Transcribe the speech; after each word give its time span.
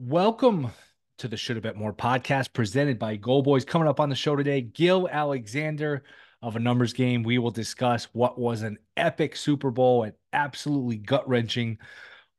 Welcome 0.00 0.70
to 1.18 1.26
the 1.26 1.36
Should 1.36 1.56
Have 1.56 1.64
Bet 1.64 1.74
More 1.74 1.92
podcast 1.92 2.52
presented 2.52 3.00
by 3.00 3.16
Go 3.16 3.42
Boys. 3.42 3.64
Coming 3.64 3.88
up 3.88 3.98
on 3.98 4.08
the 4.08 4.14
show 4.14 4.36
today, 4.36 4.60
Gill 4.60 5.08
Alexander 5.08 6.04
of 6.40 6.54
a 6.54 6.60
numbers 6.60 6.92
game. 6.92 7.24
We 7.24 7.38
will 7.38 7.50
discuss 7.50 8.04
what 8.12 8.38
was 8.38 8.62
an 8.62 8.78
epic 8.96 9.34
Super 9.34 9.72
Bowl, 9.72 10.04
an 10.04 10.12
absolutely 10.32 10.98
gut 10.98 11.28
wrenching 11.28 11.78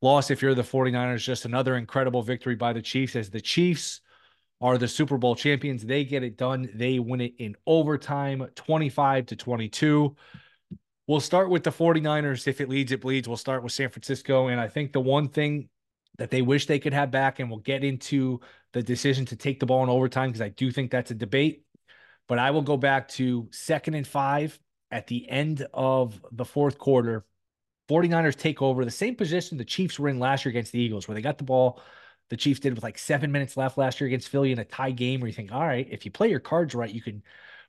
loss. 0.01 0.31
If 0.31 0.41
you're 0.41 0.55
the 0.55 0.61
49ers, 0.61 1.21
just 1.21 1.43
another 1.43 1.75
incredible 1.75 2.23
victory 2.23 2.55
by 2.55 2.71
the 2.71 2.81
Chiefs 2.81 3.17
as 3.17 3.29
the 3.29 3.41
Chiefs 3.41 3.99
are 4.61 4.77
the 4.77 4.87
Super 4.87 5.17
Bowl 5.17 5.35
champions. 5.35 5.83
They 5.83 6.05
get 6.05 6.23
it 6.23 6.37
done. 6.37 6.69
They 6.73 6.97
win 6.99 7.19
it 7.19 7.33
in 7.39 7.57
overtime, 7.67 8.47
25 8.55 9.25
to 9.25 9.35
22. 9.35 10.15
We'll 11.07 11.19
start 11.19 11.49
with 11.49 11.65
the 11.65 11.71
49ers. 11.71 12.47
If 12.47 12.61
it 12.61 12.69
leads, 12.69 12.93
it 12.93 13.01
bleeds. 13.01 13.27
We'll 13.27 13.35
start 13.35 13.63
with 13.63 13.73
San 13.73 13.89
Francisco. 13.89 14.47
And 14.47 14.61
I 14.61 14.69
think 14.69 14.93
the 14.93 15.01
one 15.01 15.27
thing 15.27 15.67
that 16.19 16.29
they 16.29 16.41
wish 16.41 16.67
they 16.67 16.79
could 16.79 16.93
have 16.93 17.09
back. 17.09 17.39
And 17.39 17.49
we'll 17.49 17.59
get 17.59 17.83
into 17.83 18.41
the 18.73 18.83
decision 18.83 19.25
to 19.25 19.35
take 19.35 19.59
the 19.59 19.65
ball 19.65 19.83
in 19.83 19.89
overtime 19.89 20.29
because 20.29 20.41
I 20.41 20.49
do 20.49 20.69
think 20.69 20.91
that's 20.91 21.11
a 21.11 21.15
debate. 21.15 21.63
But 22.27 22.37
I 22.37 22.51
will 22.51 22.61
go 22.61 22.77
back 22.77 23.07
to 23.09 23.47
second 23.51 23.95
and 23.95 24.05
five 24.05 24.59
at 24.91 25.07
the 25.07 25.27
end 25.27 25.65
of 25.73 26.21
the 26.31 26.45
fourth 26.45 26.77
quarter. 26.77 27.25
49ers 27.89 28.35
take 28.35 28.61
over 28.61 28.85
the 28.85 28.91
same 28.91 29.15
position 29.15 29.57
the 29.57 29.65
Chiefs 29.65 29.97
were 29.97 30.09
in 30.09 30.19
last 30.19 30.45
year 30.45 30.51
against 30.51 30.71
the 30.71 30.79
Eagles, 30.79 31.07
where 31.07 31.15
they 31.15 31.21
got 31.21 31.39
the 31.39 31.43
ball. 31.43 31.81
The 32.29 32.37
Chiefs 32.37 32.59
did 32.59 32.75
with 32.75 32.83
like 32.83 32.99
seven 32.99 33.31
minutes 33.31 33.57
left 33.57 33.79
last 33.79 33.99
year 33.99 34.07
against 34.07 34.29
Philly 34.29 34.51
in 34.51 34.59
a 34.59 34.65
tie 34.65 34.91
game 34.91 35.21
where 35.21 35.27
you 35.27 35.33
think, 35.33 35.51
all 35.51 35.65
right, 35.65 35.87
if 35.89 36.05
you 36.05 36.11
play 36.11 36.29
your 36.29 36.39
cards 36.39 36.75
right, 36.75 36.93
you 36.93 37.01
can 37.01 37.23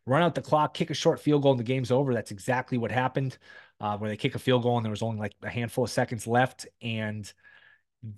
run 0.07 0.23
out 0.23 0.35
the 0.35 0.43
clock, 0.43 0.75
kick 0.75 0.91
a 0.91 0.95
short 0.95 1.21
field 1.21 1.43
goal, 1.43 1.53
and 1.53 1.61
the 1.61 1.65
game's 1.65 1.91
over. 1.91 2.13
That's 2.13 2.33
exactly 2.33 2.77
what 2.77 2.91
happened, 2.91 3.39
uh, 3.81 3.97
where 3.97 4.11
they 4.11 4.17
kick 4.17 4.35
a 4.35 4.39
field 4.39 4.63
goal 4.63 4.77
and 4.77 4.85
there 4.85 4.91
was 4.91 5.03
only 5.03 5.19
like 5.19 5.33
a 5.43 5.49
handful 5.49 5.85
of 5.85 5.91
seconds 5.91 6.27
left. 6.27 6.67
And 6.83 7.33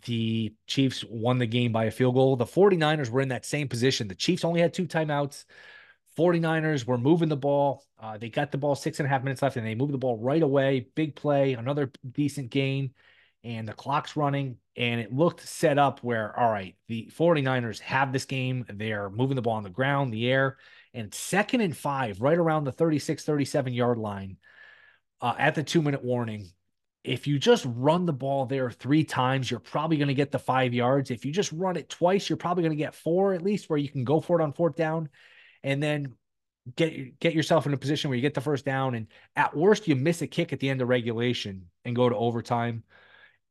the 0.07 0.55
Chiefs 0.67 1.05
won 1.09 1.39
the 1.39 1.47
game 1.47 1.73
by 1.73 1.85
a 1.85 1.91
field 1.91 2.15
goal. 2.15 2.37
The 2.37 2.45
49ers 2.45 3.11
were 3.11 3.21
in 3.21 3.29
that 3.29 3.45
same 3.45 3.69
position. 3.69 4.09
The 4.09 4.15
Chiefs 4.15 4.45
only 4.45 4.61
had 4.61 4.73
two 4.73 4.87
timeouts. 4.87 5.45
49ers 6.16 6.87
were 6.87 6.99
moving 6.99 7.29
the 7.29 7.37
ball. 7.37 7.85
Uh, 8.01 8.19
they 8.19 8.29
got 8.29 8.52
the 8.52 8.59
ball 8.59 8.74
six 8.74 9.01
and 9.01 9.07
a 9.07 9.09
half 9.09 9.24
minutes 9.24 9.43
left 9.43 9.57
and 9.57 9.66
they 9.66 9.74
moved 9.74 9.93
the 9.93 9.99
ball 9.99 10.19
right 10.19 10.43
away. 10.43 10.89
Big 10.95 11.16
play, 11.16 11.55
another 11.55 11.91
decent 12.11 12.51
gain, 12.51 12.93
and 13.45 13.66
the 13.66 13.73
clock's 13.73 14.16
running. 14.16 14.57
And 14.77 15.01
it 15.01 15.13
looked 15.13 15.47
set 15.47 15.79
up 15.79 16.01
where, 16.01 16.39
all 16.39 16.51
right, 16.51 16.77
the 16.89 17.11
49ers 17.17 17.80
have 17.80 18.13
this 18.13 18.24
game. 18.24 18.65
They're 18.69 19.11
moving 19.11 19.37
the 19.37 19.43
ball 19.43 19.57
on 19.57 19.63
the 19.63 19.71
ground, 19.71 20.13
the 20.13 20.30
air, 20.30 20.59
and 20.95 21.13
second 21.13 21.61
and 21.61 21.77
five, 21.77 22.21
right 22.21 22.39
around 22.39 22.65
the 22.65 22.73
36, 22.73 23.24
37 23.24 23.73
yard 23.73 23.99
line 23.99 24.37
uh, 25.21 25.35
at 25.39 25.55
the 25.55 25.63
two 25.63 25.83
minute 25.83 26.05
warning 26.05 26.51
if 27.05 27.27
you 27.27 27.39
just 27.39 27.67
run 27.69 28.07
the 28.07 28.13
ball 28.13 28.47
there 28.47 28.71
three 28.71 29.05
times, 29.05 29.51
you're 29.51 29.61
probably 29.61 29.97
going 29.97 30.09
to 30.09 30.15
get 30.15 30.31
the 30.31 30.39
five 30.39 30.73
yards. 30.73 31.11
If 31.11 31.25
you 31.25 31.33
just 31.33 31.51
run 31.53 31.77
it 31.77 31.89
twice, 31.89 32.29
you're 32.29 32.37
probably 32.37 32.63
going 32.63 32.77
to 32.77 32.83
get 32.83 32.95
four 32.95 33.35
at 33.35 33.43
least, 33.43 33.69
where 33.69 33.79
you 33.79 33.89
can 33.89 34.05
go 34.05 34.21
for 34.21 34.41
it 34.41 34.45
on 34.45 34.53
fourth 34.53 34.77
down, 34.77 35.09
and 35.65 35.83
then 35.83 36.15
get 36.77 37.19
get 37.19 37.35
yourself 37.35 37.67
in 37.67 37.73
a 37.73 37.77
position 37.77 38.09
where 38.09 38.17
you 38.17 38.23
get 38.23 38.35
the 38.35 38.41
first 38.41 38.65
down. 38.65 38.95
And 38.95 39.09
at 39.35 39.57
worst, 39.57 39.89
you 39.89 39.97
miss 39.97 40.23
a 40.23 40.27
kick 40.29 40.53
at 40.53 40.61
the 40.61 40.71
end 40.71 40.80
of 40.80 40.89
regulation 40.89 41.67
and 41.85 41.97
go 41.97 42.09
to 42.09 42.17
overtime 42.17 42.85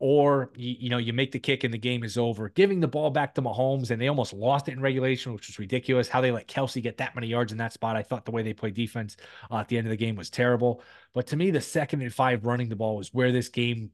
or 0.02 0.50
you, 0.56 0.76
you, 0.80 0.90
know 0.90 0.98
you 0.98 1.14
make 1.14 1.32
the 1.32 1.40
kick 1.40 1.64
and 1.64 1.72
the 1.72 1.78
game 1.78 2.04
is 2.04 2.18
over. 2.18 2.50
Giving 2.50 2.80
the 2.80 2.88
ball 2.88 3.12
back 3.12 3.36
to 3.36 3.42
Mahomes 3.42 3.92
and 3.92 4.02
they 4.02 4.08
almost 4.08 4.34
lost 4.34 4.68
it 4.68 4.72
in 4.72 4.82
regulation, 4.82 5.32
which 5.32 5.48
was 5.48 5.60
ridiculous. 5.60 6.08
How 6.08 6.22
they 6.22 6.32
let 6.32 6.48
Kelce 6.48 6.82
get 6.82 6.98
that 6.98 7.14
many 7.14 7.28
yards 7.28 7.52
in 7.52 7.60
that 7.60 7.72
spot, 7.72 7.96
I 7.96 8.02
thought 8.02 8.26
the 8.26 8.32
way 8.32 8.42
they 8.42 8.52
played 8.52 8.74
defense 8.74 9.16
uh, 9.52 9.58
at 9.58 9.68
the 9.68 9.78
end 9.78 9.86
of 9.86 9.92
the 9.92 9.98
game 9.98 10.16
was 10.16 10.32
terrible. 10.32 10.82
But 11.14 11.28
to 11.28 11.36
me, 11.36 11.52
the 11.52 11.62
second 11.62 12.02
and 12.02 12.12
five 12.12 12.46
running 12.46 12.68
the 12.68 12.76
ball 12.76 12.98
was 12.98 13.14
where 13.14 13.32
this 13.32 13.50
game 13.50 13.92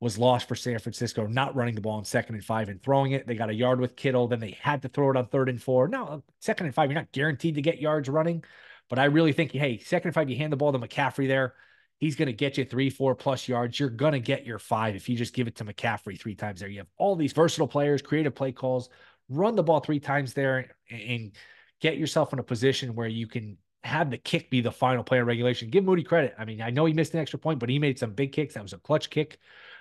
was 0.00 0.16
lost 0.16 0.48
for 0.48 0.54
San 0.54 0.78
Francisco. 0.78 1.26
Not 1.26 1.54
running 1.54 1.74
the 1.74 1.82
ball 1.82 1.98
in 1.98 2.06
second 2.06 2.36
and 2.36 2.44
five 2.44 2.70
and 2.70 2.82
throwing 2.82 3.12
it. 3.12 3.26
They 3.26 3.34
got 3.34 3.50
a 3.50 3.54
yard 3.54 3.80
with 3.80 3.96
Kittle, 3.96 4.28
then 4.28 4.40
they 4.40 4.56
had 4.62 4.80
to 4.80 4.88
throw 4.88 5.10
it 5.10 5.16
on 5.18 5.26
third 5.26 5.50
and 5.50 5.62
four. 5.62 5.88
Now 5.88 6.22
second 6.40 6.64
and 6.66 6.74
five, 6.74 6.90
you're 6.90 6.98
not 6.98 7.12
guaranteed 7.12 7.56
to 7.56 7.62
get 7.62 7.82
yards 7.82 8.08
running, 8.08 8.44
but 8.88 8.98
I 8.98 9.04
really 9.04 9.34
think 9.34 9.52
hey, 9.52 9.76
second 9.76 10.08
and 10.08 10.14
five, 10.14 10.30
you 10.30 10.38
hand 10.38 10.54
the 10.54 10.56
ball 10.56 10.72
to 10.72 10.78
McCaffrey 10.78 11.28
there 11.28 11.52
He's 11.98 12.16
going 12.16 12.26
to 12.26 12.32
get 12.32 12.58
you 12.58 12.64
three, 12.64 12.90
four 12.90 13.14
plus 13.14 13.48
yards. 13.48 13.78
You're 13.78 13.88
going 13.88 14.12
to 14.12 14.20
get 14.20 14.44
your 14.44 14.58
five 14.58 14.94
if 14.94 15.08
you 15.08 15.16
just 15.16 15.34
give 15.34 15.46
it 15.46 15.56
to 15.56 15.64
McCaffrey 15.64 16.18
three 16.18 16.34
times 16.34 16.60
there. 16.60 16.68
You 16.68 16.78
have 16.78 16.90
all 16.98 17.16
these 17.16 17.32
versatile 17.32 17.68
players, 17.68 18.02
creative 18.02 18.34
play 18.34 18.52
calls, 18.52 18.88
run 19.28 19.54
the 19.54 19.62
ball 19.62 19.80
three 19.80 20.00
times 20.00 20.34
there 20.34 20.76
and 20.90 21.32
get 21.80 21.96
yourself 21.96 22.32
in 22.32 22.38
a 22.38 22.42
position 22.42 22.94
where 22.94 23.08
you 23.08 23.26
can 23.26 23.56
have 23.84 24.10
the 24.10 24.18
kick 24.18 24.50
be 24.50 24.60
the 24.60 24.72
final 24.72 25.04
play 25.04 25.18
in 25.18 25.24
regulation. 25.24 25.70
Give 25.70 25.84
Moody 25.84 26.02
credit. 26.02 26.34
I 26.38 26.44
mean, 26.44 26.60
I 26.62 26.70
know 26.70 26.84
he 26.84 26.94
missed 26.94 27.14
an 27.14 27.20
extra 27.20 27.38
point, 27.38 27.58
but 27.58 27.68
he 27.68 27.78
made 27.78 27.98
some 27.98 28.12
big 28.12 28.32
kicks. 28.32 28.54
That 28.54 28.62
was 28.62 28.72
a 28.72 28.78
clutch 28.78 29.10
kick 29.10 29.38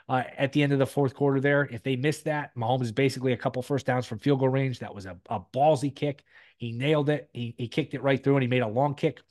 uh, 0.10 0.24
at 0.38 0.52
the 0.52 0.62
end 0.62 0.74
of 0.74 0.80
the 0.80 0.86
fourth 0.86 1.14
quarter 1.14 1.40
there. 1.40 1.68
If 1.72 1.84
they 1.84 1.96
missed 1.96 2.26
that, 2.26 2.56
Mahomes 2.56 2.84
is 2.84 2.92
basically 2.92 3.32
a 3.32 3.38
couple 3.38 3.62
first 3.62 3.86
downs 3.86 4.06
from 4.06 4.20
field 4.20 4.40
goal 4.40 4.50
range. 4.50 4.80
That 4.80 4.94
was 4.94 5.06
a, 5.06 5.18
a 5.30 5.40
ballsy 5.40 5.94
kick. 5.94 6.24
He 6.58 6.74
nailed 6.74 7.10
it. 7.10 7.30
He, 7.34 7.56
he 7.58 7.68
kicked 7.68 7.94
it 7.94 8.04
right 8.04 8.22
through 8.22 8.36
and 8.36 8.44
he 8.44 8.48
made 8.48 8.62
a 8.62 8.68
long 8.68 8.96
kick 8.96 9.22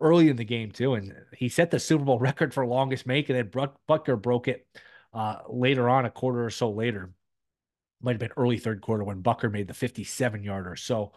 early 0.00 0.28
in 0.28 0.36
the 0.36 0.44
game 0.44 0.70
too, 0.70 0.94
and 0.94 1.14
he 1.36 1.48
set 1.48 1.70
the 1.70 1.78
Super 1.78 2.04
Bowl 2.04 2.18
record 2.20 2.54
for 2.54 2.66
longest 2.66 3.06
make, 3.06 3.28
and 3.28 3.38
then 3.38 3.68
Butker 3.88 4.20
broke 4.20 4.48
it 4.48 4.66
uh, 5.12 5.38
later 5.48 5.88
on, 5.88 6.04
a 6.04 6.10
quarter 6.10 6.44
or 6.44 6.50
so 6.50 6.70
later. 6.70 7.10
Might 8.00 8.12
have 8.12 8.20
been 8.20 8.32
early 8.36 8.58
third 8.58 8.82
quarter 8.82 9.04
when 9.04 9.22
Butker 9.22 9.50
made 9.50 9.68
the 9.68 9.74
57 9.74 10.42
yarder. 10.42 10.76
So, 10.76 11.12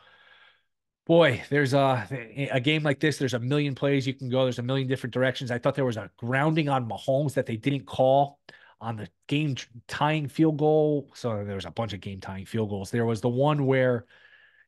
boy, 1.06 1.44
there's 1.50 1.74
a 1.74 2.08
a 2.52 2.62
game 2.62 2.84
like 2.84 3.00
this. 3.00 3.18
There's 3.18 3.34
a 3.34 3.40
million 3.40 3.76
plays 3.76 4.08
you 4.08 4.14
can 4.14 4.30
go. 4.30 4.44
There's 4.44 4.60
a 4.60 4.64
million 4.64 4.88
different 4.88 5.14
directions. 5.14 5.52
I 5.52 5.58
thought 5.58 5.76
there 5.76 5.84
was 5.84 5.98
a 5.98 6.10
grounding 6.18 6.70
on 6.70 6.88
Mahomes 6.88 7.34
that 7.34 7.46
they 7.46 7.58
didn't 7.58 7.86
call 7.86 8.40
on 8.80 8.96
the 8.96 9.10
game 9.28 9.56
tying 9.88 10.28
field 10.28 10.58
goal. 10.58 11.10
So 11.14 11.44
there 11.44 11.56
was 11.56 11.66
a 11.66 11.72
bunch 11.72 11.94
of 11.94 12.00
game 12.00 12.22
tying 12.22 12.46
field 12.46 12.70
goals. 12.70 12.92
There 12.92 13.06
was 13.06 13.22
the 13.22 13.30
one 13.30 13.66
where 13.66 14.06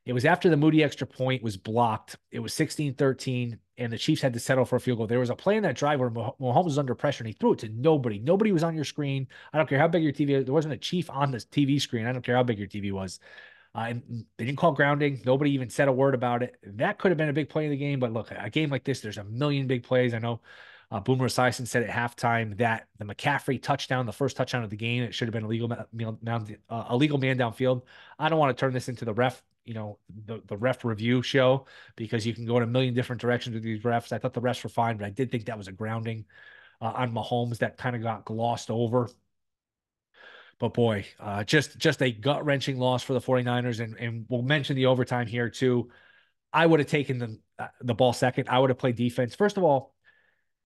it 0.09 0.13
was 0.13 0.25
after 0.25 0.49
the 0.49 0.57
Moody 0.57 0.83
extra 0.83 1.05
point 1.05 1.43
was 1.43 1.55
blocked. 1.55 2.17
It 2.31 2.39
was 2.39 2.51
16 2.55 2.95
13, 2.95 3.59
and 3.77 3.93
the 3.93 3.97
Chiefs 3.97 4.23
had 4.23 4.33
to 4.33 4.39
settle 4.39 4.65
for 4.65 4.77
a 4.77 4.79
field 4.79 4.97
goal. 4.97 5.05
There 5.05 5.19
was 5.19 5.29
a 5.29 5.35
play 5.35 5.55
in 5.55 5.61
that 5.61 5.75
drive 5.75 5.99
where 5.99 6.09
Mahomes 6.09 6.65
was 6.65 6.79
under 6.79 6.95
pressure 6.95 7.21
and 7.21 7.27
he 7.27 7.33
threw 7.33 7.53
it 7.53 7.59
to 7.59 7.69
nobody. 7.69 8.17
Nobody 8.17 8.51
was 8.51 8.63
on 8.63 8.73
your 8.73 8.85
screen. 8.85 9.27
I 9.53 9.57
don't 9.59 9.69
care 9.69 9.77
how 9.77 9.87
big 9.87 10.01
your 10.01 10.11
TV. 10.11 10.43
There 10.43 10.51
wasn't 10.51 10.73
a 10.73 10.77
Chief 10.77 11.11
on 11.11 11.29
the 11.29 11.37
TV 11.37 11.79
screen. 11.79 12.07
I 12.07 12.11
don't 12.11 12.23
care 12.23 12.35
how 12.35 12.41
big 12.41 12.57
your 12.57 12.67
TV 12.67 12.91
was. 12.91 13.19
Uh, 13.75 13.85
and 13.89 14.25
they 14.37 14.45
didn't 14.45 14.57
call 14.57 14.71
grounding. 14.71 15.21
Nobody 15.27 15.51
even 15.51 15.69
said 15.69 15.87
a 15.87 15.91
word 15.91 16.15
about 16.15 16.41
it. 16.41 16.55
That 16.63 16.97
could 16.97 17.11
have 17.11 17.17
been 17.19 17.29
a 17.29 17.33
big 17.33 17.49
play 17.49 17.65
in 17.65 17.69
the 17.69 17.77
game. 17.77 17.99
But 17.99 18.11
look, 18.11 18.31
a 18.31 18.49
game 18.49 18.71
like 18.71 18.85
this, 18.85 19.01
there's 19.01 19.19
a 19.19 19.23
million 19.25 19.67
big 19.67 19.83
plays. 19.83 20.15
I 20.15 20.17
know 20.17 20.41
uh, 20.89 20.99
Boomer 20.99 21.27
Esiason 21.27 21.67
said 21.67 21.83
at 21.83 21.89
halftime 21.91 22.57
that 22.57 22.87
the 22.97 23.05
McCaffrey 23.05 23.61
touchdown, 23.61 24.07
the 24.07 24.11
first 24.11 24.35
touchdown 24.35 24.63
of 24.63 24.71
the 24.71 24.75
game, 24.75 25.03
it 25.03 25.13
should 25.13 25.27
have 25.27 25.33
been 25.33 25.43
a 25.43 25.47
legal 25.47 25.67
man, 25.67 26.57
uh, 26.67 26.85
a 26.87 26.97
legal 26.97 27.19
man 27.19 27.37
downfield. 27.37 27.83
I 28.17 28.27
don't 28.27 28.39
want 28.39 28.57
to 28.57 28.59
turn 28.59 28.73
this 28.73 28.89
into 28.89 29.05
the 29.05 29.13
ref 29.13 29.43
you 29.69 29.75
know 29.75 29.99
the 30.25 30.41
the 30.47 30.57
ref 30.57 30.83
review 30.83 31.21
show 31.21 31.67
because 31.95 32.25
you 32.25 32.33
can 32.33 32.43
go 32.43 32.57
in 32.57 32.63
a 32.63 32.67
million 32.67 32.95
different 32.95 33.21
directions 33.21 33.53
with 33.53 33.61
these 33.61 33.83
refs. 33.83 34.11
I 34.11 34.17
thought 34.17 34.33
the 34.33 34.41
refs 34.41 34.63
were 34.63 34.69
fine, 34.69 34.97
but 34.97 35.05
I 35.05 35.11
did 35.11 35.31
think 35.31 35.45
that 35.45 35.59
was 35.59 35.67
a 35.67 35.71
grounding 35.71 36.25
uh, 36.81 36.91
on 36.95 37.13
Mahomes 37.13 37.59
that 37.59 37.77
kind 37.77 37.95
of 37.95 38.01
got 38.01 38.25
glossed 38.25 38.71
over. 38.71 39.11
But 40.57 40.73
boy, 40.73 41.05
uh, 41.19 41.43
just 41.43 41.77
just 41.77 42.01
a 42.01 42.11
gut 42.11 42.43
wrenching 42.45 42.79
loss 42.79 43.03
for 43.03 43.13
the 43.13 43.21
49ers, 43.21 43.79
and 43.79 43.95
and 43.97 44.25
we'll 44.27 44.41
mention 44.41 44.75
the 44.75 44.87
overtime 44.87 45.27
here 45.27 45.51
too. 45.51 45.91
I 46.51 46.65
would 46.65 46.79
have 46.79 46.89
taken 46.89 47.19
the 47.19 47.39
uh, 47.59 47.67
the 47.81 47.93
ball 47.93 48.11
second. 48.11 48.49
I 48.49 48.57
would 48.57 48.71
have 48.71 48.79
played 48.79 48.95
defense. 48.95 49.35
First 49.35 49.57
of 49.57 49.63
all, 49.63 49.93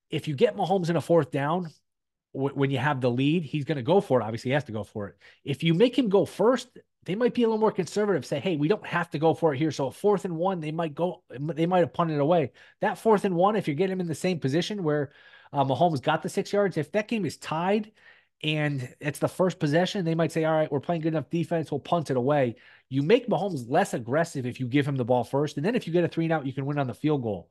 if 0.09 0.29
you 0.29 0.35
get 0.35 0.55
Mahomes 0.55 0.89
in 0.89 0.95
a 0.95 1.01
fourth 1.01 1.29
down, 1.29 1.73
when 2.33 2.71
you 2.71 2.79
have 2.79 2.99
the 2.99 3.11
lead, 3.11 3.43
he's 3.43 3.63
going 3.63 3.77
to 3.77 3.83
go 3.83 4.01
for 4.01 4.19
it. 4.19 4.23
Obviously, 4.23 4.49
he 4.49 4.53
has 4.53 4.63
to 4.65 4.71
go 4.71 4.83
for 4.83 5.07
it. 5.07 5.17
If 5.43 5.63
you 5.63 5.73
make 5.73 5.97
him 5.97 6.09
go 6.09 6.25
first, 6.25 6.67
they 7.05 7.15
might 7.15 7.33
be 7.33 7.43
a 7.43 7.47
little 7.47 7.59
more 7.59 7.71
conservative. 7.71 8.25
Say, 8.25 8.39
hey, 8.39 8.55
we 8.55 8.67
don't 8.67 8.85
have 8.85 9.09
to 9.11 9.19
go 9.19 9.33
for 9.33 9.53
it 9.53 9.57
here. 9.57 9.71
So 9.71 9.91
fourth 9.91 10.25
and 10.25 10.35
one, 10.35 10.59
they 10.59 10.71
might 10.71 10.95
go. 10.95 11.23
They 11.29 11.65
might 11.65 11.79
have 11.79 11.93
punted 11.93 12.19
away. 12.19 12.51
That 12.81 12.97
fourth 12.97 13.25
and 13.25 13.35
one, 13.35 13.55
if 13.55 13.67
you 13.67 13.75
get 13.75 13.89
him 13.89 14.01
in 14.01 14.07
the 14.07 14.15
same 14.15 14.39
position 14.39 14.83
where 14.83 15.11
uh, 15.51 15.63
Mahomes 15.63 16.01
got 16.01 16.23
the 16.23 16.29
six 16.29 16.51
yards, 16.51 16.77
if 16.77 16.91
that 16.93 17.07
game 17.07 17.25
is 17.25 17.37
tied 17.37 17.91
and 18.41 18.93
it's 18.99 19.19
the 19.19 19.27
first 19.27 19.59
possession, 19.59 20.03
they 20.03 20.15
might 20.15 20.31
say, 20.31 20.43
all 20.43 20.53
right, 20.53 20.71
we're 20.71 20.79
playing 20.79 21.01
good 21.01 21.13
enough 21.13 21.29
defense. 21.29 21.69
We'll 21.69 21.79
punt 21.79 22.09
it 22.09 22.17
away. 22.17 22.55
You 22.89 23.03
make 23.03 23.27
Mahomes 23.27 23.69
less 23.69 23.93
aggressive 23.93 24.45
if 24.45 24.59
you 24.59 24.67
give 24.67 24.87
him 24.87 24.95
the 24.95 25.05
ball 25.05 25.23
first, 25.23 25.57
and 25.57 25.65
then 25.65 25.75
if 25.75 25.85
you 25.85 25.93
get 25.93 26.03
a 26.03 26.07
three 26.07 26.25
and 26.25 26.33
out, 26.33 26.45
you 26.45 26.53
can 26.53 26.65
win 26.65 26.79
on 26.79 26.87
the 26.87 26.93
field 26.93 27.21
goal. 27.21 27.49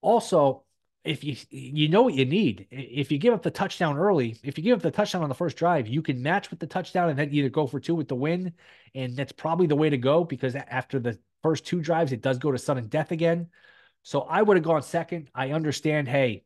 Also, 0.00 0.64
if 1.08 1.24
you 1.24 1.36
you 1.50 1.88
know 1.88 2.02
what 2.02 2.14
you 2.14 2.26
need, 2.26 2.66
if 2.70 3.10
you 3.10 3.18
give 3.18 3.32
up 3.32 3.42
the 3.42 3.50
touchdown 3.50 3.96
early, 3.96 4.36
if 4.42 4.58
you 4.58 4.64
give 4.64 4.76
up 4.76 4.82
the 4.82 4.90
touchdown 4.90 5.22
on 5.22 5.30
the 5.30 5.34
first 5.34 5.56
drive, 5.56 5.88
you 5.88 6.02
can 6.02 6.22
match 6.22 6.50
with 6.50 6.60
the 6.60 6.66
touchdown 6.66 7.08
and 7.08 7.18
then 7.18 7.30
either 7.32 7.48
go 7.48 7.66
for 7.66 7.80
two 7.80 7.94
with 7.94 8.08
the 8.08 8.14
win, 8.14 8.52
and 8.94 9.16
that's 9.16 9.32
probably 9.32 9.66
the 9.66 9.76
way 9.76 9.88
to 9.88 9.96
go 9.96 10.22
because 10.22 10.54
after 10.54 10.98
the 10.98 11.18
first 11.42 11.64
two 11.64 11.80
drives, 11.80 12.12
it 12.12 12.20
does 12.20 12.38
go 12.38 12.52
to 12.52 12.58
sudden 12.58 12.88
death 12.88 13.10
again. 13.10 13.48
So 14.02 14.20
I 14.20 14.42
would 14.42 14.56
have 14.58 14.64
gone 14.64 14.82
second. 14.82 15.30
I 15.34 15.52
understand. 15.52 16.08
Hey, 16.08 16.44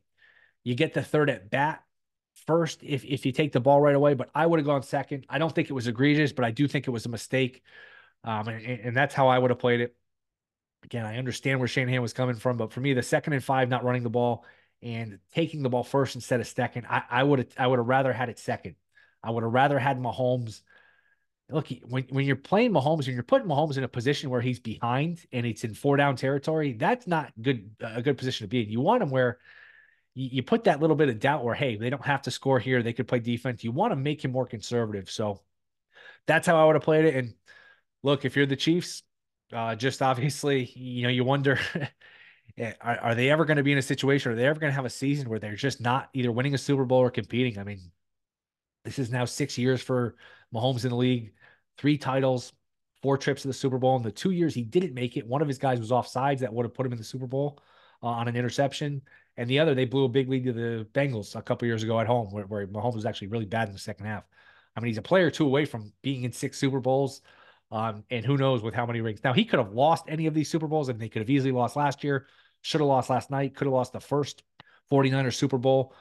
you 0.63 0.75
get 0.75 0.93
the 0.93 1.03
third 1.03 1.29
at 1.29 1.49
bat 1.49 1.83
first 2.47 2.81
if 2.83 3.03
if 3.03 3.25
you 3.25 3.33
take 3.33 3.51
the 3.51 3.59
ball 3.59 3.81
right 3.81 3.95
away, 3.95 4.13
but 4.13 4.29
I 4.33 4.45
would 4.45 4.59
have 4.59 4.65
gone 4.65 4.83
second. 4.83 5.25
I 5.29 5.39
don't 5.39 5.53
think 5.53 5.69
it 5.69 5.73
was 5.73 5.87
egregious, 5.87 6.31
but 6.31 6.45
I 6.45 6.51
do 6.51 6.69
think 6.69 6.87
it 6.87 6.91
was 6.91 7.05
a 7.05 7.09
mistake, 7.09 7.63
um, 8.23 8.47
and, 8.47 8.65
and 8.65 8.97
that's 8.97 9.13
how 9.13 9.27
I 9.27 9.37
would 9.37 9.51
have 9.51 9.59
played 9.59 9.81
it 9.81 9.95
again, 10.83 11.05
I 11.05 11.17
understand 11.17 11.59
where 11.59 11.67
Shanahan 11.67 12.01
was 12.01 12.13
coming 12.13 12.35
from, 12.35 12.57
but 12.57 12.71
for 12.71 12.79
me, 12.81 12.93
the 12.93 13.03
second 13.03 13.33
and 13.33 13.43
five, 13.43 13.69
not 13.69 13.83
running 13.83 14.03
the 14.03 14.09
ball 14.09 14.45
and 14.81 15.19
taking 15.33 15.63
the 15.63 15.69
ball 15.69 15.83
first 15.83 16.15
instead 16.15 16.39
of 16.39 16.47
second, 16.47 16.85
I 16.89 17.23
would 17.23 17.39
have 17.39 17.47
I 17.57 17.67
would 17.67 17.79
have 17.79 17.87
rather 17.87 18.11
had 18.11 18.29
it 18.29 18.39
second. 18.39 18.75
I 19.23 19.31
would 19.31 19.43
have 19.43 19.53
rather 19.53 19.79
had 19.79 19.97
Mahomes 19.97 20.61
look, 21.49 21.67
when, 21.87 22.03
when 22.09 22.25
you're 22.25 22.35
playing 22.35 22.71
Mahomes 22.71 23.05
and 23.05 23.13
you're 23.13 23.23
putting 23.23 23.47
Mahomes 23.47 23.77
in 23.77 23.83
a 23.83 23.87
position 23.87 24.29
where 24.29 24.41
he's 24.41 24.59
behind 24.59 25.23
and 25.31 25.45
it's 25.45 25.63
in 25.63 25.73
four 25.73 25.97
down 25.97 26.15
territory, 26.15 26.73
that's 26.73 27.07
not 27.07 27.31
good 27.41 27.71
a 27.81 28.01
good 28.01 28.17
position 28.17 28.45
to 28.45 28.49
be 28.49 28.63
in. 28.63 28.69
You 28.69 28.81
want 28.81 29.03
him 29.03 29.09
where 29.09 29.37
you, 30.13 30.29
you 30.33 30.43
put 30.43 30.65
that 30.65 30.79
little 30.79 30.95
bit 30.95 31.09
of 31.09 31.19
doubt 31.19 31.43
where, 31.43 31.55
hey, 31.55 31.75
they 31.75 31.89
don't 31.89 32.05
have 32.05 32.23
to 32.23 32.31
score 32.31 32.59
here. 32.59 32.81
They 32.81 32.93
could 32.93 33.07
play 33.07 33.19
defense. 33.19 33.63
You 33.63 33.71
want 33.71 33.91
to 33.91 33.95
make 33.95 34.23
him 34.23 34.31
more 34.31 34.45
conservative. 34.45 35.09
So 35.09 35.41
that's 36.27 36.47
how 36.47 36.57
I 36.57 36.65
would 36.65 36.75
have 36.75 36.83
played 36.83 37.05
it. 37.05 37.15
And 37.15 37.33
look, 38.01 38.25
if 38.25 38.35
you're 38.35 38.45
the 38.45 38.55
Chiefs, 38.55 39.03
uh, 39.53 39.75
just 39.75 40.01
obviously, 40.01 40.65
you 40.75 41.03
know, 41.03 41.09
you 41.09 41.23
wonder 41.23 41.59
are, 42.81 42.99
are 42.99 43.15
they 43.15 43.29
ever 43.29 43.45
going 43.45 43.57
to 43.57 43.63
be 43.63 43.71
in 43.71 43.77
a 43.77 43.83
situation, 43.83 44.31
are 44.31 44.35
they 44.35 44.45
ever 44.45 44.59
going 44.59 44.71
to 44.71 44.75
have 44.75 44.85
a 44.85 44.89
season 44.89 45.29
where 45.29 45.39
they're 45.39 45.55
just 45.55 45.81
not 45.81 46.09
either 46.13 46.31
winning 46.31 46.53
a 46.53 46.57
Super 46.57 46.85
Bowl 46.85 46.99
or 46.99 47.09
competing? 47.09 47.59
I 47.59 47.63
mean, 47.63 47.79
this 48.83 48.99
is 48.99 49.11
now 49.11 49.25
six 49.25 49.57
years 49.57 49.81
for 49.81 50.15
Mahomes 50.53 50.83
in 50.83 50.89
the 50.89 50.95
league, 50.95 51.33
three 51.77 51.97
titles, 51.97 52.53
four 53.01 53.17
trips 53.17 53.41
to 53.43 53.47
the 53.47 53.53
Super 53.53 53.77
Bowl. 53.77 53.95
In 53.97 54.03
the 54.03 54.11
two 54.11 54.31
years 54.31 54.53
he 54.53 54.63
didn't 54.63 54.93
make 54.93 55.17
it, 55.17 55.25
one 55.25 55.41
of 55.41 55.47
his 55.47 55.57
guys 55.57 55.79
was 55.79 55.91
off 55.91 56.07
sides 56.07 56.41
that 56.41 56.53
would 56.53 56.65
have 56.65 56.73
put 56.73 56.85
him 56.85 56.91
in 56.91 56.97
the 56.97 57.03
Super 57.03 57.27
Bowl 57.27 57.59
uh, 58.01 58.07
on 58.07 58.27
an 58.27 58.35
interception. 58.35 59.01
And 59.37 59.49
the 59.49 59.59
other, 59.59 59.73
they 59.73 59.85
blew 59.85 60.05
a 60.05 60.09
big 60.09 60.29
lead 60.29 60.45
to 60.45 60.53
the 60.53 60.87
Bengals 60.93 61.35
a 61.35 61.41
couple 61.41 61.67
years 61.67 61.81
ago 61.81 61.99
at 61.99 62.05
home, 62.05 62.31
where, 62.31 62.45
where 62.45 62.67
Mahomes 62.67 62.95
was 62.95 63.05
actually 63.05 63.27
really 63.27 63.45
bad 63.45 63.67
in 63.67 63.73
the 63.73 63.79
second 63.79 64.05
half. 64.05 64.23
I 64.75 64.79
mean, 64.79 64.87
he's 64.87 64.97
a 64.97 65.03
player 65.03 65.31
two 65.31 65.45
away 65.45 65.65
from 65.65 65.91
being 66.01 66.23
in 66.23 66.31
six 66.31 66.59
Super 66.59 66.79
Bowls. 66.79 67.21
Um, 67.73 68.03
and 68.11 68.23
who 68.23 68.37
knows 68.37 68.61
with 68.61 68.75
how 68.75 68.85
many 68.85 69.01
rings. 69.01 69.23
Now, 69.23 69.33
he 69.33 69.45
could 69.45 69.57
have 69.57 69.73
lost 69.73 70.05
any 70.07 70.27
of 70.27 70.35
these 70.35 70.47
Super 70.47 70.67
Bowls, 70.67 70.89
and 70.89 70.99
they 70.99 71.09
could 71.09 71.23
have 71.23 71.29
easily 71.29 71.51
lost 71.51 71.75
last 71.75 72.03
year, 72.03 72.27
should 72.61 72.81
have 72.81 72.87
lost 72.87 73.09
last 73.09 73.31
night, 73.31 73.55
could 73.55 73.65
have 73.65 73.73
lost 73.73 73.93
the 73.93 73.99
first 73.99 74.43
49ers 74.91 75.33
Super 75.33 75.57
Bowl. 75.57 75.95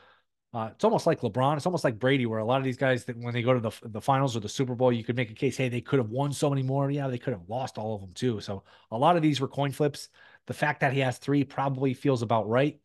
Uh, 0.52 0.68
it's 0.72 0.84
almost 0.84 1.06
like 1.06 1.22
LeBron. 1.22 1.56
It's 1.56 1.64
almost 1.64 1.82
like 1.82 1.98
Brady, 1.98 2.26
where 2.26 2.40
a 2.40 2.44
lot 2.44 2.58
of 2.58 2.64
these 2.64 2.76
guys 2.76 3.06
that 3.06 3.16
when 3.16 3.32
they 3.32 3.40
go 3.40 3.54
to 3.54 3.60
the 3.60 3.70
the 3.84 4.02
finals 4.02 4.36
or 4.36 4.40
the 4.40 4.50
Super 4.50 4.74
Bowl, 4.74 4.92
you 4.92 5.02
could 5.02 5.16
make 5.16 5.30
a 5.30 5.34
case, 5.34 5.56
hey, 5.56 5.70
they 5.70 5.80
could 5.80 5.98
have 5.98 6.10
won 6.10 6.30
so 6.34 6.50
many 6.50 6.62
more. 6.62 6.90
Yeah, 6.90 7.08
they 7.08 7.16
could 7.16 7.32
have 7.32 7.48
lost 7.48 7.78
all 7.78 7.94
of 7.94 8.02
them 8.02 8.12
too. 8.12 8.38
So 8.42 8.64
a 8.90 8.98
lot 8.98 9.16
of 9.16 9.22
these 9.22 9.40
were 9.40 9.48
coin 9.48 9.72
flips. 9.72 10.10
The 10.46 10.52
fact 10.52 10.80
that 10.80 10.92
he 10.92 11.00
has 11.00 11.16
three 11.16 11.42
probably 11.42 11.94
feels 11.94 12.20
about 12.20 12.50
right. 12.50 12.78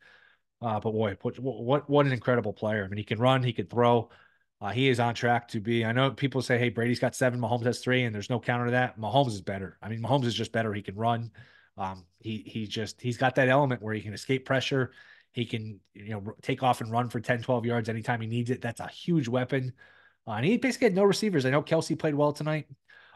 Uh, 0.62 0.80
but 0.80 0.92
boy, 0.94 1.18
what, 1.22 1.38
what 1.40 1.90
what 1.90 2.06
an 2.06 2.14
incredible 2.14 2.54
player! 2.54 2.86
I 2.86 2.88
mean, 2.88 3.00
he 3.00 3.04
can 3.04 3.20
run, 3.20 3.44
he 3.44 3.52
can 3.52 3.68
throw. 3.68 4.10
Uh, 4.60 4.70
he 4.72 4.90
is 4.90 5.00
on 5.00 5.14
track 5.14 5.48
to 5.50 5.60
be. 5.60 5.86
I 5.86 5.92
know 5.92 6.12
people 6.12 6.42
say, 6.42 6.58
"Hey, 6.58 6.70
Brady's 6.70 7.00
got 7.00 7.16
seven, 7.16 7.40
Mahomes 7.40 7.66
has 7.66 7.80
three, 7.80 8.04
and 8.04 8.14
there's 8.14 8.30
no 8.30 8.40
counter 8.40 8.66
to 8.66 8.72
that." 8.72 9.00
Mahomes 9.00 9.28
is 9.28 9.42
better. 9.42 9.78
I 9.82 9.90
mean, 9.90 10.02
Mahomes 10.02 10.26
is 10.26 10.34
just 10.34 10.52
better. 10.52 10.74
He 10.74 10.82
can 10.82 10.96
run. 10.96 11.32
Um, 11.78 12.06
he 12.20 12.44
he 12.46 12.66
just 12.66 13.00
he's 13.00 13.18
got 13.18 13.36
that 13.36 13.50
element 13.50 13.82
where 13.82 13.94
he 13.94 14.02
can 14.02 14.14
escape 14.14 14.46
pressure. 14.46 14.92
He 15.32 15.46
can 15.46 15.80
you 15.94 16.10
know 16.10 16.34
take 16.42 16.64
off 16.64 16.82
and 16.82 16.92
run 16.92 17.10
for 17.10 17.20
10, 17.20 17.44
12 17.44 17.66
yards 17.66 17.90
anytime 17.90 18.20
he 18.22 18.28
needs 18.28 18.50
it. 18.50 18.62
That's 18.62 18.80
a 18.80 18.88
huge 18.88 19.28
weapon. 19.28 19.74
Uh, 20.28 20.32
and 20.32 20.46
he 20.46 20.58
basically 20.58 20.86
had 20.86 20.96
no 20.96 21.04
receivers. 21.04 21.46
I 21.46 21.52
know 21.52 21.62
Kelce 21.62 21.98
played 21.98 22.16
well 22.16 22.34
tonight. 22.34 22.68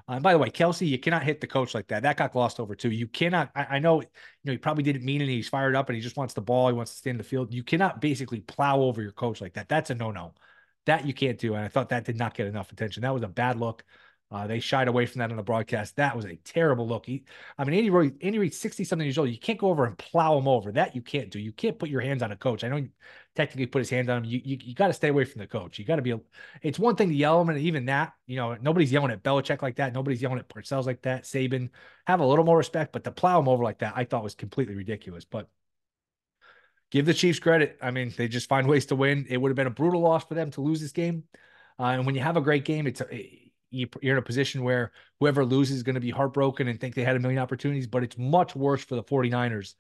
Uh, 0.08 0.14
and 0.14 0.24
by 0.24 0.34
the 0.34 0.40
way, 0.40 0.50
Kelce, 0.50 0.88
you 0.88 1.00
cannot 1.00 1.24
hit 1.24 1.42
the 1.42 1.48
coach 1.48 1.74
like 1.74 1.88
that. 1.88 2.04
That 2.04 2.18
got 2.18 2.32
glossed 2.32 2.60
over 2.60 2.76
too. 2.76 2.92
You 2.92 3.08
cannot. 3.08 3.52
I, 3.56 3.66
I, 3.72 3.80
know, 3.80 4.02
you 4.02 4.08
know, 4.46 4.52
he 4.52 4.58
probably 4.58 4.84
didn't 4.84 5.04
mean 5.04 5.22
it. 5.22 5.28
He's 5.28 5.50
fired 5.50 5.76
up 5.76 5.90
and 5.90 5.96
he 5.96 6.02
just 6.02 6.18
wants 6.18 6.34
the 6.34 6.42
ball. 6.42 6.68
He 6.68 6.74
wants 6.74 6.92
to 6.92 6.98
stay 6.98 7.10
in 7.10 7.18
the 7.18 7.24
field. 7.24 7.54
You 7.54 7.64
cannot 7.64 8.02
basically 8.02 8.40
plow 8.42 8.80
over 8.80 9.02
your 9.02 9.12
coach 9.12 9.42
like 9.42 9.54
that. 9.54 9.70
That's 9.70 9.90
a 9.90 9.96
no-no. 9.96 10.34
That 10.86 11.06
you 11.06 11.14
can't 11.14 11.38
do. 11.38 11.54
And 11.54 11.64
I 11.64 11.68
thought 11.68 11.90
that 11.90 12.06
did 12.06 12.18
not 12.18 12.34
get 12.34 12.48
enough 12.48 12.72
attention. 12.72 13.02
That 13.02 13.14
was 13.14 13.24
a 13.24 13.28
bad 13.28 13.60
look. 13.60 13.84
Uh, 14.32 14.48
they 14.48 14.62
shied 14.62 14.88
away 14.88 15.06
from 15.06 15.20
that 15.20 15.30
on 15.30 15.36
the 15.36 15.44
broadcast. 15.44 15.98
That 15.98 16.16
was 16.16 16.24
a 16.24 16.38
terrible 16.38 16.88
look. 16.88 17.06
He, 17.06 17.26
I 17.58 17.66
mean, 17.66 17.76
Andy 17.76 17.90
Reid, 17.90 18.14
Andy 18.22 18.40
Reid, 18.40 18.54
sixty 18.54 18.86
something 18.86 19.06
years 19.06 19.18
old. 19.18 19.30
You 19.30 19.38
can't 19.38 19.60
go 19.60 19.68
over 19.68 19.86
and 19.86 19.98
plow 19.98 20.38
him 20.38 20.48
over. 20.48 20.72
That 20.72 20.96
you 20.96 21.02
can't 21.02 21.30
do. 21.30 21.38
You 21.38 21.52
can't 21.52 21.78
put 21.78 21.90
your 21.90 22.00
hands 22.00 22.24
on 22.24 22.32
a 22.32 22.38
coach. 22.38 22.64
I 22.64 22.70
know 22.70 22.88
technically 23.36 23.66
put 23.66 23.80
his 23.80 23.90
hands 23.90 24.08
on 24.08 24.20
him. 24.20 24.26
You 24.26 24.42
you, 24.44 24.58
you 24.62 24.74
got 24.74 24.88
to 24.88 24.94
stay 24.94 25.10
away 25.10 25.26
from 25.26 25.40
the 25.40 25.48
coach. 25.48 25.78
You 25.78 25.84
got 25.84 25.98
to 25.98 26.02
be. 26.02 26.12
A, 26.12 26.22
it's 26.62 26.80
one 26.80 26.96
thing 26.96 27.10
to 27.10 27.14
yell 27.14 27.42
him, 27.42 27.50
and 27.50 27.60
even 27.60 27.86
that, 27.88 28.14
you 28.26 28.38
know, 28.38 28.56
nobody's 28.62 28.90
yelling 28.90 29.12
at 29.12 29.22
Belichick 29.22 29.62
like 29.62 29.76
that. 29.76 29.94
Nobody's 29.94 30.22
yelling 30.22 30.40
at 30.40 30.48
Parcells 30.48 30.86
like 30.86 31.02
that. 31.02 31.26
Saban, 31.26 31.70
have 32.08 32.22
a 32.22 32.26
little 32.26 32.46
more 32.46 32.58
respect, 32.58 32.94
but 32.94 33.04
to 33.04 33.12
plow 33.12 33.38
him 33.38 33.50
over 33.50 33.66
like 33.66 33.80
that, 33.80 33.94
I 33.98 34.06
thought 34.06 34.24
was 34.24 34.36
completely 34.36 34.76
ridiculous. 34.76 35.26
But 35.26 35.50
give 36.92 37.06
the 37.06 37.14
Chiefs 37.14 37.40
credit. 37.40 37.78
I 37.82 37.90
mean, 37.92 38.14
they 38.16 38.28
just 38.28 38.50
find 38.50 38.68
ways 38.68 38.86
to 38.88 38.96
win. 38.96 39.26
It 39.30 39.38
would 39.38 39.50
have 39.50 39.56
been 39.56 39.68
a 39.68 39.72
brutal 39.72 40.02
loss 40.02 40.26
for 40.26 40.36
them 40.36 40.52
to 40.52 40.62
lose 40.62 40.82
this 40.82 40.92
game. 40.92 41.24
Uh, 41.80 41.86
and 41.86 42.06
when 42.06 42.14
you 42.14 42.22
have 42.22 42.38
a 42.38 42.42
great 42.42 42.66
game, 42.66 42.86
it's 42.86 43.02
a, 43.02 43.42
you're 43.72 43.90
in 44.02 44.18
a 44.18 44.22
position 44.22 44.64
where 44.64 44.92
whoever 45.20 45.46
loses 45.46 45.78
is 45.78 45.84
going 45.84 45.96
to 45.96 46.02
be 46.02 46.12
heartbroken 46.12 46.68
and 46.68 46.80
think 46.80 46.94
they 46.94 47.04
had 47.04 47.16
a 47.16 47.20
million 47.20 47.42
opportunities, 47.42 47.88
but 47.88 48.04
it's 48.04 48.18
much 48.18 48.56
worse 48.56 48.84
for 48.84 48.96
the 48.96 49.04
49ers 49.04 49.76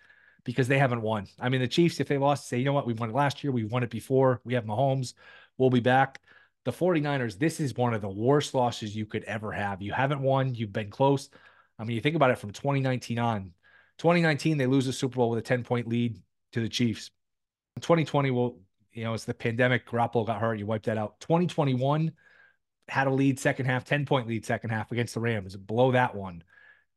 because 0.45 0.67
they 0.67 0.79
haven't 0.79 1.01
won. 1.01 1.27
I 1.39 1.49
mean, 1.49 1.61
the 1.61 1.67
Chiefs, 1.67 1.99
if 1.99 2.07
they 2.07 2.17
lost, 2.17 2.47
say, 2.47 2.57
you 2.57 2.65
know 2.65 2.73
what, 2.73 2.87
we 2.87 2.93
won 2.93 3.09
it 3.09 3.15
last 3.15 3.43
year, 3.43 3.51
we 3.51 3.65
won 3.65 3.83
it 3.83 3.89
before, 3.89 4.41
we 4.43 4.53
have 4.53 4.65
Mahomes, 4.65 5.13
we'll 5.57 5.69
be 5.69 5.81
back. 5.81 6.21
The 6.63 6.71
49ers, 6.71 7.37
this 7.37 7.59
is 7.59 7.75
one 7.75 7.93
of 7.93 8.01
the 8.01 8.09
worst 8.09 8.53
losses 8.53 8.95
you 8.95 9.05
could 9.05 9.23
ever 9.25 9.51
have. 9.51 9.81
You 9.81 9.91
haven't 9.91 10.21
won, 10.21 10.55
you've 10.55 10.73
been 10.73 10.89
close. 10.89 11.29
I 11.77 11.83
mean, 11.83 11.95
you 11.95 12.01
think 12.01 12.15
about 12.15 12.31
it 12.31 12.37
from 12.37 12.51
2019 12.51 13.19
on. 13.19 13.51
2019, 13.97 14.57
they 14.57 14.67
lose 14.67 14.85
the 14.85 14.93
Super 14.93 15.17
Bowl 15.17 15.31
with 15.31 15.39
a 15.39 15.43
10 15.43 15.63
point 15.63 15.87
lead 15.87 16.17
to 16.53 16.59
the 16.59 16.69
Chiefs. 16.69 17.11
2020, 17.79 18.31
well, 18.31 18.57
you 18.93 19.03
know, 19.03 19.13
it's 19.13 19.25
the 19.25 19.33
pandemic. 19.33 19.87
Garoppolo 19.87 20.25
got 20.25 20.39
hurt. 20.39 20.59
You 20.59 20.65
wiped 20.65 20.85
that 20.85 20.97
out. 20.97 21.19
2021, 21.21 22.11
had 22.87 23.07
a 23.07 23.11
lead 23.11 23.39
second 23.39 23.65
half, 23.65 23.85
10 23.85 24.05
point 24.05 24.27
lead 24.27 24.45
second 24.45 24.69
half 24.69 24.91
against 24.91 25.13
the 25.13 25.19
Rams, 25.19 25.55
below 25.55 25.91
that 25.91 26.13
one. 26.13 26.43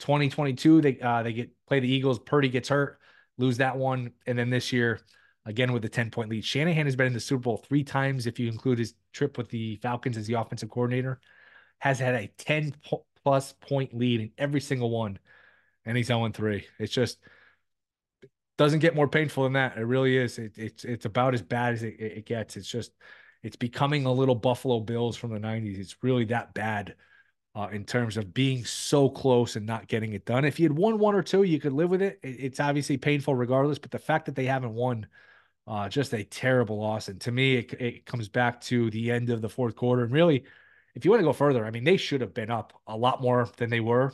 2022, 0.00 0.80
they 0.80 1.00
uh, 1.00 1.22
they 1.22 1.32
get 1.32 1.50
play 1.66 1.80
the 1.80 1.88
Eagles. 1.88 2.18
Purdy 2.18 2.48
gets 2.48 2.68
hurt, 2.68 2.98
lose 3.38 3.58
that 3.58 3.76
one, 3.76 4.12
and 4.26 4.36
then 4.36 4.50
this 4.50 4.72
year 4.72 5.00
again 5.46 5.72
with 5.72 5.82
the 5.82 5.88
10 5.88 6.10
point 6.10 6.30
lead. 6.30 6.44
Shanahan 6.44 6.86
has 6.86 6.96
been 6.96 7.06
in 7.06 7.12
the 7.12 7.20
Super 7.20 7.42
Bowl 7.42 7.58
three 7.58 7.84
times 7.84 8.26
if 8.26 8.40
you 8.40 8.48
include 8.48 8.78
his 8.78 8.94
trip 9.12 9.38
with 9.38 9.48
the 9.50 9.76
Falcons 9.76 10.16
as 10.16 10.26
the 10.26 10.34
offensive 10.34 10.70
coordinator. 10.70 11.20
Has 11.78 11.98
had 11.98 12.14
a 12.14 12.28
10 12.38 12.74
plus 13.22 13.52
point 13.52 13.94
lead 13.94 14.20
in 14.20 14.30
every 14.38 14.60
single 14.60 14.90
one, 14.90 15.18
and 15.84 15.96
he's 15.96 16.06
0 16.06 16.30
3. 16.30 16.66
It's 16.78 16.92
just 16.92 17.18
doesn't 18.56 18.80
get 18.80 18.94
more 18.94 19.08
painful 19.08 19.44
than 19.44 19.54
that. 19.54 19.76
It 19.76 19.84
really 19.84 20.16
is. 20.16 20.38
It, 20.38 20.56
it's 20.56 20.84
it's 20.84 21.04
about 21.04 21.34
as 21.34 21.42
bad 21.42 21.74
as 21.74 21.82
it, 21.82 21.96
it 21.98 22.26
gets. 22.26 22.56
It's 22.56 22.68
just 22.68 22.92
it's 23.42 23.56
becoming 23.56 24.06
a 24.06 24.12
little 24.12 24.34
Buffalo 24.34 24.80
Bills 24.80 25.16
from 25.16 25.30
the 25.32 25.38
90s. 25.38 25.78
It's 25.78 26.02
really 26.02 26.24
that 26.26 26.54
bad 26.54 26.94
uh, 27.54 27.68
in 27.72 27.84
terms 27.84 28.16
of 28.16 28.32
being 28.32 28.64
so 28.64 29.08
close 29.08 29.56
and 29.56 29.66
not 29.66 29.86
getting 29.86 30.12
it 30.14 30.24
done. 30.24 30.44
If 30.44 30.58
you 30.58 30.64
had 30.64 30.76
won 30.76 30.98
one 30.98 31.14
or 31.14 31.22
two, 31.22 31.42
you 31.42 31.60
could 31.60 31.72
live 31.72 31.90
with 31.90 32.02
it. 32.02 32.18
It's 32.22 32.58
obviously 32.58 32.96
painful 32.96 33.34
regardless, 33.34 33.78
but 33.78 33.90
the 33.90 33.98
fact 33.98 34.26
that 34.26 34.34
they 34.34 34.46
haven't 34.46 34.74
won, 34.74 35.06
uh, 35.66 35.88
just 35.88 36.14
a 36.14 36.24
terrible 36.24 36.80
loss. 36.80 37.08
And 37.08 37.20
to 37.22 37.32
me, 37.32 37.56
it, 37.56 37.72
it 37.74 38.06
comes 38.06 38.28
back 38.28 38.60
to 38.62 38.90
the 38.90 39.10
end 39.10 39.30
of 39.30 39.42
the 39.42 39.48
fourth 39.48 39.76
quarter. 39.76 40.04
And 40.04 40.12
really, 40.12 40.44
if 40.94 41.04
you 41.04 41.10
want 41.10 41.20
to 41.20 41.26
go 41.26 41.32
further, 41.32 41.66
I 41.66 41.70
mean, 41.70 41.84
they 41.84 41.96
should 41.96 42.22
have 42.22 42.34
been 42.34 42.50
up 42.50 42.72
a 42.86 42.96
lot 42.96 43.20
more 43.20 43.48
than 43.58 43.70
they 43.70 43.80
were 43.80 44.12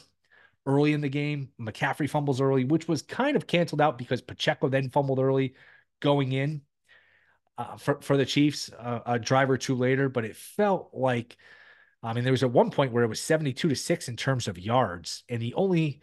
early 0.66 0.92
in 0.92 1.00
the 1.00 1.08
game. 1.08 1.48
McCaffrey 1.60 2.08
fumbles 2.08 2.40
early, 2.40 2.64
which 2.64 2.88
was 2.88 3.02
kind 3.02 3.36
of 3.36 3.46
canceled 3.46 3.80
out 3.80 3.98
because 3.98 4.20
Pacheco 4.20 4.68
then 4.68 4.90
fumbled 4.90 5.18
early 5.18 5.54
going 6.00 6.32
in 6.32 6.62
uh, 7.60 7.76
for 7.76 8.00
for 8.00 8.16
the 8.16 8.24
Chiefs 8.24 8.70
uh, 8.78 9.00
a 9.04 9.18
drive 9.18 9.50
or 9.50 9.58
two 9.58 9.74
later, 9.74 10.08
but 10.08 10.24
it 10.24 10.34
felt 10.36 10.90
like 10.94 11.36
I 12.02 12.14
mean 12.14 12.24
there 12.24 12.32
was 12.32 12.42
at 12.42 12.50
one 12.50 12.70
point 12.70 12.92
where 12.92 13.04
it 13.04 13.08
was 13.08 13.20
72 13.20 13.68
to 13.68 13.76
6 13.76 14.08
in 14.08 14.16
terms 14.16 14.48
of 14.48 14.58
yards 14.58 15.24
and 15.28 15.42
the 15.42 15.54
only 15.54 16.00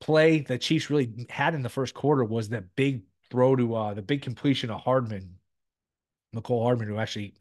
play 0.00 0.40
the 0.40 0.58
Chiefs 0.58 0.88
really 0.88 1.26
had 1.28 1.54
in 1.54 1.62
the 1.62 1.68
first 1.68 1.94
quarter 1.94 2.24
was 2.24 2.50
that 2.50 2.76
big 2.76 3.02
throw 3.30 3.56
to 3.56 3.74
uh, 3.74 3.94
the 3.94 4.02
big 4.02 4.22
completion 4.22 4.70
of 4.70 4.80
Hardman 4.80 5.36
Mecole 6.34 6.62
Hardman 6.62 6.86
who 6.86 6.98
actually 6.98 7.34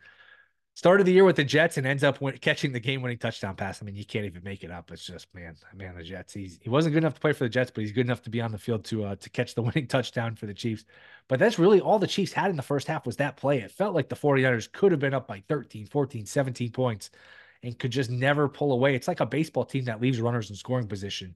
started 0.75 1.07
the 1.07 1.13
year 1.13 1.23
with 1.23 1.37
the 1.37 1.43
Jets 1.43 1.77
and 1.77 1.87
ends 1.87 2.03
up 2.03 2.21
win- 2.21 2.37
catching 2.37 2.73
the 2.73 2.79
game-winning 2.79 3.17
touchdown 3.17 3.55
pass. 3.55 3.81
I 3.81 3.85
mean, 3.85 3.95
you 3.95 4.05
can't 4.05 4.25
even 4.25 4.43
make 4.43 4.63
it 4.63 4.69
up. 4.69 4.91
It's 4.91 5.05
just 5.05 5.33
man, 5.33 5.55
man, 5.73 5.95
the 5.95 6.03
Jets. 6.03 6.33
He's 6.33 6.59
he 6.61 6.69
wasn't 6.69 6.93
good 6.93 7.03
enough 7.03 7.15
to 7.15 7.19
play 7.19 7.33
for 7.33 7.45
the 7.45 7.49
Jets, 7.49 7.71
but 7.71 7.81
he's 7.81 7.93
good 7.93 8.05
enough 8.05 8.21
to 8.23 8.29
be 8.29 8.41
on 8.41 8.51
the 8.51 8.57
field 8.57 8.83
to 8.85 9.05
uh, 9.05 9.15
to 9.15 9.29
catch 9.29 9.55
the 9.55 9.61
winning 9.63 9.87
touchdown 9.87 10.35
for 10.35 10.45
the 10.45 10.53
Chiefs. 10.53 10.85
But 11.27 11.39
that's 11.39 11.57
really 11.57 11.81
all 11.81 11.97
the 11.97 12.07
Chiefs 12.07 12.33
had 12.33 12.51
in 12.51 12.57
the 12.57 12.61
first 12.61 12.87
half 12.87 13.05
was 13.05 13.15
that 13.17 13.37
play. 13.37 13.59
It 13.61 13.71
felt 13.71 13.95
like 13.95 14.09
the 14.09 14.15
49ers 14.15 14.71
could 14.71 14.91
have 14.91 14.99
been 14.99 15.13
up 15.13 15.27
by 15.27 15.41
13, 15.47 15.87
14, 15.87 16.25
17 16.25 16.71
points 16.71 17.09
and 17.63 17.79
could 17.79 17.91
just 17.91 18.11
never 18.11 18.47
pull 18.47 18.73
away. 18.73 18.95
It's 18.95 19.07
like 19.07 19.21
a 19.21 19.25
baseball 19.25 19.65
team 19.65 19.85
that 19.85 20.01
leaves 20.01 20.21
runners 20.21 20.49
in 20.49 20.55
scoring 20.55 20.87
position. 20.87 21.35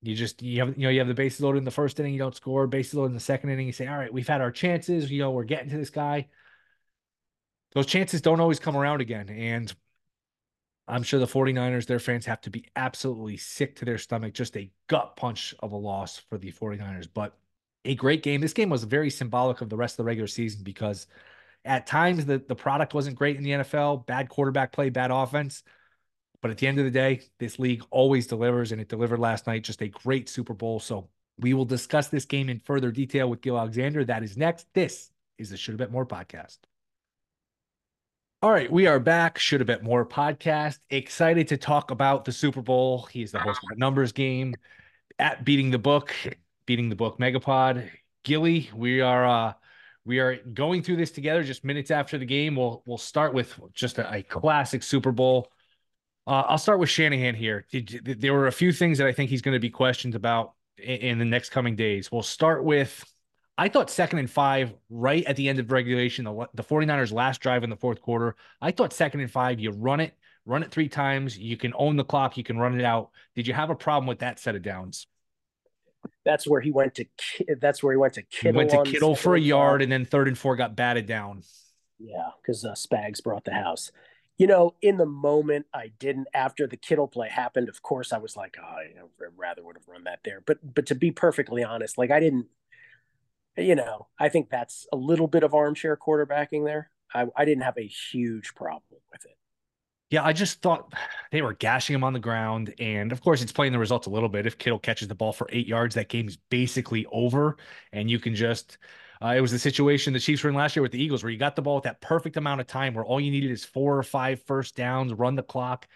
You 0.00 0.14
just 0.14 0.42
you 0.42 0.60
have 0.60 0.76
you 0.78 0.84
know 0.84 0.90
you 0.90 1.00
have 1.00 1.08
the 1.08 1.14
bases 1.14 1.42
loaded 1.42 1.58
in 1.58 1.64
the 1.64 1.70
first 1.70 2.00
inning, 2.00 2.14
you 2.14 2.18
don't 2.18 2.34
score. 2.34 2.66
Bases 2.66 2.94
loaded 2.94 3.10
in 3.10 3.14
the 3.14 3.20
second 3.20 3.50
inning, 3.50 3.66
you 3.66 3.72
say, 3.72 3.86
all 3.86 3.98
right, 3.98 4.12
we've 4.12 4.28
had 4.28 4.40
our 4.40 4.50
chances. 4.50 5.10
You 5.10 5.18
know, 5.20 5.32
we're 5.32 5.44
getting 5.44 5.68
to 5.70 5.76
this 5.76 5.90
guy 5.90 6.28
those 7.72 7.86
chances 7.86 8.20
don't 8.20 8.40
always 8.40 8.60
come 8.60 8.76
around 8.76 9.00
again. 9.00 9.28
And 9.28 9.74
I'm 10.86 11.02
sure 11.02 11.20
the 11.20 11.26
49ers, 11.26 11.86
their 11.86 11.98
fans 11.98 12.26
have 12.26 12.40
to 12.42 12.50
be 12.50 12.66
absolutely 12.74 13.36
sick 13.36 13.76
to 13.76 13.84
their 13.84 13.98
stomach. 13.98 14.34
Just 14.34 14.56
a 14.56 14.70
gut 14.88 15.16
punch 15.16 15.54
of 15.60 15.72
a 15.72 15.76
loss 15.76 16.18
for 16.18 16.38
the 16.38 16.50
49ers. 16.50 17.08
But 17.12 17.36
a 17.84 17.94
great 17.94 18.22
game. 18.22 18.40
This 18.40 18.52
game 18.52 18.70
was 18.70 18.84
very 18.84 19.10
symbolic 19.10 19.60
of 19.60 19.68
the 19.68 19.76
rest 19.76 19.94
of 19.94 19.98
the 19.98 20.04
regular 20.04 20.26
season 20.26 20.62
because 20.62 21.06
at 21.64 21.86
times 21.86 22.24
the, 22.24 22.38
the 22.38 22.54
product 22.54 22.94
wasn't 22.94 23.16
great 23.16 23.36
in 23.36 23.42
the 23.42 23.50
NFL, 23.50 24.06
bad 24.06 24.28
quarterback 24.28 24.72
play, 24.72 24.88
bad 24.88 25.10
offense. 25.10 25.62
But 26.40 26.50
at 26.50 26.58
the 26.58 26.66
end 26.66 26.78
of 26.78 26.84
the 26.84 26.90
day, 26.90 27.22
this 27.38 27.58
league 27.58 27.84
always 27.90 28.26
delivers, 28.28 28.70
and 28.70 28.80
it 28.80 28.88
delivered 28.88 29.18
last 29.18 29.46
night. 29.46 29.64
Just 29.64 29.82
a 29.82 29.88
great 29.88 30.28
Super 30.28 30.54
Bowl. 30.54 30.78
So 30.78 31.08
we 31.38 31.52
will 31.52 31.64
discuss 31.64 32.08
this 32.08 32.24
game 32.24 32.48
in 32.48 32.60
further 32.60 32.92
detail 32.92 33.28
with 33.28 33.40
Gill 33.40 33.58
Alexander. 33.58 34.04
That 34.04 34.22
is 34.22 34.36
next. 34.36 34.72
This 34.72 35.10
is 35.36 35.50
the 35.50 35.56
Should 35.56 35.72
Have 35.72 35.78
Bet 35.78 35.92
More 35.92 36.06
podcast. 36.06 36.58
All 38.40 38.52
right, 38.52 38.70
we 38.70 38.86
are 38.86 39.00
back. 39.00 39.36
Should 39.36 39.58
have 39.58 39.66
bet 39.66 39.82
more 39.82 40.06
podcast. 40.06 40.78
Excited 40.90 41.48
to 41.48 41.56
talk 41.56 41.90
about 41.90 42.24
the 42.24 42.30
Super 42.30 42.62
Bowl. 42.62 43.08
He's 43.10 43.32
the 43.32 43.40
host 43.40 43.58
of 43.64 43.76
a 43.76 43.80
numbers 43.80 44.12
game 44.12 44.54
at 45.18 45.44
beating 45.44 45.72
the 45.72 45.78
book, 45.78 46.14
beating 46.64 46.88
the 46.88 46.94
book 46.94 47.18
Megapod. 47.18 47.90
Gilly, 48.22 48.70
we 48.72 49.00
are 49.00 49.26
uh 49.26 49.52
we 50.04 50.20
are 50.20 50.36
going 50.36 50.84
through 50.84 50.98
this 50.98 51.10
together 51.10 51.42
just 51.42 51.64
minutes 51.64 51.90
after 51.90 52.16
the 52.16 52.26
game. 52.26 52.54
We'll 52.54 52.84
we'll 52.86 52.96
start 52.96 53.34
with 53.34 53.58
just 53.72 53.98
a, 53.98 54.14
a 54.14 54.22
classic 54.22 54.84
Super 54.84 55.10
Bowl. 55.10 55.50
Uh, 56.24 56.44
I'll 56.46 56.58
start 56.58 56.78
with 56.78 56.90
Shanahan 56.90 57.34
here. 57.34 57.66
There 57.72 58.34
were 58.34 58.46
a 58.46 58.52
few 58.52 58.72
things 58.72 58.98
that 58.98 59.08
I 59.08 59.12
think 59.12 59.30
he's 59.30 59.42
going 59.42 59.56
to 59.56 59.58
be 59.60 59.70
questioned 59.70 60.14
about 60.14 60.52
in, 60.76 60.96
in 60.98 61.18
the 61.18 61.24
next 61.24 61.50
coming 61.50 61.74
days. 61.74 62.12
We'll 62.12 62.22
start 62.22 62.62
with 62.62 63.04
I 63.58 63.68
thought 63.68 63.90
second 63.90 64.20
and 64.20 64.30
five, 64.30 64.72
right 64.88 65.24
at 65.24 65.34
the 65.34 65.48
end 65.48 65.58
of 65.58 65.72
regulation, 65.72 66.24
the, 66.24 66.48
the 66.54 66.62
49ers 66.62 67.12
last 67.12 67.40
drive 67.40 67.64
in 67.64 67.70
the 67.70 67.76
fourth 67.76 68.00
quarter. 68.00 68.36
I 68.62 68.70
thought 68.70 68.92
second 68.92 69.18
and 69.20 69.30
five, 69.30 69.58
you 69.58 69.72
run 69.72 69.98
it, 69.98 70.14
run 70.46 70.62
it 70.62 70.70
three 70.70 70.88
times. 70.88 71.36
You 71.36 71.56
can 71.56 71.72
own 71.76 71.96
the 71.96 72.04
clock, 72.04 72.36
you 72.36 72.44
can 72.44 72.56
run 72.56 72.78
it 72.78 72.84
out. 72.84 73.10
Did 73.34 73.48
you 73.48 73.54
have 73.54 73.70
a 73.70 73.74
problem 73.74 74.06
with 74.06 74.20
that 74.20 74.38
set 74.38 74.54
of 74.54 74.62
downs? 74.62 75.08
That's 76.24 76.46
where 76.46 76.60
he 76.60 76.70
went 76.70 76.94
to. 76.94 77.06
That's 77.60 77.82
where 77.82 77.92
he 77.92 77.96
went 77.96 78.14
to 78.14 78.22
Kittle. 78.22 78.52
He 78.52 78.56
went 78.56 78.70
to 78.70 78.90
Kittle 78.90 79.16
for 79.16 79.34
a 79.34 79.40
yard, 79.40 79.82
and 79.82 79.90
then 79.90 80.04
third 80.04 80.28
and 80.28 80.38
four 80.38 80.54
got 80.54 80.76
batted 80.76 81.06
down. 81.06 81.42
Yeah, 81.98 82.28
because 82.40 82.64
uh, 82.64 82.74
Spags 82.74 83.22
brought 83.22 83.44
the 83.44 83.52
house. 83.52 83.90
You 84.36 84.46
know, 84.46 84.76
in 84.80 84.98
the 84.98 85.06
moment, 85.06 85.66
I 85.74 85.90
didn't. 85.98 86.28
After 86.32 86.68
the 86.68 86.76
Kittle 86.76 87.08
play 87.08 87.28
happened, 87.28 87.68
of 87.68 87.82
course, 87.82 88.12
I 88.12 88.18
was 88.18 88.36
like, 88.36 88.56
oh, 88.62 88.76
know, 88.94 89.08
rather 89.36 89.64
would 89.64 89.76
have 89.76 89.88
run 89.88 90.04
that 90.04 90.20
there. 90.24 90.42
But, 90.46 90.58
but 90.74 90.86
to 90.86 90.94
be 90.94 91.10
perfectly 91.10 91.64
honest, 91.64 91.98
like 91.98 92.12
I 92.12 92.20
didn't 92.20 92.46
you 93.58 93.74
know, 93.74 94.08
I 94.18 94.28
think 94.28 94.50
that's 94.50 94.86
a 94.92 94.96
little 94.96 95.26
bit 95.26 95.42
of 95.42 95.54
armchair 95.54 95.96
quarterbacking 95.96 96.64
there. 96.64 96.90
I, 97.14 97.26
I 97.36 97.44
didn't 97.44 97.64
have 97.64 97.78
a 97.78 97.86
huge 97.86 98.54
problem 98.54 99.00
with 99.12 99.24
it. 99.24 99.36
Yeah, 100.10 100.24
I 100.24 100.32
just 100.32 100.62
thought 100.62 100.94
they 101.30 101.42
were 101.42 101.52
gashing 101.52 101.94
him 101.94 102.02
on 102.02 102.14
the 102.14 102.18
ground. 102.18 102.74
And 102.78 103.12
of 103.12 103.20
course, 103.20 103.42
it's 103.42 103.52
playing 103.52 103.72
the 103.72 103.78
results 103.78 104.06
a 104.06 104.10
little 104.10 104.28
bit. 104.28 104.46
If 104.46 104.56
Kittle 104.56 104.78
catches 104.78 105.08
the 105.08 105.14
ball 105.14 105.32
for 105.32 105.48
eight 105.52 105.66
yards, 105.66 105.94
that 105.96 106.08
game's 106.08 106.38
basically 106.48 107.06
over. 107.12 107.58
And 107.92 108.10
you 108.10 108.18
can 108.18 108.34
just, 108.34 108.78
uh, 109.22 109.34
it 109.36 109.40
was 109.42 109.52
the 109.52 109.58
situation 109.58 110.14
the 110.14 110.20
Chiefs 110.20 110.42
were 110.42 110.50
in 110.50 110.56
last 110.56 110.76
year 110.76 110.82
with 110.82 110.92
the 110.92 111.02
Eagles, 111.02 111.22
where 111.22 111.30
you 111.30 111.38
got 111.38 111.56
the 111.56 111.62
ball 111.62 111.74
with 111.74 111.84
that 111.84 112.00
perfect 112.00 112.38
amount 112.38 112.62
of 112.62 112.66
time 112.66 112.94
where 112.94 113.04
all 113.04 113.20
you 113.20 113.30
needed 113.30 113.50
is 113.50 113.66
four 113.66 113.98
or 113.98 114.02
five 114.02 114.42
first 114.44 114.76
downs, 114.76 115.12
run 115.12 115.34
the 115.34 115.42
clock, 115.42 115.86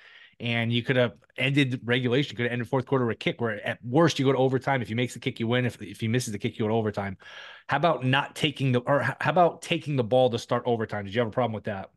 and 0.42 0.72
you 0.72 0.82
could 0.82 0.96
have 0.96 1.12
ended 1.38 1.80
regulation, 1.84 2.36
could 2.36 2.46
have 2.46 2.52
ended 2.52 2.68
fourth 2.68 2.84
quarter 2.84 3.06
with 3.06 3.14
a 3.14 3.18
kick 3.18 3.40
where 3.40 3.64
at 3.64 3.78
worst 3.84 4.18
you 4.18 4.24
go 4.24 4.32
to 4.32 4.38
overtime. 4.38 4.82
If 4.82 4.88
he 4.88 4.94
makes 4.94 5.14
the 5.14 5.20
kick, 5.20 5.38
you 5.38 5.46
win. 5.46 5.64
If 5.64 5.80
if 5.80 6.00
he 6.00 6.08
misses 6.08 6.32
the 6.32 6.38
kick, 6.38 6.58
you 6.58 6.64
go 6.64 6.68
to 6.68 6.74
overtime. 6.74 7.16
How 7.68 7.76
about 7.76 8.04
not 8.04 8.34
taking 8.34 8.72
the 8.72 8.80
or 8.80 9.00
how 9.00 9.30
about 9.30 9.62
taking 9.62 9.94
the 9.94 10.04
ball 10.04 10.30
to 10.30 10.38
start 10.38 10.64
overtime? 10.66 11.04
Did 11.04 11.14
you 11.14 11.20
have 11.20 11.28
a 11.28 11.32
problem 11.32 11.54
with 11.54 11.64
that? 11.64 11.90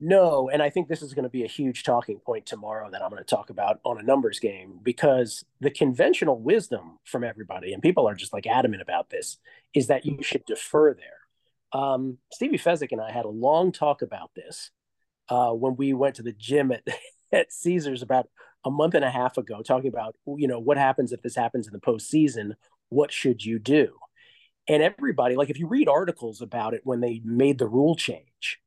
No, 0.00 0.48
and 0.48 0.62
I 0.62 0.70
think 0.70 0.88
this 0.88 1.02
is 1.02 1.12
going 1.12 1.24
to 1.24 1.28
be 1.28 1.44
a 1.44 1.48
huge 1.48 1.82
talking 1.82 2.18
point 2.18 2.46
tomorrow 2.46 2.90
that 2.90 3.02
I'm 3.02 3.10
going 3.10 3.22
to 3.22 3.28
talk 3.28 3.50
about 3.50 3.80
on 3.84 3.98
a 3.98 4.02
numbers 4.02 4.38
game 4.38 4.78
because 4.82 5.44
the 5.60 5.70
conventional 5.70 6.38
wisdom 6.38 6.98
from 7.04 7.24
everybody, 7.24 7.72
and 7.72 7.82
people 7.82 8.08
are 8.08 8.14
just 8.14 8.32
like 8.32 8.46
adamant 8.46 8.82
about 8.82 9.10
this, 9.10 9.38
is 9.72 9.88
that 9.88 10.04
you 10.04 10.18
should 10.22 10.44
defer 10.46 10.94
there. 10.94 11.80
Um, 11.80 12.18
Stevie 12.32 12.58
Fezzik 12.58 12.92
and 12.92 13.00
I 13.00 13.10
had 13.10 13.24
a 13.24 13.30
long 13.30 13.72
talk 13.72 14.02
about 14.02 14.30
this 14.36 14.70
uh, 15.28 15.50
when 15.50 15.76
we 15.76 15.92
went 15.94 16.16
to 16.16 16.22
the 16.22 16.32
gym 16.32 16.72
at 16.72 16.84
at 17.34 17.52
Caesars 17.52 18.02
about 18.02 18.28
a 18.64 18.70
month 18.70 18.94
and 18.94 19.04
a 19.04 19.10
half 19.10 19.36
ago, 19.36 19.62
talking 19.62 19.88
about 19.88 20.16
you 20.26 20.48
know 20.48 20.58
what 20.58 20.78
happens 20.78 21.12
if 21.12 21.22
this 21.22 21.36
happens 21.36 21.66
in 21.66 21.72
the 21.72 21.80
postseason. 21.80 22.52
What 22.88 23.12
should 23.12 23.44
you 23.44 23.58
do? 23.58 23.96
And 24.68 24.82
everybody, 24.82 25.36
like 25.36 25.50
if 25.50 25.58
you 25.58 25.66
read 25.66 25.88
articles 25.88 26.40
about 26.40 26.74
it 26.74 26.80
when 26.84 27.00
they 27.00 27.20
made 27.24 27.58
the 27.58 27.66
rule 27.66 27.96
change, 27.96 28.60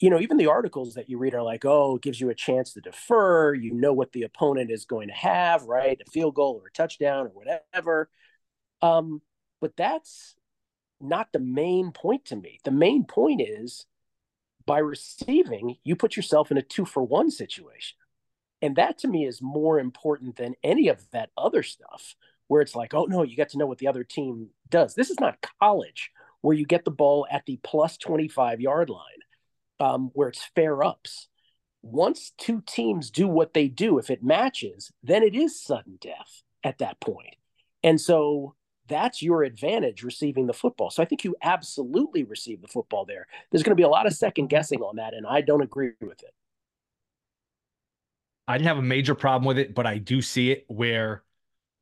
you 0.00 0.10
know, 0.10 0.20
even 0.20 0.36
the 0.36 0.46
articles 0.46 0.94
that 0.94 1.08
you 1.08 1.18
read 1.18 1.34
are 1.34 1.42
like, 1.42 1.64
oh, 1.64 1.96
it 1.96 2.02
gives 2.02 2.20
you 2.20 2.30
a 2.30 2.34
chance 2.34 2.72
to 2.74 2.80
defer. 2.80 3.54
You 3.54 3.72
know 3.72 3.92
what 3.92 4.12
the 4.12 4.22
opponent 4.22 4.70
is 4.70 4.84
going 4.84 5.08
to 5.08 5.14
have, 5.14 5.64
right? 5.64 5.98
A 6.06 6.10
field 6.10 6.34
goal 6.34 6.60
or 6.62 6.68
a 6.68 6.72
touchdown 6.72 7.26
or 7.26 7.30
whatever. 7.30 8.08
Um, 8.80 9.22
but 9.60 9.76
that's 9.76 10.36
not 11.00 11.32
the 11.32 11.40
main 11.40 11.90
point 11.90 12.26
to 12.26 12.36
me. 12.36 12.60
The 12.64 12.70
main 12.70 13.04
point 13.04 13.40
is 13.40 13.86
by 14.66 14.78
receiving, 14.78 15.76
you 15.82 15.96
put 15.96 16.14
yourself 16.14 16.50
in 16.50 16.58
a 16.58 16.62
two 16.62 16.84
for 16.84 17.02
one 17.02 17.30
situation. 17.30 17.97
And 18.60 18.76
that 18.76 18.98
to 18.98 19.08
me 19.08 19.26
is 19.26 19.40
more 19.40 19.78
important 19.78 20.36
than 20.36 20.54
any 20.62 20.88
of 20.88 21.08
that 21.12 21.30
other 21.36 21.62
stuff 21.62 22.16
where 22.48 22.62
it's 22.62 22.74
like, 22.74 22.94
oh 22.94 23.04
no, 23.04 23.22
you 23.22 23.36
got 23.36 23.50
to 23.50 23.58
know 23.58 23.66
what 23.66 23.78
the 23.78 23.88
other 23.88 24.04
team 24.04 24.48
does. 24.70 24.94
This 24.94 25.10
is 25.10 25.20
not 25.20 25.44
college 25.60 26.10
where 26.40 26.56
you 26.56 26.66
get 26.66 26.84
the 26.84 26.90
ball 26.90 27.26
at 27.30 27.44
the 27.46 27.58
plus 27.62 27.96
25 27.96 28.60
yard 28.60 28.90
line, 28.90 29.00
um, 29.80 30.10
where 30.14 30.28
it's 30.28 30.50
fair 30.54 30.82
ups. 30.82 31.28
Once 31.82 32.32
two 32.38 32.62
teams 32.66 33.10
do 33.10 33.28
what 33.28 33.54
they 33.54 33.68
do, 33.68 33.98
if 33.98 34.10
it 34.10 34.22
matches, 34.22 34.90
then 35.02 35.22
it 35.22 35.34
is 35.34 35.62
sudden 35.62 35.98
death 36.00 36.42
at 36.64 36.78
that 36.78 37.00
point. 37.00 37.36
And 37.84 38.00
so 38.00 38.54
that's 38.88 39.22
your 39.22 39.42
advantage 39.44 40.02
receiving 40.02 40.46
the 40.46 40.52
football. 40.52 40.90
So 40.90 41.02
I 41.02 41.06
think 41.06 41.22
you 41.22 41.36
absolutely 41.42 42.24
receive 42.24 42.60
the 42.60 42.68
football 42.68 43.04
there. 43.04 43.26
There's 43.50 43.62
going 43.62 43.76
to 43.76 43.80
be 43.80 43.84
a 43.84 43.88
lot 43.88 44.06
of 44.06 44.14
second 44.14 44.48
guessing 44.48 44.80
on 44.80 44.96
that, 44.96 45.14
and 45.14 45.26
I 45.26 45.42
don't 45.42 45.62
agree 45.62 45.92
with 46.00 46.22
it. 46.22 46.34
I 48.48 48.56
didn't 48.56 48.68
have 48.68 48.78
a 48.78 48.82
major 48.82 49.14
problem 49.14 49.46
with 49.46 49.58
it, 49.58 49.74
but 49.74 49.86
I 49.86 49.98
do 49.98 50.22
see 50.22 50.50
it 50.50 50.64
where 50.68 51.22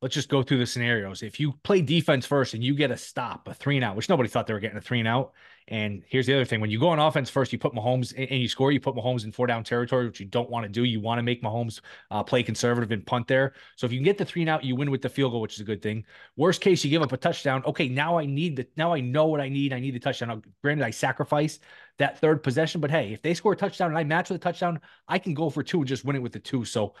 let's 0.01 0.13
just 0.13 0.29
go 0.29 0.43
through 0.43 0.59
the 0.59 0.65
scenarios. 0.65 1.23
If 1.23 1.39
you 1.39 1.53
play 1.63 1.81
defense 1.81 2.25
first 2.25 2.53
and 2.53 2.63
you 2.63 2.75
get 2.75 2.91
a 2.91 2.97
stop, 2.97 3.47
a 3.47 3.53
three 3.53 3.77
and 3.77 3.85
out, 3.85 3.95
which 3.95 4.09
nobody 4.09 4.29
thought 4.29 4.45
they 4.45 4.53
were 4.53 4.59
getting 4.59 4.77
a 4.77 4.81
three 4.81 4.99
and 4.99 5.07
out. 5.07 5.31
And 5.69 6.03
here's 6.07 6.25
the 6.25 6.33
other 6.33 6.45
thing: 6.45 6.61
when 6.61 6.69
you 6.69 6.79
go 6.79 6.89
on 6.89 6.99
offense 6.99 7.29
first, 7.29 7.51
you 7.51 7.59
put 7.59 7.73
Mahomes 7.73 8.13
and 8.17 8.39
you 8.41 8.47
score. 8.47 8.71
You 8.71 8.79
put 8.79 8.95
Mahomes 8.95 9.25
in 9.25 9.31
four 9.33 9.47
down 9.47 9.63
territory, 9.63 10.05
which 10.05 10.19
you 10.19 10.25
don't 10.25 10.49
want 10.49 10.63
to 10.63 10.69
do. 10.69 10.83
You 10.83 11.01
want 11.01 11.19
to 11.19 11.23
make 11.23 11.41
Mahomes 11.41 11.81
uh, 12.09 12.23
play 12.23 12.41
conservative 12.41 12.91
and 12.91 13.05
punt 13.05 13.27
there. 13.27 13.53
So 13.75 13.85
if 13.85 13.91
you 13.91 13.99
can 13.99 14.05
get 14.05 14.17
the 14.17 14.23
three 14.23 14.43
and 14.43 14.49
out, 14.49 14.63
you 14.63 14.75
win 14.77 14.91
with 14.91 15.01
the 15.01 15.09
field 15.09 15.33
goal, 15.33 15.41
which 15.41 15.55
is 15.55 15.59
a 15.59 15.65
good 15.65 15.81
thing. 15.81 16.05
Worst 16.37 16.61
case, 16.61 16.83
you 16.85 16.89
give 16.89 17.01
up 17.01 17.11
a 17.11 17.17
touchdown. 17.17 17.63
Okay, 17.65 17.89
now 17.89 18.17
I 18.17 18.25
need 18.25 18.55
the 18.55 18.67
now 18.77 18.93
I 18.93 19.01
know 19.01 19.25
what 19.25 19.41
I 19.41 19.49
need. 19.49 19.73
I 19.73 19.79
need 19.79 19.93
the 19.93 19.99
touchdown. 19.99 20.29
Now, 20.29 20.41
granted, 20.61 20.85
I 20.85 20.91
sacrifice 20.91 21.59
that 21.97 22.19
third 22.19 22.43
possession, 22.43 22.81
but 22.81 22.91
hey, 22.91 23.13
if 23.13 23.21
they 23.21 23.33
score 23.33 23.53
a 23.53 23.55
touchdown 23.55 23.89
and 23.89 23.97
I 23.97 24.03
match 24.03 24.29
with 24.29 24.39
a 24.39 24.43
touchdown, 24.43 24.79
I 25.07 25.19
can 25.19 25.33
go 25.33 25.49
for 25.49 25.63
two 25.63 25.79
and 25.79 25.87
just 25.87 26.05
win 26.05 26.15
it 26.15 26.21
with 26.21 26.33
the 26.33 26.39
two. 26.39 26.63
So 26.65 26.93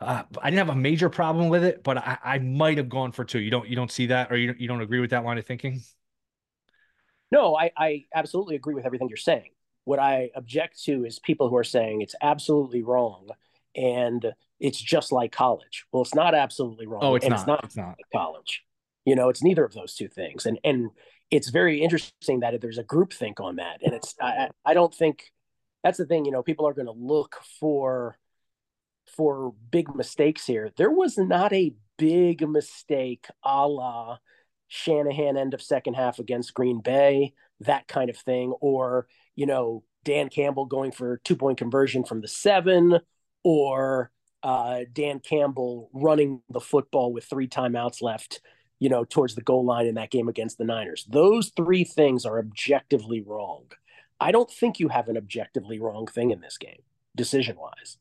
uh, 0.00 0.22
I 0.40 0.50
didn't 0.50 0.66
have 0.66 0.76
a 0.76 0.78
major 0.78 1.08
problem 1.08 1.48
with 1.48 1.64
it, 1.64 1.82
but 1.82 1.98
I, 1.98 2.18
I 2.22 2.38
might 2.38 2.76
have 2.76 2.88
gone 2.88 3.12
for 3.12 3.24
two. 3.24 3.40
You 3.40 3.50
don't 3.50 3.68
you 3.68 3.76
don't 3.76 3.90
see 3.90 4.06
that, 4.06 4.30
or 4.32 4.36
you 4.36 4.54
you 4.58 4.68
don't 4.68 4.80
agree 4.80 5.00
with 5.00 5.10
that 5.10 5.24
line 5.24 5.38
of 5.38 5.46
thinking? 5.46 5.80
No, 7.30 7.56
I, 7.56 7.70
I 7.76 8.04
absolutely 8.14 8.56
agree 8.56 8.74
with 8.74 8.84
everything 8.84 9.08
you're 9.08 9.16
saying. 9.16 9.50
What 9.84 9.98
I 9.98 10.30
object 10.34 10.82
to 10.84 11.04
is 11.04 11.18
people 11.18 11.48
who 11.48 11.56
are 11.56 11.64
saying 11.64 12.02
it's 12.02 12.14
absolutely 12.20 12.82
wrong 12.82 13.30
and 13.74 14.34
it's 14.60 14.78
just 14.78 15.12
like 15.12 15.32
college. 15.32 15.86
Well, 15.92 16.02
it's 16.02 16.14
not 16.14 16.34
absolutely 16.34 16.86
wrong. 16.86 17.00
Oh, 17.02 17.14
it's 17.14 17.24
and 17.24 17.32
not. 17.32 17.40
It's 17.40 17.46
not, 17.46 17.64
it's 17.64 17.76
not 17.76 17.96
college. 18.14 18.62
You 19.04 19.16
know, 19.16 19.28
it's 19.28 19.42
neither 19.42 19.64
of 19.64 19.72
those 19.72 19.94
two 19.94 20.08
things. 20.08 20.46
And 20.46 20.58
and 20.62 20.90
it's 21.32 21.48
very 21.48 21.80
interesting 21.80 22.40
that 22.40 22.60
there's 22.60 22.78
a 22.78 22.84
group 22.84 23.12
think 23.12 23.40
on 23.40 23.56
that. 23.56 23.80
And 23.82 23.94
it's 23.94 24.14
I, 24.20 24.50
I 24.64 24.74
don't 24.74 24.94
think 24.94 25.32
that's 25.82 25.98
the 25.98 26.06
thing. 26.06 26.26
You 26.26 26.30
know, 26.30 26.42
people 26.42 26.68
are 26.68 26.74
going 26.74 26.86
to 26.86 26.92
look 26.92 27.40
for 27.58 28.18
for 29.16 29.54
big 29.70 29.92
mistakes 29.94 30.46
here. 30.46 30.70
There 30.76 30.90
was 30.90 31.18
not 31.18 31.52
a 31.52 31.74
big 31.98 32.46
mistake 32.48 33.26
a 33.42 33.66
la 33.66 34.18
Shanahan 34.68 35.36
end 35.36 35.54
of 35.54 35.62
second 35.62 35.94
half 35.94 36.18
against 36.18 36.54
Green 36.54 36.80
Bay, 36.80 37.34
that 37.60 37.88
kind 37.88 38.10
of 38.10 38.16
thing, 38.16 38.52
or, 38.60 39.06
you 39.34 39.46
know, 39.46 39.84
Dan 40.04 40.28
Campbell 40.28 40.66
going 40.66 40.92
for 40.92 41.18
two 41.24 41.36
point 41.36 41.58
conversion 41.58 42.04
from 42.04 42.20
the 42.20 42.28
seven, 42.28 42.98
or 43.42 44.10
uh, 44.42 44.80
Dan 44.92 45.20
Campbell 45.20 45.90
running 45.92 46.42
the 46.50 46.60
football 46.60 47.12
with 47.12 47.24
three 47.24 47.48
timeouts 47.48 48.02
left, 48.02 48.40
you 48.82 48.88
know, 48.88 49.04
towards 49.04 49.34
the 49.34 49.42
goal 49.42 49.64
line 49.64 49.86
in 49.86 49.94
that 49.94 50.10
game 50.10 50.28
against 50.28 50.58
the 50.58 50.64
Niners. 50.64 51.06
Those 51.08 51.52
three 51.56 51.84
things 51.84 52.26
are 52.26 52.38
objectively 52.38 53.20
wrong. 53.20 53.64
I 54.18 54.32
don't 54.32 54.50
think 54.50 54.80
you 54.80 54.88
have 54.88 55.08
an 55.08 55.16
objectively 55.16 55.78
wrong 55.78 56.06
thing 56.06 56.30
in 56.30 56.40
this 56.40 56.58
game, 56.58 56.82
decision 57.14 57.56
wise 57.56 57.98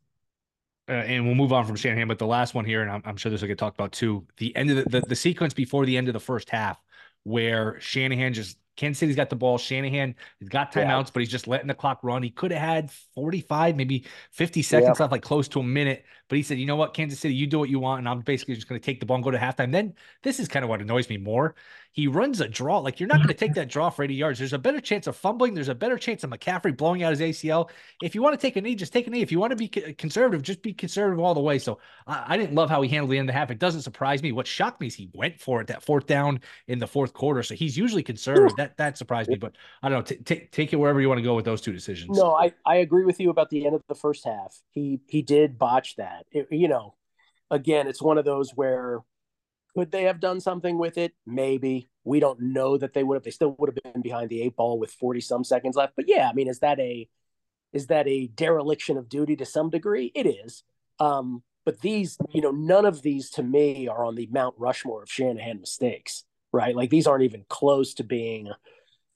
uh, 0.92 0.94
and 0.94 1.26
we'll 1.26 1.36
move 1.36 1.54
on 1.54 1.66
from 1.66 1.78
Shanahan, 1.78 2.08
but 2.08 2.20
the 2.20 2.28
last 2.28 2.54
one 2.54 2.66
here, 2.66 2.82
and 2.82 2.92
I'm, 2.92 3.02
I'm 3.06 3.16
sure 3.16 3.32
this 3.32 3.42
will 3.42 3.48
get 3.48 3.58
talked 3.58 3.78
about 3.78 3.94
too. 3.94 4.28
The 4.38 4.54
end 4.56 4.72
of 4.72 4.84
the, 4.84 5.00
the, 5.00 5.02
the 5.08 5.16
sequence 5.16 5.54
before 5.54 5.86
the 5.86 5.96
end 5.96 6.10
of 6.10 6.14
the 6.14 6.20
first 6.20 6.50
half, 6.50 6.82
where 7.24 7.80
Shanahan 7.80 8.34
just 8.34 8.58
Kansas 8.78 9.00
City's 9.00 9.16
got 9.16 9.30
the 9.30 9.36
ball. 9.36 9.58
Shanahan 9.58 10.16
has 10.40 10.50
got 10.50 10.72
timeouts, 10.72 11.06
yeah. 11.06 11.12
but 11.14 11.20
he's 11.20 11.30
just 11.30 11.48
letting 11.48 11.68
the 11.68 11.74
clock 11.74 12.00
run. 12.04 12.24
He 12.24 12.30
could 12.30 12.52
have 12.52 12.62
had 12.62 12.92
45, 13.16 13.76
maybe 13.76 14.06
50 14.32 14.62
seconds 14.62 14.98
yeah. 14.98 15.04
left, 15.04 15.12
like 15.12 15.22
close 15.22 15.48
to 15.50 15.60
a 15.60 15.64
minute. 15.64 16.06
But 16.30 16.38
he 16.38 16.44
said, 16.44 16.58
you 16.58 16.66
know 16.66 16.76
what, 16.76 16.94
Kansas 16.94 17.20
City, 17.20 17.34
you 17.34 17.48
do 17.48 17.60
what 17.60 17.70
you 17.70 17.80
want. 17.80 18.00
And 18.00 18.10
I'm 18.10 18.22
basically 18.22 18.56
just 18.56 18.68
going 18.68 18.80
to 18.80 18.86
take 18.86 19.00
the 19.00 19.06
ball 19.06 19.16
and 19.16 19.24
go 19.24 19.32
to 19.32 19.38
halftime. 19.38 19.72
Then 19.72 19.94
this 20.24 20.40
is 20.40 20.48
kind 20.48 20.64
of 20.64 20.70
what 20.70 20.82
annoys 20.82 21.10
me 21.10 21.18
more. 21.18 21.56
He 21.94 22.08
runs 22.08 22.40
a 22.40 22.48
draw. 22.48 22.80
Like 22.80 23.00
you're 23.00 23.08
not 23.08 23.18
going 23.18 23.28
to 23.28 23.34
take 23.34 23.52
mm-hmm. 23.52 23.60
that 23.60 23.70
draw 23.70 23.90
for 23.90 24.04
80 24.04 24.14
yards. 24.14 24.40
There's 24.40 24.54
a 24.54 24.60
better 24.60 24.80
chance 24.80 25.08
of 25.08 25.16
fumbling. 25.16 25.54
There's 25.54 25.68
a 25.68 25.76
better 25.76 25.98
chance 25.98 26.24
of 26.24 26.30
McCaffrey 26.30 26.76
blowing 26.76 27.04
out 27.04 27.12
his 27.12 27.20
ACL. 27.20 27.70
If 28.02 28.16
you 28.16 28.22
want 28.22 28.40
to 28.40 28.42
take 28.42 28.56
a 28.56 28.62
knee, 28.62 28.76
just 28.76 28.94
take 28.94 29.08
a 29.08 29.10
knee. 29.10 29.22
If 29.22 29.32
you 29.32 29.40
want 29.40 29.52
to 29.52 29.58
be 29.58 29.68
conservative, 29.68 30.42
just 30.42 30.62
be 30.62 30.74
conservative 30.74 31.20
all 31.20 31.34
the 31.34 31.42
way. 31.42 31.60
So 31.60 31.80
I, 32.08 32.26
I 32.30 32.38
didn't 32.38 32.56
love 32.56 32.70
how 32.70 32.82
he 32.82 32.90
handled 32.90 33.12
the 33.12 33.18
end 33.18 33.30
of 33.30 33.34
the 33.34 33.40
half. 33.40 33.52
It 33.52 33.60
doesn't 33.60 33.82
surprise 33.82 34.24
me. 34.24 34.32
What 34.32 34.48
shocked 34.48 34.80
me 34.80 34.88
is 34.88 34.96
he 34.96 35.10
went 35.14 35.40
for 35.40 35.60
it 35.60 35.68
that 35.68 35.84
fourth 35.84 36.08
down 36.08 36.40
in 36.68 36.80
the 36.80 36.88
fourth 36.88 37.14
quarter. 37.14 37.44
So 37.44 37.56
he's 37.56 37.78
usually 37.78 38.04
conservative. 38.04 38.56
That 38.56 38.78
that 38.78 38.98
surprised 38.98 39.30
me. 39.30 39.36
But 39.36 39.58
I 39.84 39.90
don't 39.90 40.00
know. 40.00 40.04
T- 40.04 40.24
t- 40.24 40.48
take 40.52 40.72
it 40.72 40.78
wherever 40.78 41.02
you 41.02 41.10
want 41.10 41.20
to 41.20 41.24
go 41.24 41.36
with 41.36 41.46
those 41.46 41.62
two 41.62 41.74
decisions. 41.74 42.18
No, 42.18 42.34
I 42.36 42.54
I 42.66 42.78
agree 42.78 43.04
with 43.04 43.20
you 43.20 43.30
about 43.30 43.50
the 43.50 43.66
end 43.66 43.76
of 43.76 43.84
the 43.90 43.96
first 43.96 44.24
half. 44.24 44.58
He 44.70 45.02
he 45.08 45.22
did 45.22 45.60
botch 45.60 45.98
that. 45.98 46.26
It, 46.32 46.48
you 46.52 46.70
know, 46.70 46.96
again, 47.50 47.88
it's 47.88 48.02
one 48.02 48.18
of 48.18 48.24
those 48.24 48.52
where 48.52 49.02
could 49.76 49.92
they 49.92 50.04
have 50.04 50.20
done 50.20 50.40
something 50.40 50.78
with 50.78 50.98
it? 50.98 51.14
Maybe. 51.26 51.90
We 52.04 52.20
don't 52.20 52.40
know 52.40 52.78
that 52.78 52.94
they 52.94 53.04
would 53.04 53.16
have. 53.16 53.24
They 53.24 53.32
still 53.32 53.56
would 53.58 53.70
have 53.70 53.94
been 53.94 54.02
behind 54.02 54.30
the 54.30 54.42
eight 54.42 54.56
ball 54.56 54.80
with 54.80 54.92
40 54.92 55.22
some 55.22 55.44
seconds 55.44 55.76
left. 55.76 55.94
But 55.96 56.08
yeah, 56.08 56.28
I 56.30 56.34
mean, 56.34 56.48
is 56.48 56.60
that 56.60 56.80
a 56.80 57.08
is 57.74 57.88
that 57.88 58.08
a 58.08 58.28
dereliction 58.28 58.98
of 58.98 59.08
duty 59.08 59.36
to 59.38 59.46
some 59.46 59.70
degree? 59.70 60.12
It 60.14 60.26
is. 60.26 60.64
Um, 61.00 61.44
but 61.64 61.82
these, 61.82 62.18
you 62.34 62.42
know, 62.42 62.52
none 62.52 62.86
of 62.86 63.02
these 63.02 63.30
to 63.32 63.44
me 63.44 63.88
are 63.88 64.04
on 64.04 64.16
the 64.16 64.28
Mount 64.32 64.56
Rushmore 64.58 65.04
of 65.04 65.12
Shanahan 65.12 65.60
mistakes, 65.60 66.24
right? 66.52 66.76
Like 66.76 66.90
these 66.90 67.08
aren't 67.08 67.24
even 67.24 67.46
close 67.50 67.94
to 67.96 68.04
being, 68.04 68.50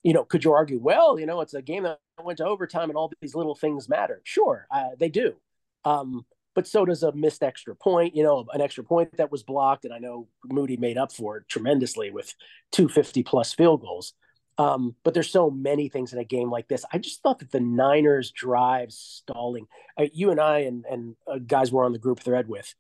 you 0.04 0.14
know, 0.14 0.24
could 0.24 0.44
you 0.44 0.54
argue, 0.54 0.80
well, 0.80 1.20
you 1.20 1.26
know, 1.26 1.42
it's 1.42 1.54
a 1.54 1.62
game 1.62 1.84
that 1.84 2.00
went 2.24 2.38
to 2.38 2.46
overtime 2.46 2.90
and 2.90 2.98
all 2.98 3.12
these 3.22 3.36
little 3.36 3.56
things 3.56 3.90
matter. 3.90 4.22
Sure, 4.24 4.68
uh, 4.72 4.90
they 4.98 5.10
do. 5.10 5.36
Um, 5.84 6.26
but 6.56 6.66
so 6.66 6.86
does 6.86 7.04
a 7.04 7.12
missed 7.12 7.44
extra 7.44 7.76
point, 7.76 8.16
you 8.16 8.24
know, 8.24 8.46
an 8.54 8.62
extra 8.62 8.84
point 8.84 9.16
that 9.18 9.32
was 9.32 9.44
blocked. 9.44 9.84
And 9.86 9.94
I 9.94 10.00
know 10.00 10.30
Moody 10.46 10.78
made 10.78 10.98
up 10.98 11.12
for 11.12 11.38
it 11.38 11.50
tremendously 11.50 12.10
with 12.10 12.34
250 12.72 13.24
plus 13.24 13.54
field 13.54 13.82
goals. 13.82 14.14
Um, 14.58 14.96
but 15.04 15.14
there's 15.14 15.30
so 15.30 15.52
many 15.52 15.90
things 15.90 16.14
in 16.14 16.20
a 16.20 16.24
game 16.24 16.50
like 16.50 16.70
this. 16.70 16.86
I 16.94 16.98
just 16.98 17.22
thought 17.22 17.40
that 17.40 17.52
the 17.52 17.60
Niners 17.60 18.32
drive 18.32 18.92
stalling. 18.94 19.68
You 20.14 20.32
and 20.32 20.40
I 20.40 20.60
and 20.60 20.86
and 20.90 21.16
uh, 21.30 21.40
guys 21.46 21.74
were 21.74 21.84
on 21.84 21.92
the 21.92 22.00
group 22.00 22.22
thread 22.22 22.48
with. 22.48 22.74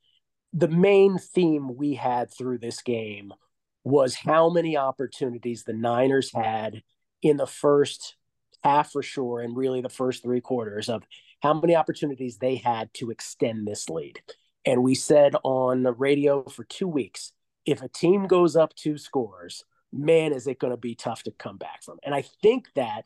The 0.53 0.70
main 0.70 1.17
theme 1.17 1.75
we 1.75 1.96
had 1.96 2.34
through 2.34 2.60
this 2.60 2.82
game 2.82 3.34
was 3.84 4.15
how 4.15 4.50
many 4.50 4.77
opportunities 4.77 5.63
the 5.63 5.74
Niners 5.74 6.32
had 6.34 6.82
in 7.22 7.36
the 7.36 7.46
first 7.46 8.15
half 8.63 8.94
for 8.94 9.03
sure, 9.03 9.41
and 9.41 9.58
really 9.58 9.82
the 9.82 9.89
first 9.89 10.24
three 10.24 10.39
quarters 10.39 10.88
of 10.88 11.03
how 11.46 11.54
many 11.54 11.75
opportunities 11.75 12.38
they 12.38 12.56
had 12.56 12.92
to 12.96 13.12
extend 13.12 13.68
this 13.68 13.88
lead. 13.88 14.20
And 14.66 14.82
we 14.82 14.96
said 14.96 15.36
on 15.44 15.84
the 15.84 15.94
radio 15.94 16.44
for 16.44 16.64
two 16.64 16.88
weeks 16.88 17.34
if 17.68 17.84
a 17.84 17.88
team 17.88 18.25
goes 18.25 18.56
up 18.56 18.74
two 18.74 18.98
scores, 18.98 19.64
man, 19.94 20.34
is 20.34 20.48
it 20.48 20.58
going 20.58 20.72
to 20.72 20.78
be 20.78 20.96
tough 20.96 21.22
to 21.24 21.32
come 21.32 21.58
back 21.58 21.84
from. 21.84 22.00
And 22.04 22.16
I 22.16 22.24
think 22.42 22.70
that 22.75 23.04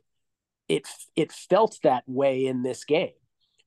it 0.69 0.87
it 1.17 1.33
felt 1.33 1.79
that 1.83 2.03
way 2.07 2.45
in 2.45 2.63
this 2.63 2.85
game, 2.85 3.11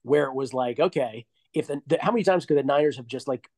where 0.02 0.24
it 0.24 0.34
was 0.34 0.54
like, 0.54 0.80
okay, 0.80 1.26
if 1.52 1.66
the, 1.66 1.82
the, 1.86 1.98
how 2.00 2.10
many 2.10 2.24
times 2.24 2.46
could 2.46 2.56
the 2.56 2.62
Niners 2.62 2.96
have 2.96 3.06
just 3.06 3.28
like 3.28 3.50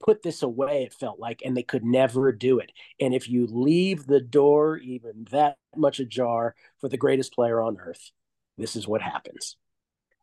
put 0.00 0.22
this 0.22 0.42
away? 0.42 0.82
It 0.82 0.92
felt 0.92 1.18
like, 1.18 1.40
and 1.46 1.56
they 1.56 1.62
could 1.62 1.84
never 1.84 2.30
do 2.30 2.58
it. 2.58 2.72
And 3.00 3.14
if 3.14 3.26
you 3.26 3.46
leave 3.46 4.06
the 4.06 4.20
door 4.20 4.76
even 4.76 5.26
that 5.30 5.56
much 5.74 5.98
ajar 5.98 6.54
for 6.78 6.90
the 6.90 6.98
greatest 6.98 7.32
player 7.32 7.62
on 7.62 7.78
earth, 7.78 8.10
this 8.58 8.76
is 8.76 8.86
what 8.86 9.00
happens. 9.00 9.56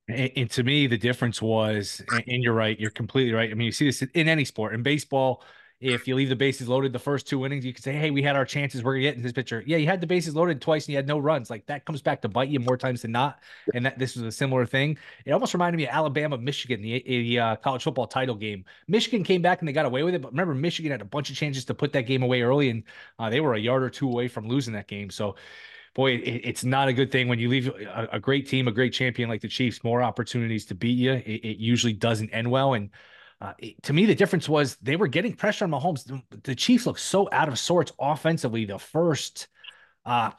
And, 0.08 0.32
and, 0.36 0.52
to 0.52 0.64
me, 0.64 0.88
the 0.88 0.98
difference 0.98 1.42
was, 1.42 2.02
and 2.12 2.44
you're 2.44 2.54
right, 2.54 2.80
you're 2.80 2.92
completely 2.92 3.34
right. 3.34 3.50
I 3.50 3.54
mean, 3.56 3.66
you 3.66 3.72
see 3.72 3.86
this 3.86 4.02
in 4.02 4.28
any 4.28 4.46
sport. 4.46 4.74
In 4.74 4.84
baseball, 4.84 5.44
if 5.82 6.08
you 6.08 6.16
leave 6.16 6.30
the 6.30 6.36
bases 6.36 6.70
loaded 6.70 6.94
the 6.94 7.00
first 7.00 7.28
two 7.28 7.46
innings, 7.46 7.66
you 7.66 7.74
can 7.74 7.84
say, 7.84 7.94
"Hey, 7.94 8.10
we 8.10 8.22
had 8.22 8.36
our 8.38 8.46
chances. 8.46 8.82
We're 8.82 8.98
getting 9.00 9.22
this 9.22 9.34
pitcher." 9.34 9.62
Yeah, 9.66 9.78
you 9.78 9.88
had 9.88 10.00
the 10.00 10.08
bases 10.08 10.34
loaded 10.34 10.62
twice 10.62 10.86
and 10.86 10.94
you 10.94 10.96
had 10.96 11.08
no 11.08 11.20
runs. 11.20 11.50
Like 11.50 11.66
that 11.66 11.86
comes 11.86 12.02
back 12.02 12.22
to 12.22 12.30
bite 12.30 12.48
you 12.48 12.60
more 12.60 12.78
times 12.78 13.02
than 13.02 13.12
not. 13.12 13.40
And 13.74 13.86
that 13.86 14.00
this 14.00 14.16
was 14.16 14.24
a 14.24 14.32
similar 14.32 14.66
thing. 14.66 14.98
It 15.26 15.32
almost 15.34 15.54
reminded 15.54 15.78
me 15.78 15.86
of 15.86 15.94
Alabama, 15.94 16.38
Michigan, 16.38 16.82
the, 16.82 17.04
the 17.06 17.40
uh, 17.40 17.56
college 17.58 17.84
football 17.84 18.08
title 18.08 18.36
game. 18.36 18.64
Michigan 18.88 19.24
came 19.24 19.42
back 19.42 19.60
and 19.60 19.68
they 19.68 19.74
got 19.74 19.86
away 19.86 20.04
with 20.04 20.16
it, 20.16 20.22
but 20.22 20.32
remember, 20.32 20.56
Michigan 20.56 20.92
had 20.92 21.02
a 21.02 21.06
bunch 21.06 21.30
of 21.30 21.36
chances 21.36 21.66
to 21.66 21.74
put 21.74 21.92
that 21.92 22.04
game 22.04 22.24
away 22.24 22.42
early, 22.42 22.70
and 22.70 22.84
uh, 23.20 23.30
they 23.30 23.42
were 23.42 23.54
a 23.54 23.60
yard 23.60 23.84
or 23.84 23.90
two 23.90 24.08
away 24.10 24.30
from 24.30 24.48
losing 24.48 24.74
that 24.74 24.88
game. 24.88 25.10
So 25.10 25.36
boy, 25.96 26.12
it, 26.12 26.42
it's 26.44 26.64
not 26.64 26.88
a 26.88 26.94
good 26.94 27.12
thing 27.12 27.28
when 27.28 27.40
you 27.40 27.50
leave 27.50 27.70
a, 27.70 28.10
a, 28.12 28.20
great 28.20 28.48
team, 28.48 28.68
a 28.68 28.72
great 28.72 28.94
champion 28.94 29.30
like 29.30 29.42
the 29.42 29.48
Chiefs, 29.48 29.84
more 29.84 30.04
opportunities 30.04 30.66
to 30.66 30.76
beat 30.76 30.98
you. 30.98 31.14
It, 31.14 31.42
it 31.44 31.58
usually 31.58 31.94
doesn't 31.94 32.30
end 32.30 32.52
well. 32.52 32.74
And 32.74 32.92
uh, 33.42 33.54
it, 33.58 33.82
to 33.84 33.94
me, 33.94 34.06
the 34.06 34.14
difference 34.14 34.48
was 34.48 34.76
they 34.82 34.98
were 34.98 35.08
getting 35.08 35.34
pressure 35.34 35.66
on 35.66 35.72
Mahomes. 35.72 36.06
The, 36.06 36.22
the 36.44 36.54
Chiefs 36.54 36.86
looked 36.86 37.00
so 37.00 37.30
out 37.32 37.48
of 37.48 37.58
sorts 37.58 37.94
offensively 37.98 38.66
the 38.66 38.78
first 38.78 39.48
uh, 40.06 40.32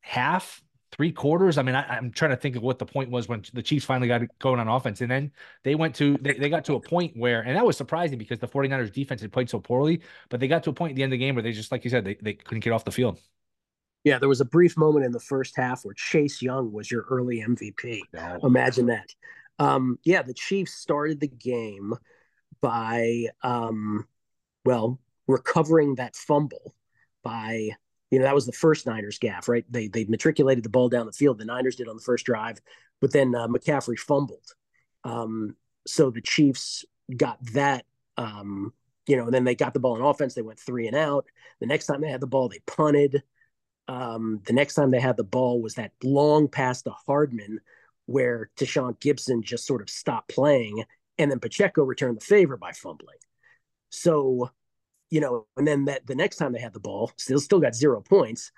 half, 0.00 0.62
three 0.92 1.12
quarters. 1.12 1.58
I 1.58 1.62
mean, 1.62 1.74
I, 1.74 1.98
am 1.98 2.10
trying 2.10 2.30
to 2.30 2.36
think 2.36 2.56
of 2.56 2.62
what 2.62 2.78
the 2.78 2.86
point 2.86 3.10
was 3.10 3.28
when 3.28 3.44
the 3.52 3.62
Chiefs 3.62 3.84
finally 3.84 4.08
got 4.08 4.22
going 4.38 4.58
on 4.58 4.66
offense. 4.66 5.02
And 5.02 5.10
then 5.10 5.30
they 5.62 5.74
went 5.74 5.94
to, 5.96 6.16
they, 6.22 6.32
they 6.32 6.48
got 6.48 6.64
to 6.66 6.74
a 6.76 6.80
point 6.80 7.14
where, 7.14 7.42
and 7.42 7.54
that 7.54 7.66
was 7.66 7.76
surprising 7.76 8.16
because 8.16 8.38
the 8.38 8.48
49ers 8.48 8.94
defense 8.94 9.20
had 9.20 9.30
played 9.30 9.50
so 9.50 9.60
poorly, 9.60 10.00
but 10.30 10.40
they 10.40 10.48
got 10.48 10.62
to 10.62 10.70
a 10.70 10.72
point 10.72 10.92
at 10.92 10.96
the 10.96 11.02
end 11.02 11.12
of 11.12 11.18
the 11.18 11.24
game 11.24 11.34
where 11.34 11.42
they 11.42 11.52
just, 11.52 11.70
like 11.70 11.84
you 11.84 11.90
said, 11.90 12.04
they, 12.04 12.16
they 12.22 12.32
couldn't 12.32 12.60
get 12.60 12.72
off 12.72 12.84
the 12.84 12.90
field. 12.90 13.20
Yeah, 14.06 14.20
there 14.20 14.28
was 14.28 14.40
a 14.40 14.44
brief 14.44 14.76
moment 14.76 15.04
in 15.04 15.10
the 15.10 15.18
first 15.18 15.56
half 15.56 15.84
where 15.84 15.92
Chase 15.92 16.40
Young 16.40 16.70
was 16.70 16.88
your 16.88 17.04
early 17.10 17.40
MVP. 17.40 18.02
Imagine 18.44 18.86
that. 18.86 19.12
Um, 19.58 19.98
yeah, 20.04 20.22
the 20.22 20.32
Chiefs 20.32 20.74
started 20.74 21.18
the 21.18 21.26
game 21.26 21.92
by, 22.60 23.26
um, 23.42 24.06
well, 24.64 25.00
recovering 25.26 25.96
that 25.96 26.14
fumble 26.14 26.72
by, 27.24 27.70
you 28.12 28.20
know, 28.20 28.26
that 28.26 28.34
was 28.36 28.46
the 28.46 28.52
first 28.52 28.86
Niners 28.86 29.18
gaff, 29.18 29.48
right? 29.48 29.64
They 29.68 29.88
they 29.88 30.04
matriculated 30.04 30.62
the 30.62 30.70
ball 30.70 30.88
down 30.88 31.06
the 31.06 31.12
field. 31.12 31.38
The 31.38 31.44
Niners 31.44 31.74
did 31.74 31.88
on 31.88 31.96
the 31.96 32.02
first 32.02 32.26
drive, 32.26 32.60
but 33.00 33.12
then 33.12 33.34
uh, 33.34 33.48
McCaffrey 33.48 33.98
fumbled. 33.98 34.54
Um, 35.02 35.56
so 35.84 36.10
the 36.12 36.20
Chiefs 36.22 36.84
got 37.16 37.44
that 37.46 37.86
um, 38.16 38.72
you 39.08 39.16
know, 39.16 39.24
and 39.24 39.34
then 39.34 39.42
they 39.42 39.56
got 39.56 39.74
the 39.74 39.80
ball 39.80 39.96
in 39.96 40.02
offense. 40.02 40.34
They 40.34 40.42
went 40.42 40.60
three 40.60 40.86
and 40.86 40.96
out. 40.96 41.26
The 41.58 41.66
next 41.66 41.86
time 41.86 42.00
they 42.00 42.10
had 42.10 42.20
the 42.20 42.28
ball, 42.28 42.48
they 42.48 42.60
punted. 42.66 43.24
Um, 43.88 44.40
the 44.46 44.52
next 44.52 44.74
time 44.74 44.90
they 44.90 45.00
had 45.00 45.16
the 45.16 45.24
ball 45.24 45.60
was 45.60 45.74
that 45.74 45.92
long 46.02 46.48
pass 46.48 46.82
to 46.82 46.90
Hardman, 47.06 47.60
where 48.06 48.50
Tashaun 48.56 48.98
Gipson 48.98 49.42
just 49.42 49.66
sort 49.66 49.82
of 49.82 49.90
stopped 49.90 50.30
playing, 50.30 50.84
and 51.18 51.30
then 51.30 51.40
Pacheco 51.40 51.82
returned 51.82 52.20
the 52.20 52.24
favor 52.24 52.56
by 52.56 52.72
fumbling. 52.72 53.18
So, 53.90 54.50
you 55.10 55.20
know, 55.20 55.46
and 55.56 55.66
then 55.66 55.86
that 55.86 56.06
the 56.06 56.14
next 56.14 56.36
time 56.36 56.52
they 56.52 56.60
had 56.60 56.72
the 56.72 56.80
ball, 56.80 57.12
still 57.16 57.38
still 57.40 57.60
got 57.60 57.74
zero 57.74 58.00
points. 58.00 58.50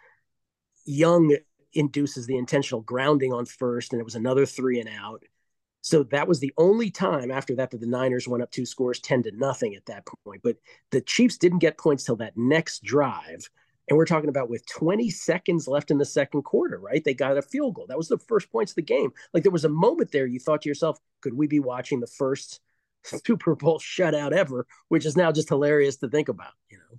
Young 0.84 1.36
induces 1.74 2.26
the 2.26 2.38
intentional 2.38 2.80
grounding 2.80 3.32
on 3.32 3.44
first, 3.44 3.92
and 3.92 4.00
it 4.00 4.04
was 4.04 4.14
another 4.14 4.46
three 4.46 4.80
and 4.80 4.88
out. 4.88 5.22
So 5.80 6.02
that 6.04 6.28
was 6.28 6.40
the 6.40 6.52
only 6.56 6.90
time 6.90 7.30
after 7.30 7.54
that 7.56 7.70
that 7.70 7.80
the 7.80 7.86
Niners 7.86 8.26
went 8.26 8.42
up 8.42 8.50
two 8.50 8.66
scores, 8.66 9.00
10 9.00 9.22
to 9.24 9.32
nothing 9.32 9.74
at 9.74 9.86
that 9.86 10.06
point. 10.24 10.42
But 10.42 10.56
the 10.90 11.00
Chiefs 11.00 11.38
didn't 11.38 11.60
get 11.60 11.78
points 11.78 12.04
till 12.04 12.16
that 12.16 12.36
next 12.36 12.82
drive 12.82 13.48
and 13.88 13.96
we're 13.96 14.06
talking 14.06 14.28
about 14.28 14.50
with 14.50 14.66
20 14.66 15.10
seconds 15.10 15.66
left 15.66 15.90
in 15.90 15.98
the 15.98 16.04
second 16.04 16.42
quarter, 16.42 16.78
right? 16.78 17.02
They 17.02 17.14
got 17.14 17.38
a 17.38 17.42
field 17.42 17.74
goal. 17.74 17.86
That 17.88 17.98
was 17.98 18.08
the 18.08 18.18
first 18.18 18.50
points 18.52 18.72
of 18.72 18.76
the 18.76 18.82
game. 18.82 19.12
Like 19.32 19.42
there 19.42 19.52
was 19.52 19.64
a 19.64 19.70
moment 19.70 20.12
there 20.12 20.26
you 20.26 20.38
thought 20.38 20.62
to 20.62 20.68
yourself, 20.68 20.98
could 21.22 21.34
we 21.34 21.46
be 21.46 21.60
watching 21.60 22.00
the 22.00 22.06
first 22.06 22.60
Super 23.02 23.54
Bowl 23.54 23.78
shutout 23.78 24.32
ever, 24.32 24.66
which 24.88 25.06
is 25.06 25.16
now 25.16 25.32
just 25.32 25.48
hilarious 25.48 25.96
to 25.98 26.08
think 26.08 26.28
about, 26.28 26.52
you 26.70 26.78
know? 26.78 26.98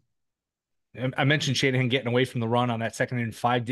I 1.15 1.23
mentioned 1.23 1.55
Shanahan 1.55 1.87
getting 1.87 2.07
away 2.07 2.25
from 2.25 2.41
the 2.41 2.47
run 2.47 2.71
on 2.71 2.79
that 2.79 2.95
second 2.95 3.19
and 3.19 3.33
five 3.33 3.69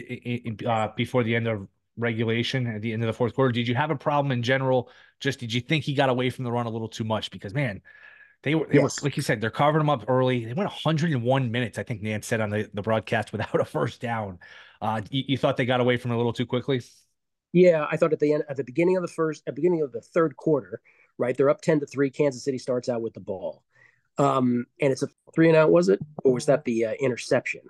uh, 0.66 0.90
before 0.96 1.24
the 1.24 1.36
end 1.36 1.48
of 1.48 1.68
regulation 1.98 2.68
at 2.68 2.82
the 2.82 2.94
end 2.94 3.02
of 3.02 3.08
the 3.08 3.14
fourth 3.14 3.34
quarter. 3.34 3.52
Did 3.52 3.68
you 3.68 3.74
have 3.74 3.90
a 3.90 3.96
problem 3.96 4.32
in 4.32 4.44
general? 4.44 4.90
Just 5.20 5.40
did 5.40 5.52
you 5.52 5.60
think 5.60 5.84
he 5.84 5.96
got 5.96 6.10
away 6.10 6.30
from 6.30 6.44
the 6.44 6.52
run 6.52 6.68
a 6.68 6.70
little 6.70 6.88
too 6.88 7.04
much? 7.04 7.32
Because 7.32 7.56
man, 7.56 7.82
they 8.44 8.56
were, 8.56 8.68
they 8.68 8.76
yes. 8.76 9.02
were, 9.02 9.08
like 9.08 9.18
you 9.18 9.24
said, 9.24 9.42
they're 9.42 9.50
covering 9.50 9.80
them 9.80 9.90
up 9.90 10.06
early. 10.08 10.46
They 10.46 10.54
went 10.54 10.70
101 10.70 11.52
minutes, 11.52 11.78
I 11.78 11.84
think 11.84 12.02
Nantz 12.02 12.26
said 12.26 12.40
on 12.40 12.50
the, 12.50 12.70
the 12.74 12.82
broadcast 12.82 13.32
without 13.34 13.60
a 13.60 13.66
first 13.66 14.02
down. 14.02 14.40
Uh, 14.82 15.02
you, 15.10 15.24
you, 15.30 15.38
thought 15.38 15.58
they 15.58 15.66
got 15.66 15.82
away 15.82 15.98
from 15.98 16.12
it 16.12 16.14
a 16.14 16.18
little 16.18 16.34
too 16.34 16.46
quickly? 16.46 16.82
Yeah, 17.52 17.88
I 17.90 17.98
thought 17.98 18.14
at 18.14 18.20
the 18.20 18.34
end, 18.34 18.44
at 18.48 18.58
the 18.58 18.64
beginning 18.64 18.96
of 18.96 19.02
the 19.02 19.08
first, 19.08 19.42
at 19.48 19.56
the 19.56 19.62
beginning 19.62 19.82
of 19.82 19.92
the 19.92 20.02
third 20.02 20.36
quarter, 20.36 20.82
right? 21.18 21.36
They're 21.36 21.50
up 21.50 21.62
10 21.62 21.80
to 21.80 21.86
three. 21.88 22.12
Kansas 22.12 22.44
City 22.44 22.60
starts 22.60 22.90
out 22.90 23.02
with 23.02 23.14
the 23.14 23.20
ball. 23.20 23.64
Um, 24.20 24.66
and 24.80 24.92
it's 24.92 25.04
a 25.04 25.08
three 25.34 25.48
and 25.48 25.58
out, 25.58 25.72
was 25.72 25.90
it? 25.90 26.00
Or 26.24 26.34
was 26.34 26.46
that 26.48 26.66
the 26.66 26.86
uh, 26.86 26.94
interception? 27.00 27.62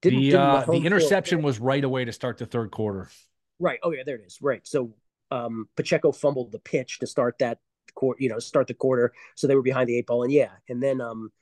Didn't, 0.00 0.20
the, 0.20 0.30
didn't 0.30 0.40
uh, 0.40 0.64
the 0.66 0.86
interception 0.86 1.42
was 1.42 1.58
right 1.58 1.82
away 1.82 2.04
to 2.04 2.12
start 2.12 2.38
the 2.38 2.46
third 2.46 2.70
quarter. 2.70 3.10
Right. 3.58 3.80
Oh, 3.82 3.90
yeah, 3.92 4.02
there 4.06 4.16
it 4.16 4.22
is. 4.26 4.38
Right. 4.40 4.66
So 4.66 4.94
um, 5.30 5.68
Pacheco 5.76 6.12
fumbled 6.12 6.52
the 6.52 6.58
pitch 6.58 7.00
to 7.00 7.06
start 7.06 7.36
that 7.40 7.58
quarter, 7.98 8.22
you 8.22 8.28
know, 8.28 8.38
start 8.38 8.68
the 8.68 8.74
quarter. 8.74 9.12
So 9.34 9.46
they 9.46 9.56
were 9.56 9.62
behind 9.62 9.88
the 9.88 9.98
eight 9.98 10.06
ball. 10.06 10.22
And 10.22 10.32
yeah, 10.32 10.52
and 10.68 10.80
then 10.80 11.00
um 11.00 11.32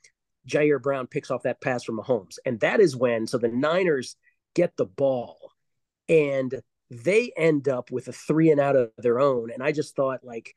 Ji'Ayir 0.49 0.81
Brown 0.81 1.07
picks 1.07 1.29
off 1.29 1.43
that 1.43 1.61
pass 1.61 1.83
from 1.83 1.99
Mahomes. 1.99 2.37
And 2.45 2.59
that 2.61 2.79
is 2.79 2.95
when 2.95 3.27
so 3.27 3.37
the 3.37 3.47
Niners 3.49 4.15
get 4.55 4.75
the 4.75 4.85
ball 4.85 5.51
and 6.09 6.61
they 6.89 7.31
end 7.37 7.67
up 7.67 7.91
with 7.91 8.07
a 8.07 8.13
three 8.13 8.49
and 8.49 8.59
out 8.59 8.75
of 8.75 8.91
their 8.97 9.19
own. 9.19 9.51
And 9.51 9.61
I 9.61 9.71
just 9.71 9.95
thought 9.95 10.23
like 10.23 10.55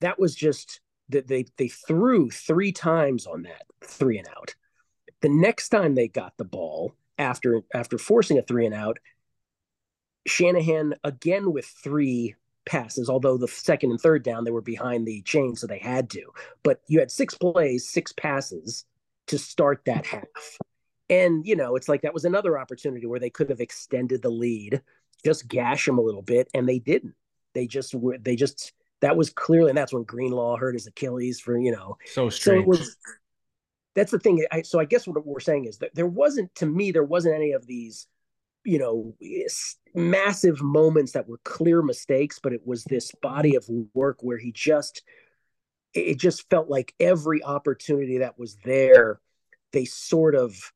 that 0.00 0.18
was 0.18 0.34
just 0.34 0.80
that 1.10 1.28
they 1.28 1.44
they 1.58 1.68
threw 1.68 2.30
three 2.30 2.72
times 2.72 3.26
on 3.26 3.42
that 3.42 3.64
three 3.84 4.18
and 4.18 4.28
out. 4.28 4.54
The 5.20 5.28
next 5.28 5.68
time 5.68 5.94
they 5.94 6.08
got 6.08 6.32
the 6.38 6.44
ball, 6.44 6.94
after 7.18 7.62
after 7.74 7.98
forcing 7.98 8.38
a 8.38 8.42
three 8.42 8.64
and 8.64 8.74
out, 8.74 8.98
Shanahan 10.26 10.94
again 11.04 11.52
with 11.52 11.66
three 11.66 12.36
passes, 12.64 13.10
although 13.10 13.36
the 13.36 13.48
second 13.48 13.90
and 13.90 14.00
third 14.00 14.22
down 14.22 14.44
they 14.44 14.50
were 14.50 14.60
behind 14.60 15.06
the 15.06 15.22
chain, 15.22 15.56
so 15.56 15.66
they 15.66 15.78
had 15.78 16.08
to. 16.10 16.22
But 16.62 16.80
you 16.86 17.00
had 17.00 17.10
six 17.10 17.34
plays, 17.34 17.88
six 17.88 18.12
passes 18.12 18.84
to 19.28 19.38
start 19.38 19.82
that 19.86 20.06
half. 20.06 20.58
And, 21.10 21.46
you 21.46 21.56
know, 21.56 21.76
it's 21.76 21.88
like 21.88 22.02
that 22.02 22.14
was 22.14 22.24
another 22.24 22.58
opportunity 22.58 23.06
where 23.06 23.20
they 23.20 23.30
could 23.30 23.50
have 23.50 23.60
extended 23.60 24.22
the 24.22 24.30
lead, 24.30 24.80
just 25.24 25.48
gash 25.48 25.86
them 25.86 25.98
a 25.98 26.02
little 26.02 26.22
bit, 26.22 26.48
and 26.54 26.68
they 26.68 26.78
didn't. 26.78 27.14
They 27.54 27.66
just 27.66 27.94
were, 27.94 28.16
they 28.18 28.36
just, 28.36 28.72
that 29.00 29.16
was 29.16 29.30
clearly, 29.30 29.68
and 29.68 29.76
that's 29.76 29.92
when 29.92 30.04
Greenlaw 30.04 30.56
hurt 30.56 30.74
his 30.74 30.86
Achilles 30.86 31.38
for, 31.40 31.58
you 31.58 31.72
know. 31.72 31.98
So 32.06 32.30
strange. 32.30 32.58
So 32.58 32.62
it 32.62 32.66
was, 32.66 32.96
that's 33.94 34.10
the 34.10 34.18
thing. 34.18 34.44
I, 34.50 34.62
so 34.62 34.80
I 34.80 34.86
guess 34.86 35.06
what 35.06 35.26
we're 35.26 35.40
saying 35.40 35.66
is 35.66 35.78
that 35.78 35.94
there 35.94 36.06
wasn't, 36.06 36.54
to 36.56 36.66
me, 36.66 36.92
there 36.92 37.04
wasn't 37.04 37.34
any 37.34 37.52
of 37.52 37.66
these, 37.66 38.06
you 38.64 38.78
know, 38.78 39.14
massive 39.94 40.62
moments 40.62 41.12
that 41.12 41.28
were 41.28 41.40
clear 41.44 41.82
mistakes, 41.82 42.38
but 42.42 42.52
it 42.52 42.66
was 42.66 42.84
this 42.84 43.12
body 43.22 43.56
of 43.56 43.66
work 43.94 44.18
where 44.20 44.38
he 44.38 44.52
just, 44.52 45.02
it 45.94 46.18
just 46.18 46.48
felt 46.48 46.68
like 46.68 46.94
every 47.00 47.42
opportunity 47.42 48.18
that 48.18 48.38
was 48.38 48.56
there, 48.64 49.20
they 49.72 49.84
sort 49.84 50.34
of 50.34 50.72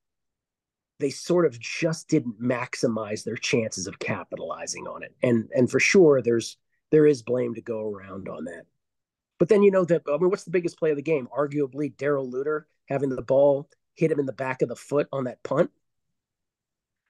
they 0.99 1.11
sort 1.11 1.45
of 1.45 1.59
just 1.61 2.09
didn't 2.09 2.41
maximize 2.41 3.25
their 3.25 3.37
chances 3.37 3.87
of 3.87 3.99
capitalizing 3.99 4.87
on 4.87 5.03
it. 5.03 5.15
And 5.23 5.51
and 5.55 5.71
for 5.71 5.81
sure 5.81 6.23
there's 6.23 6.57
there 6.91 7.07
is 7.07 7.23
blame 7.23 7.55
to 7.55 7.61
go 7.61 7.91
around 7.91 8.29
on 8.29 8.45
that. 8.45 8.65
But 9.39 9.49
then 9.49 9.63
you 9.63 9.71
know 9.71 9.85
that 9.85 10.03
I 10.09 10.17
mean 10.17 10.31
what's 10.31 10.45
the 10.45 10.51
biggest 10.51 10.79
play 10.79 10.91
of 10.91 10.97
the 10.97 11.03
game? 11.03 11.29
Arguably 11.37 11.97
Darrell 11.97 12.31
Luter 12.31 12.65
having 12.89 13.11
the 13.11 13.23
ball 13.23 13.69
hit 13.95 14.11
him 14.11 14.21
in 14.21 14.27
the 14.27 14.33
back 14.33 14.63
of 14.63 14.69
the 14.69 14.77
foot 14.77 15.09
on 15.13 15.25
that 15.25 15.43
punt. 15.43 15.71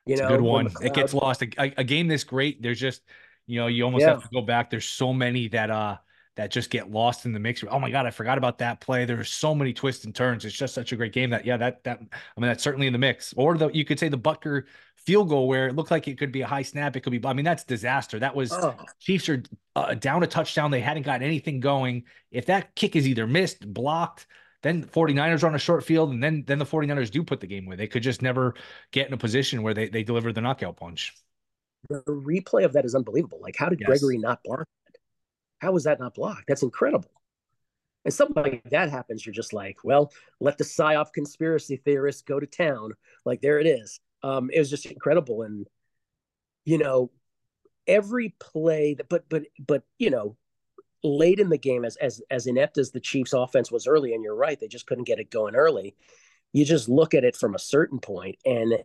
You 0.06 0.12
it's 0.12 0.20
know, 0.20 0.28
a 0.28 0.30
good 0.30 0.40
one. 0.40 0.68
It 0.82 0.94
gets 0.94 1.12
lost. 1.12 1.42
A, 1.42 1.74
a, 1.76 1.84
game 1.84 2.06
this 2.06 2.24
great, 2.24 2.62
there's 2.62 2.78
just 2.80 3.02
you 3.46 3.60
know, 3.60 3.66
you 3.66 3.84
almost 3.84 4.02
yeah. 4.02 4.10
have 4.10 4.22
to 4.22 4.28
go 4.32 4.40
back. 4.40 4.70
There's 4.70 4.86
so 4.86 5.12
many 5.12 5.48
that 5.48 5.70
uh 5.70 5.96
that 6.36 6.50
just 6.50 6.68
get 6.68 6.90
lost 6.90 7.24
in 7.24 7.32
the 7.32 7.40
mix. 7.40 7.64
Oh 7.68 7.78
my 7.78 7.90
god, 7.90 8.06
I 8.06 8.10
forgot 8.10 8.38
about 8.38 8.58
that 8.58 8.80
play. 8.80 9.04
There's 9.04 9.30
so 9.30 9.54
many 9.54 9.72
twists 9.72 10.04
and 10.04 10.14
turns. 10.14 10.44
It's 10.44 10.54
just 10.54 10.74
such 10.74 10.92
a 10.92 10.96
great 10.96 11.12
game 11.12 11.30
that 11.30 11.44
yeah, 11.44 11.56
that 11.56 11.82
that 11.84 11.98
I 12.00 12.40
mean 12.40 12.48
that's 12.48 12.62
certainly 12.62 12.86
in 12.86 12.92
the 12.92 12.98
mix. 12.98 13.32
Or 13.36 13.56
the 13.56 13.68
you 13.70 13.84
could 13.84 13.98
say 13.98 14.08
the 14.08 14.18
Butker 14.18 14.64
field 14.96 15.28
goal 15.28 15.48
where 15.48 15.68
it 15.68 15.74
looked 15.74 15.90
like 15.90 16.06
it 16.08 16.18
could 16.18 16.32
be 16.32 16.42
a 16.42 16.46
high 16.46 16.62
snap. 16.62 16.94
It 16.94 17.00
could 17.00 17.10
be. 17.10 17.26
I 17.26 17.32
mean 17.32 17.44
that's 17.44 17.64
disaster. 17.64 18.18
That 18.18 18.34
was 18.36 18.52
oh. 18.52 18.76
Chiefs 19.00 19.28
are 19.28 19.42
uh, 19.74 19.94
down 19.94 20.22
a 20.22 20.26
touchdown. 20.26 20.70
They 20.70 20.80
hadn't 20.80 21.04
got 21.04 21.22
anything 21.22 21.60
going. 21.60 22.04
If 22.30 22.46
that 22.46 22.74
kick 22.74 22.96
is 22.96 23.08
either 23.08 23.26
missed, 23.26 23.72
blocked, 23.72 24.26
then 24.66 24.84
49ers 24.84 25.42
are 25.42 25.46
on 25.46 25.54
a 25.54 25.58
short 25.58 25.84
field, 25.84 26.10
and 26.10 26.22
then 26.22 26.44
then 26.46 26.58
the 26.58 26.66
49ers 26.66 27.10
do 27.10 27.22
put 27.22 27.40
the 27.40 27.46
game 27.46 27.66
away. 27.66 27.76
They 27.76 27.86
could 27.86 28.02
just 28.02 28.22
never 28.22 28.54
get 28.90 29.06
in 29.06 29.12
a 29.12 29.18
position 29.18 29.62
where 29.62 29.74
they 29.74 29.88
they 29.88 30.02
deliver 30.02 30.32
the 30.32 30.40
knockout 30.40 30.76
punch. 30.76 31.14
The 31.88 32.02
replay 32.02 32.64
of 32.64 32.72
that 32.72 32.84
is 32.84 32.94
unbelievable. 32.94 33.38
Like, 33.40 33.56
how 33.56 33.68
did 33.68 33.80
yes. 33.80 33.86
Gregory 33.86 34.18
not 34.18 34.42
block 34.42 34.66
how 35.58 35.72
was 35.72 35.84
that 35.84 35.98
not 35.98 36.14
blocked? 36.14 36.44
That's 36.48 36.62
incredible. 36.62 37.10
And 38.04 38.14
something 38.14 38.42
like 38.42 38.62
that 38.70 38.90
happens, 38.90 39.26
you're 39.26 39.32
just 39.32 39.52
like, 39.52 39.78
well, 39.82 40.12
let 40.40 40.58
the 40.58 40.64
psyop 40.64 41.12
conspiracy 41.12 41.76
theorists 41.76 42.22
go 42.22 42.38
to 42.38 42.46
town. 42.46 42.92
Like 43.24 43.40
there 43.40 43.58
it 43.58 43.66
is. 43.66 44.00
Um, 44.22 44.50
it 44.52 44.58
was 44.58 44.70
just 44.70 44.86
incredible. 44.86 45.42
And 45.42 45.66
you 46.64 46.78
know, 46.78 47.10
every 47.86 48.34
play 48.38 48.94
that 48.94 49.08
but 49.08 49.28
but 49.28 49.44
but 49.58 49.82
you 49.98 50.10
know, 50.10 50.36
late 51.02 51.38
in 51.40 51.48
the 51.48 51.58
game, 51.58 51.84
as 51.84 51.96
as 51.96 52.22
as 52.30 52.46
inept 52.46 52.78
as 52.78 52.90
the 52.90 53.00
Chiefs 53.00 53.32
offense 53.32 53.70
was 53.70 53.86
early, 53.86 54.14
and 54.14 54.22
you're 54.22 54.34
right, 54.34 54.58
they 54.58 54.68
just 54.68 54.86
couldn't 54.86 55.04
get 55.04 55.20
it 55.20 55.30
going 55.30 55.54
early. 55.54 55.96
You 56.52 56.64
just 56.64 56.88
look 56.88 57.14
at 57.14 57.24
it 57.24 57.36
from 57.36 57.54
a 57.54 57.58
certain 57.58 57.98
point, 57.98 58.36
and 58.44 58.78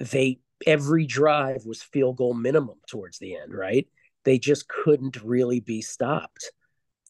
they 0.00 0.40
every 0.66 1.06
drive 1.06 1.66
was 1.66 1.82
field 1.82 2.16
goal 2.16 2.34
minimum 2.34 2.76
towards 2.86 3.18
the 3.18 3.36
end, 3.36 3.54
right? 3.54 3.86
they 4.26 4.38
just 4.38 4.68
couldn't 4.68 5.22
really 5.22 5.60
be 5.60 5.80
stopped. 5.80 6.50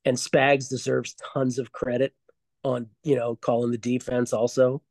And 0.04 0.16
Spags 0.16 0.68
deserves 0.68 1.16
tons 1.32 1.58
of 1.58 1.72
credit 1.72 2.14
on, 2.62 2.88
you 3.02 3.16
know, 3.16 3.34
calling 3.34 3.72
the 3.72 3.78
defense 3.78 4.32
also. 4.32 4.82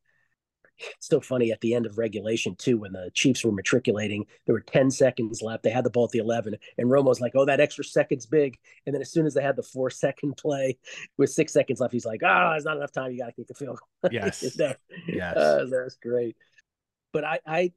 It's 0.79 1.07
so 1.07 1.19
funny 1.19 1.51
at 1.51 1.61
the 1.61 1.73
end 1.73 1.85
of 1.85 1.97
regulation, 1.97 2.55
too, 2.55 2.77
when 2.77 2.93
the 2.93 3.11
Chiefs 3.13 3.43
were 3.43 3.51
matriculating, 3.51 4.25
there 4.45 4.53
were 4.53 4.61
10 4.61 4.91
seconds 4.91 5.41
left. 5.41 5.63
They 5.63 5.69
had 5.69 5.83
the 5.83 5.89
ball 5.89 6.05
at 6.05 6.11
the 6.11 6.19
11, 6.19 6.55
and 6.77 6.89
Romo's 6.89 7.21
like, 7.21 7.33
oh, 7.35 7.45
that 7.45 7.59
extra 7.59 7.83
second's 7.83 8.25
big. 8.25 8.57
And 8.85 8.93
then 8.93 9.01
as 9.01 9.11
soon 9.11 9.25
as 9.25 9.33
they 9.33 9.41
had 9.41 9.55
the 9.55 9.63
four 9.63 9.89
second 9.89 10.37
play 10.37 10.77
with 11.17 11.29
six 11.29 11.53
seconds 11.53 11.79
left, 11.79 11.93
he's 11.93 12.05
like, 12.05 12.21
ah, 12.23 12.47
oh, 12.47 12.51
there's 12.51 12.65
not 12.65 12.77
enough 12.77 12.91
time. 12.91 13.11
You 13.11 13.19
got 13.19 13.27
to 13.27 13.31
kick 13.33 13.47
the 13.47 13.53
field 13.53 13.79
goal. 13.79 14.11
Yes. 14.11 14.43
yes. 15.07 15.37
Uh, 15.37 15.65
that's 15.69 15.95
great. 15.95 16.37
But 17.11 17.23
I, 17.23 17.39
I, 17.45 17.71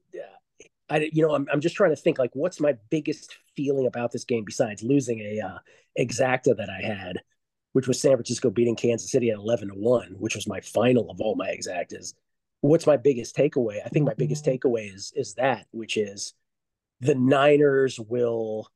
I, 0.90 1.10
you 1.12 1.26
know, 1.26 1.34
I'm, 1.34 1.46
I'm 1.52 1.60
just 1.60 1.76
trying 1.76 1.90
to 1.90 1.96
think 1.96 2.18
like, 2.18 2.30
what's 2.34 2.60
my 2.60 2.76
biggest 2.90 3.38
feeling 3.56 3.86
about 3.86 4.12
this 4.12 4.24
game 4.24 4.44
besides 4.44 4.82
losing 4.82 5.20
a 5.20 5.40
uh, 5.40 5.58
exacta 5.98 6.56
that 6.56 6.70
I 6.70 6.84
had, 6.84 7.18
which 7.72 7.86
was 7.86 8.00
San 8.00 8.12
Francisco 8.12 8.50
beating 8.50 8.76
Kansas 8.76 9.10
City 9.10 9.30
at 9.30 9.36
11 9.36 9.68
to 9.68 9.74
one, 9.74 10.14
which 10.18 10.34
was 10.34 10.46
my 10.46 10.60
final 10.60 11.10
of 11.10 11.20
all 11.20 11.34
my 11.34 11.48
exactas. 11.48 12.14
What's 12.60 12.86
my 12.86 12.96
biggest 12.96 13.36
takeaway? 13.36 13.78
I 13.84 13.88
think 13.88 14.06
my 14.06 14.14
biggest 14.14 14.44
mm-hmm. 14.44 14.68
takeaway 14.68 14.94
is 14.94 15.12
is 15.14 15.34
that, 15.34 15.66
which 15.70 15.96
is 15.96 16.34
the 17.00 17.14
Niners 17.14 17.98
will 18.00 18.68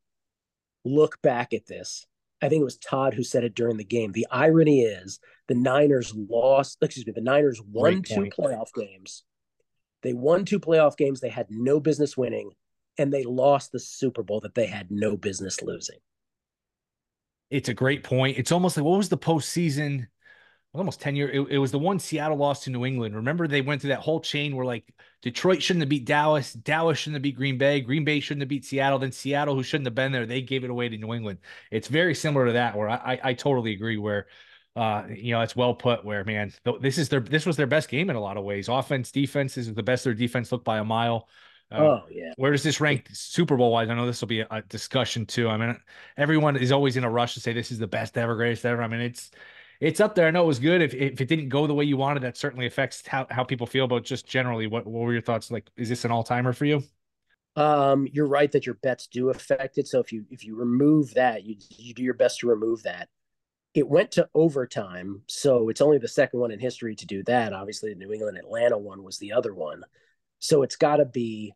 look 0.84 1.20
back 1.22 1.52
at 1.52 1.66
this. 1.66 2.06
I 2.40 2.48
think 2.48 2.60
it 2.60 2.64
was 2.64 2.78
Todd 2.78 3.14
who 3.14 3.22
said 3.22 3.44
it 3.44 3.54
during 3.54 3.76
the 3.76 3.84
game. 3.84 4.12
The 4.12 4.26
irony 4.30 4.82
is 4.82 5.20
the 5.46 5.54
Niners 5.54 6.12
lost, 6.14 6.78
excuse 6.82 7.06
me, 7.06 7.12
the 7.12 7.20
Niners 7.20 7.62
won 7.62 8.02
two 8.02 8.28
playoff 8.36 8.72
games 8.74 9.24
they 10.02 10.12
won 10.12 10.44
two 10.44 10.60
playoff 10.60 10.96
games 10.96 11.20
they 11.20 11.28
had 11.28 11.46
no 11.48 11.80
business 11.80 12.16
winning, 12.16 12.50
and 12.98 13.12
they 13.12 13.24
lost 13.24 13.72
the 13.72 13.78
Super 13.78 14.22
Bowl 14.22 14.40
that 14.40 14.54
they 14.54 14.66
had 14.66 14.90
no 14.90 15.16
business 15.16 15.62
losing. 15.62 15.98
It's 17.50 17.68
a 17.68 17.74
great 17.74 18.02
point. 18.02 18.38
It's 18.38 18.52
almost 18.52 18.76
like 18.76 18.84
what 18.84 18.98
was 18.98 19.08
the 19.08 19.18
postseason? 19.18 20.08
Almost 20.74 21.00
10 21.02 21.16
years. 21.16 21.30
It, 21.34 21.54
it, 21.54 21.58
was 21.58 21.70
the 21.70 21.78
one 21.78 21.98
Seattle 21.98 22.38
lost 22.38 22.64
to 22.64 22.70
New 22.70 22.86
England. 22.86 23.14
Remember, 23.14 23.46
they 23.46 23.60
went 23.60 23.82
through 23.82 23.90
that 23.90 24.00
whole 24.00 24.20
chain 24.20 24.56
where 24.56 24.64
like 24.64 24.90
Detroit 25.20 25.62
shouldn't 25.62 25.82
have 25.82 25.90
beat 25.90 26.06
Dallas, 26.06 26.54
Dallas 26.54 26.98
shouldn't 26.98 27.16
have 27.16 27.22
beat 27.22 27.36
Green 27.36 27.58
Bay, 27.58 27.80
Green 27.82 28.04
Bay 28.04 28.20
shouldn't 28.20 28.40
have 28.40 28.48
beat 28.48 28.64
Seattle, 28.64 28.98
then 28.98 29.12
Seattle, 29.12 29.54
who 29.54 29.62
shouldn't 29.62 29.86
have 29.86 29.94
been 29.94 30.12
there, 30.12 30.24
they 30.24 30.40
gave 30.40 30.64
it 30.64 30.70
away 30.70 30.88
to 30.88 30.96
New 30.96 31.12
England. 31.12 31.40
It's 31.70 31.88
very 31.88 32.14
similar 32.14 32.46
to 32.46 32.52
that, 32.52 32.74
where 32.74 32.88
I, 32.88 32.94
I, 32.94 33.20
I 33.22 33.34
totally 33.34 33.72
agree. 33.72 33.98
Where 33.98 34.26
uh, 34.74 35.04
you 35.14 35.32
know, 35.32 35.42
it's 35.42 35.54
well 35.54 35.74
put. 35.74 36.04
Where 36.04 36.24
man, 36.24 36.52
this 36.80 36.96
is 36.96 37.08
their 37.08 37.20
this 37.20 37.44
was 37.44 37.56
their 37.56 37.66
best 37.66 37.88
game 37.88 38.08
in 38.08 38.16
a 38.16 38.20
lot 38.20 38.36
of 38.36 38.44
ways. 38.44 38.68
Offense, 38.68 39.10
defense 39.10 39.58
is 39.58 39.72
the 39.74 39.82
best 39.82 40.04
their 40.04 40.14
defense 40.14 40.50
looked 40.50 40.64
by 40.64 40.78
a 40.78 40.84
mile. 40.84 41.28
Uh, 41.70 41.78
oh 41.78 42.02
yeah. 42.10 42.32
Where 42.36 42.52
does 42.52 42.62
this 42.62 42.80
rank 42.80 43.08
Super 43.12 43.56
Bowl 43.56 43.72
wise? 43.72 43.90
I 43.90 43.94
know 43.94 44.06
this 44.06 44.20
will 44.20 44.28
be 44.28 44.40
a, 44.40 44.46
a, 44.50 44.62
discussion 44.62 45.26
too. 45.26 45.48
I 45.48 45.56
mean, 45.56 45.78
everyone 46.16 46.56
is 46.56 46.72
always 46.72 46.96
in 46.96 47.04
a 47.04 47.10
rush 47.10 47.34
to 47.34 47.40
say 47.40 47.52
this 47.52 47.70
is 47.70 47.78
the 47.78 47.86
best 47.86 48.16
ever, 48.16 48.34
greatest 48.34 48.64
ever. 48.64 48.82
I 48.82 48.88
mean, 48.88 49.00
it's 49.00 49.30
it's 49.80 50.00
up 50.00 50.14
there. 50.14 50.26
I 50.26 50.30
know 50.30 50.44
it 50.44 50.46
was 50.46 50.58
good. 50.58 50.82
If 50.82 50.94
if 50.94 51.20
it 51.20 51.28
didn't 51.28 51.48
go 51.48 51.66
the 51.66 51.74
way 51.74 51.84
you 51.84 51.96
wanted, 51.96 52.22
that 52.22 52.36
certainly 52.36 52.66
affects 52.66 53.06
how, 53.06 53.26
how 53.30 53.44
people 53.44 53.66
feel. 53.66 53.84
about 53.84 54.04
just 54.04 54.26
generally, 54.26 54.66
what 54.66 54.86
what 54.86 55.00
were 55.00 55.12
your 55.12 55.22
thoughts? 55.22 55.50
Like, 55.50 55.68
is 55.76 55.88
this 55.88 56.04
an 56.04 56.10
all 56.10 56.24
timer 56.24 56.52
for 56.52 56.64
you? 56.64 56.82
Um, 57.54 58.08
you're 58.10 58.26
right 58.26 58.50
that 58.52 58.64
your 58.64 58.76
bets 58.76 59.06
do 59.06 59.28
affect 59.28 59.76
it. 59.78 59.86
So 59.86 60.00
if 60.00 60.12
you 60.12 60.24
if 60.30 60.44
you 60.44 60.56
remove 60.56 61.14
that, 61.14 61.44
you 61.44 61.56
you 61.70 61.94
do 61.94 62.02
your 62.02 62.14
best 62.14 62.40
to 62.40 62.48
remove 62.48 62.82
that 62.84 63.08
it 63.74 63.88
went 63.88 64.10
to 64.12 64.28
overtime, 64.34 65.22
so 65.28 65.68
it's 65.70 65.80
only 65.80 65.98
the 65.98 66.08
second 66.08 66.40
one 66.40 66.50
in 66.50 66.58
history 66.58 66.94
to 66.94 67.06
do 67.06 67.22
that. 67.24 67.52
Obviously, 67.52 67.90
the 67.90 67.98
New 67.98 68.12
England 68.12 68.36
Atlanta 68.36 68.76
one 68.76 69.02
was 69.02 69.18
the 69.18 69.32
other 69.32 69.54
one. 69.54 69.82
So 70.40 70.62
it's 70.62 70.76
got 70.76 70.96
to 70.96 71.06
be, 71.06 71.54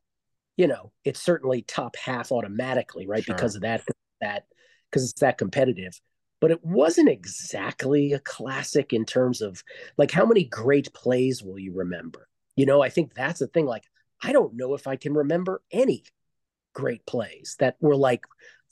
you 0.56 0.66
know, 0.66 0.92
it's 1.04 1.20
certainly 1.20 1.62
top 1.62 1.94
half 1.96 2.32
automatically, 2.32 3.06
right? 3.06 3.22
Sure. 3.22 3.34
Because 3.34 3.54
of 3.54 3.62
that, 3.62 3.82
that 4.22 4.46
because 4.90 5.10
it's 5.10 5.20
that 5.20 5.36
competitive. 5.36 6.00
But 6.40 6.50
it 6.50 6.64
wasn't 6.64 7.08
exactly 7.08 8.12
a 8.12 8.18
classic 8.20 8.92
in 8.92 9.04
terms 9.04 9.40
of 9.40 9.62
like 9.96 10.10
how 10.10 10.26
many 10.26 10.44
great 10.44 10.92
plays 10.92 11.42
will 11.42 11.58
you 11.58 11.72
remember? 11.72 12.28
You 12.56 12.66
know, 12.66 12.82
I 12.82 12.90
think 12.90 13.14
that's 13.14 13.40
the 13.40 13.46
thing. 13.46 13.66
Like, 13.66 13.84
I 14.22 14.32
don't 14.32 14.54
know 14.54 14.74
if 14.74 14.86
I 14.86 14.96
can 14.96 15.14
remember 15.14 15.62
any 15.70 16.04
great 16.74 17.06
plays 17.06 17.56
that 17.58 17.76
were 17.80 17.96
like 17.96 18.24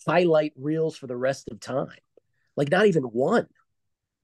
highlight 0.07 0.53
reels 0.57 0.96
for 0.96 1.07
the 1.07 1.16
rest 1.16 1.48
of 1.50 1.61
time 1.61 1.96
like 2.57 2.70
not 2.70 2.87
even 2.87 3.05
one, 3.05 3.46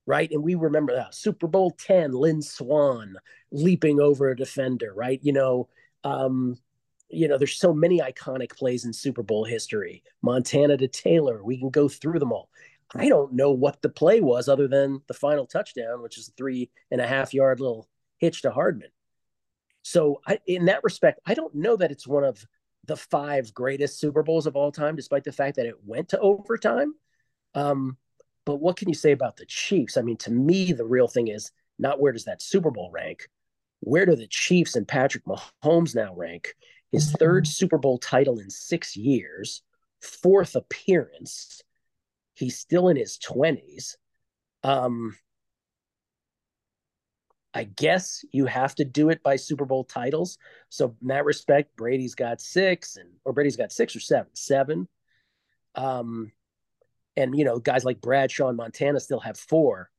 right? 0.06 0.30
And 0.30 0.42
we 0.42 0.54
remember 0.54 0.94
that 0.94 1.14
Super 1.14 1.46
Bowl 1.46 1.70
10, 1.70 2.12
Lynn 2.12 2.42
Swann 2.42 3.16
leaping 3.50 4.00
over 4.00 4.28
a 4.28 4.36
defender, 4.36 4.92
right? 4.94 5.20
You 5.22 5.32
know, 5.32 5.68
um, 6.04 6.58
you 7.08 7.26
know, 7.26 7.38
there's 7.38 7.56
so 7.56 7.74
many 7.74 8.00
iconic 8.00 8.56
plays 8.56 8.84
in 8.84 8.92
Super 8.92 9.22
Bowl 9.22 9.44
history. 9.44 10.02
Montana 10.22 10.76
to 10.76 10.88
Taylor, 10.88 11.42
we 11.42 11.58
can 11.58 11.70
go 11.70 11.88
through 11.88 12.18
them 12.18 12.32
all. 12.32 12.48
I 12.94 13.08
don't 13.08 13.32
know 13.32 13.52
what 13.52 13.82
the 13.82 13.88
play 13.88 14.20
was 14.20 14.48
other 14.48 14.66
than 14.66 15.00
the 15.06 15.14
final 15.14 15.46
touchdown, 15.46 16.02
which 16.02 16.18
is 16.18 16.28
a 16.28 16.32
three 16.32 16.70
and 16.90 17.00
a 17.00 17.06
half 17.06 17.32
yard 17.32 17.60
little 17.60 17.88
hitch 18.18 18.42
to 18.42 18.50
Hardman. 18.50 18.90
So, 19.82 20.20
I, 20.26 20.40
in 20.46 20.66
that 20.66 20.84
respect, 20.84 21.20
I 21.24 21.34
don't 21.34 21.54
know 21.54 21.76
that 21.76 21.90
it's 21.90 22.06
one 22.06 22.24
of 22.24 22.44
the 22.86 22.96
five 22.96 23.54
greatest 23.54 23.98
Super 23.98 24.22
Bowls 24.22 24.46
of 24.46 24.56
all 24.56 24.72
time, 24.72 24.96
despite 24.96 25.24
the 25.24 25.32
fact 25.32 25.56
that 25.56 25.66
it 25.66 25.84
went 25.84 26.10
to 26.10 26.18
overtime. 26.18 26.94
Um, 27.54 27.96
but 28.44 28.56
what 28.56 28.76
can 28.76 28.88
you 28.88 28.94
say 28.94 29.12
about 29.12 29.36
the 29.36 29.46
Chiefs? 29.46 29.96
I 29.96 30.02
mean, 30.02 30.16
to 30.18 30.32
me, 30.32 30.72
the 30.72 30.84
real 30.84 31.08
thing 31.08 31.28
is 31.28 31.50
not 31.78 32.00
where 32.00 32.12
does 32.12 32.24
that 32.24 32.42
Super 32.42 32.70
Bowl 32.70 32.90
rank, 32.92 33.28
where 33.80 34.06
do 34.06 34.14
the 34.14 34.26
Chiefs 34.26 34.76
and 34.76 34.86
Patrick 34.86 35.24
Mahomes 35.24 35.94
now 35.94 36.14
rank? 36.14 36.54
His 36.92 37.12
third 37.12 37.46
Super 37.46 37.78
Bowl 37.78 37.98
title 37.98 38.38
in 38.38 38.50
six 38.50 38.96
years, 38.96 39.62
fourth 40.00 40.56
appearance. 40.56 41.62
He's 42.40 42.58
still 42.58 42.88
in 42.88 42.96
his 42.96 43.18
20s. 43.18 43.96
Um, 44.64 45.14
I 47.52 47.64
guess 47.64 48.24
you 48.32 48.46
have 48.46 48.74
to 48.76 48.84
do 48.86 49.10
it 49.10 49.22
by 49.22 49.36
Super 49.36 49.66
Bowl 49.66 49.84
titles. 49.84 50.38
So 50.70 50.96
in 51.02 51.08
that 51.08 51.26
respect, 51.26 51.76
Brady's 51.76 52.14
got 52.14 52.40
six, 52.40 52.96
and 52.96 53.10
or 53.26 53.34
Brady's 53.34 53.56
got 53.56 53.72
six 53.72 53.94
or 53.94 54.00
seven, 54.00 54.30
seven. 54.32 54.88
Um, 55.74 56.32
and 57.14 57.36
you 57.36 57.44
know, 57.44 57.58
guys 57.58 57.84
like 57.84 58.00
Bradshaw 58.00 58.48
and 58.48 58.56
Montana 58.56 59.00
still 59.00 59.20
have 59.20 59.38
four, 59.38 59.90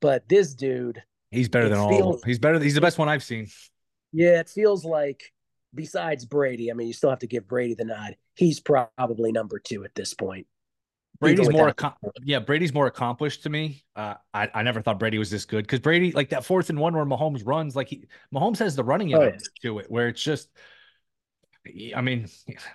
but 0.00 0.28
this 0.28 0.54
dude, 0.54 1.00
he's 1.30 1.48
better 1.48 1.68
than 1.68 1.88
feels, 1.88 2.16
all. 2.16 2.20
He's 2.24 2.40
better. 2.40 2.58
He's 2.58 2.74
the 2.74 2.80
best 2.80 2.98
one 2.98 3.08
I've 3.08 3.22
seen. 3.22 3.46
Yeah, 4.12 4.40
it 4.40 4.48
feels 4.48 4.84
like 4.84 5.22
besides 5.72 6.24
Brady, 6.24 6.72
I 6.72 6.74
mean, 6.74 6.88
you 6.88 6.94
still 6.94 7.10
have 7.10 7.20
to 7.20 7.28
give 7.28 7.46
Brady 7.46 7.74
the 7.74 7.84
nod. 7.84 8.16
He's 8.34 8.58
probably 8.58 9.30
number 9.30 9.60
two 9.60 9.84
at 9.84 9.94
this 9.94 10.14
point. 10.14 10.48
Brady's 11.20 11.50
more, 11.50 11.74
yeah, 12.22 12.38
Brady's 12.38 12.74
more 12.74 12.86
accomplished 12.86 13.42
to 13.44 13.50
me. 13.50 13.84
Uh, 13.94 14.14
I, 14.34 14.50
I 14.54 14.62
never 14.62 14.82
thought 14.82 14.98
Brady 14.98 15.18
was 15.18 15.30
this 15.30 15.44
good 15.44 15.64
because 15.64 15.80
Brady, 15.80 16.12
like 16.12 16.30
that 16.30 16.44
fourth 16.44 16.70
and 16.70 16.78
one 16.78 16.94
where 16.94 17.04
Mahomes 17.04 17.42
runs, 17.46 17.76
like 17.76 17.88
he, 17.88 18.06
Mahomes 18.34 18.58
has 18.58 18.76
the 18.76 18.84
running 18.84 19.14
oh, 19.14 19.22
yeah. 19.22 19.36
to 19.62 19.78
it, 19.78 19.90
where 19.90 20.08
it's 20.08 20.22
just, 20.22 20.48
I 21.94 22.00
mean, 22.00 22.28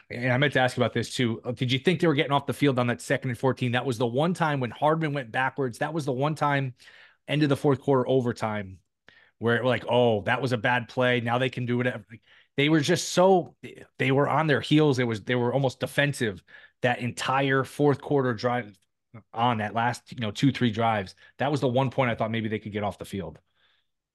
and 0.09 0.31
I 0.31 0.37
meant 0.37 0.53
to 0.53 0.59
ask 0.59 0.77
about 0.77 0.93
this 0.93 1.13
too. 1.13 1.41
Uh, 1.43 1.51
did 1.51 1.71
you 1.71 1.79
think 1.79 1.99
they 1.99 2.07
were 2.07 2.13
getting 2.13 2.31
off 2.31 2.45
the 2.45 2.53
field 2.53 2.79
on 2.79 2.87
that 2.87 3.01
second 3.01 3.29
and 3.29 3.39
14? 3.39 3.73
That 3.73 3.85
was 3.85 3.97
the 3.97 4.07
one 4.07 4.33
time 4.33 4.59
when 4.59 4.71
Hardman 4.71 5.13
went 5.13 5.31
backwards. 5.31 5.79
That 5.79 5.93
was 5.93 6.05
the 6.05 6.11
one 6.11 6.35
time, 6.35 6.73
end 7.27 7.43
of 7.43 7.49
the 7.49 7.57
fourth 7.57 7.81
quarter 7.81 8.07
overtime, 8.07 8.79
where 9.39 9.57
it 9.57 9.65
like, 9.65 9.85
oh, 9.89 10.21
that 10.23 10.41
was 10.41 10.51
a 10.51 10.57
bad 10.57 10.87
play. 10.87 11.21
Now 11.21 11.37
they 11.37 11.49
can 11.49 11.65
do 11.65 11.77
whatever. 11.77 12.05
They 12.57 12.69
were 12.69 12.81
just 12.81 13.09
so 13.09 13.55
they 13.97 14.11
were 14.11 14.27
on 14.27 14.47
their 14.47 14.61
heels. 14.61 14.99
It 14.99 15.05
was 15.05 15.21
they 15.23 15.35
were 15.35 15.53
almost 15.53 15.79
defensive 15.79 16.43
that 16.81 16.99
entire 16.99 17.63
fourth 17.63 18.01
quarter 18.01 18.33
drive 18.33 18.77
on 19.33 19.57
that 19.57 19.73
last 19.73 20.11
you 20.11 20.19
know 20.19 20.31
two 20.31 20.51
three 20.51 20.71
drives. 20.71 21.15
That 21.37 21.51
was 21.51 21.61
the 21.61 21.67
one 21.67 21.89
point 21.89 22.11
I 22.11 22.15
thought 22.15 22.31
maybe 22.31 22.49
they 22.49 22.59
could 22.59 22.71
get 22.71 22.83
off 22.83 22.97
the 22.97 23.05
field. 23.05 23.39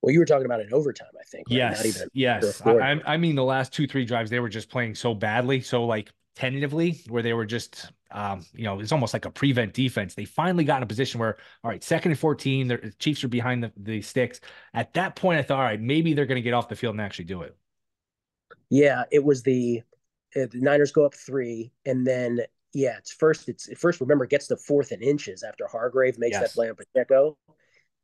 Well, 0.02 0.12
you 0.12 0.18
were 0.18 0.26
talking 0.26 0.46
about 0.46 0.60
an 0.60 0.72
overtime, 0.72 1.08
I 1.18 1.24
think. 1.24 1.48
Right? 1.48 1.56
Yes, 1.56 2.04
yes. 2.12 2.62
I, 2.64 3.00
I, 3.06 3.16
mean, 3.16 3.34
the 3.34 3.42
last 3.42 3.72
two 3.72 3.86
three 3.86 4.04
drives 4.04 4.30
they 4.30 4.40
were 4.40 4.48
just 4.48 4.68
playing 4.68 4.94
so 4.94 5.14
badly, 5.14 5.60
so 5.60 5.84
like 5.84 6.12
tentatively, 6.36 7.00
where 7.08 7.22
they 7.22 7.32
were 7.32 7.46
just, 7.46 7.90
um, 8.10 8.44
you 8.54 8.64
know, 8.64 8.78
it's 8.78 8.92
almost 8.92 9.14
like 9.14 9.24
a 9.24 9.30
prevent 9.30 9.72
defense. 9.72 10.14
They 10.14 10.26
finally 10.26 10.64
got 10.64 10.76
in 10.76 10.82
a 10.84 10.86
position 10.86 11.18
where, 11.18 11.38
all 11.64 11.70
right, 11.70 11.82
second 11.82 12.12
and 12.12 12.20
fourteen, 12.20 12.68
the 12.68 12.94
Chiefs 12.98 13.24
are 13.24 13.28
behind 13.28 13.64
the, 13.64 13.72
the 13.76 14.02
sticks. 14.02 14.40
At 14.74 14.92
that 14.94 15.16
point, 15.16 15.40
I 15.40 15.42
thought, 15.42 15.58
all 15.58 15.64
right, 15.64 15.80
maybe 15.80 16.14
they're 16.14 16.26
going 16.26 16.36
to 16.36 16.42
get 16.42 16.54
off 16.54 16.68
the 16.68 16.76
field 16.76 16.94
and 16.94 17.00
actually 17.00 17.24
do 17.24 17.42
it. 17.42 17.56
Yeah, 18.70 19.04
it 19.10 19.24
was 19.24 19.42
the 19.42 19.82
the 20.34 20.50
Niners 20.54 20.92
go 20.92 21.06
up 21.06 21.14
three, 21.14 21.72
and 21.86 22.06
then 22.06 22.40
yeah, 22.76 22.98
it's 22.98 23.10
first. 23.10 23.48
It's 23.48 23.70
first. 23.78 24.02
Remember, 24.02 24.24
it 24.24 24.30
gets 24.30 24.48
the 24.48 24.56
fourth 24.58 24.92
and 24.92 25.02
inches 25.02 25.42
after 25.42 25.66
Hargrave 25.66 26.18
makes 26.18 26.34
yes. 26.34 26.42
that 26.42 26.54
play 26.54 26.68
on 26.68 26.76
Pacheco, 26.76 27.38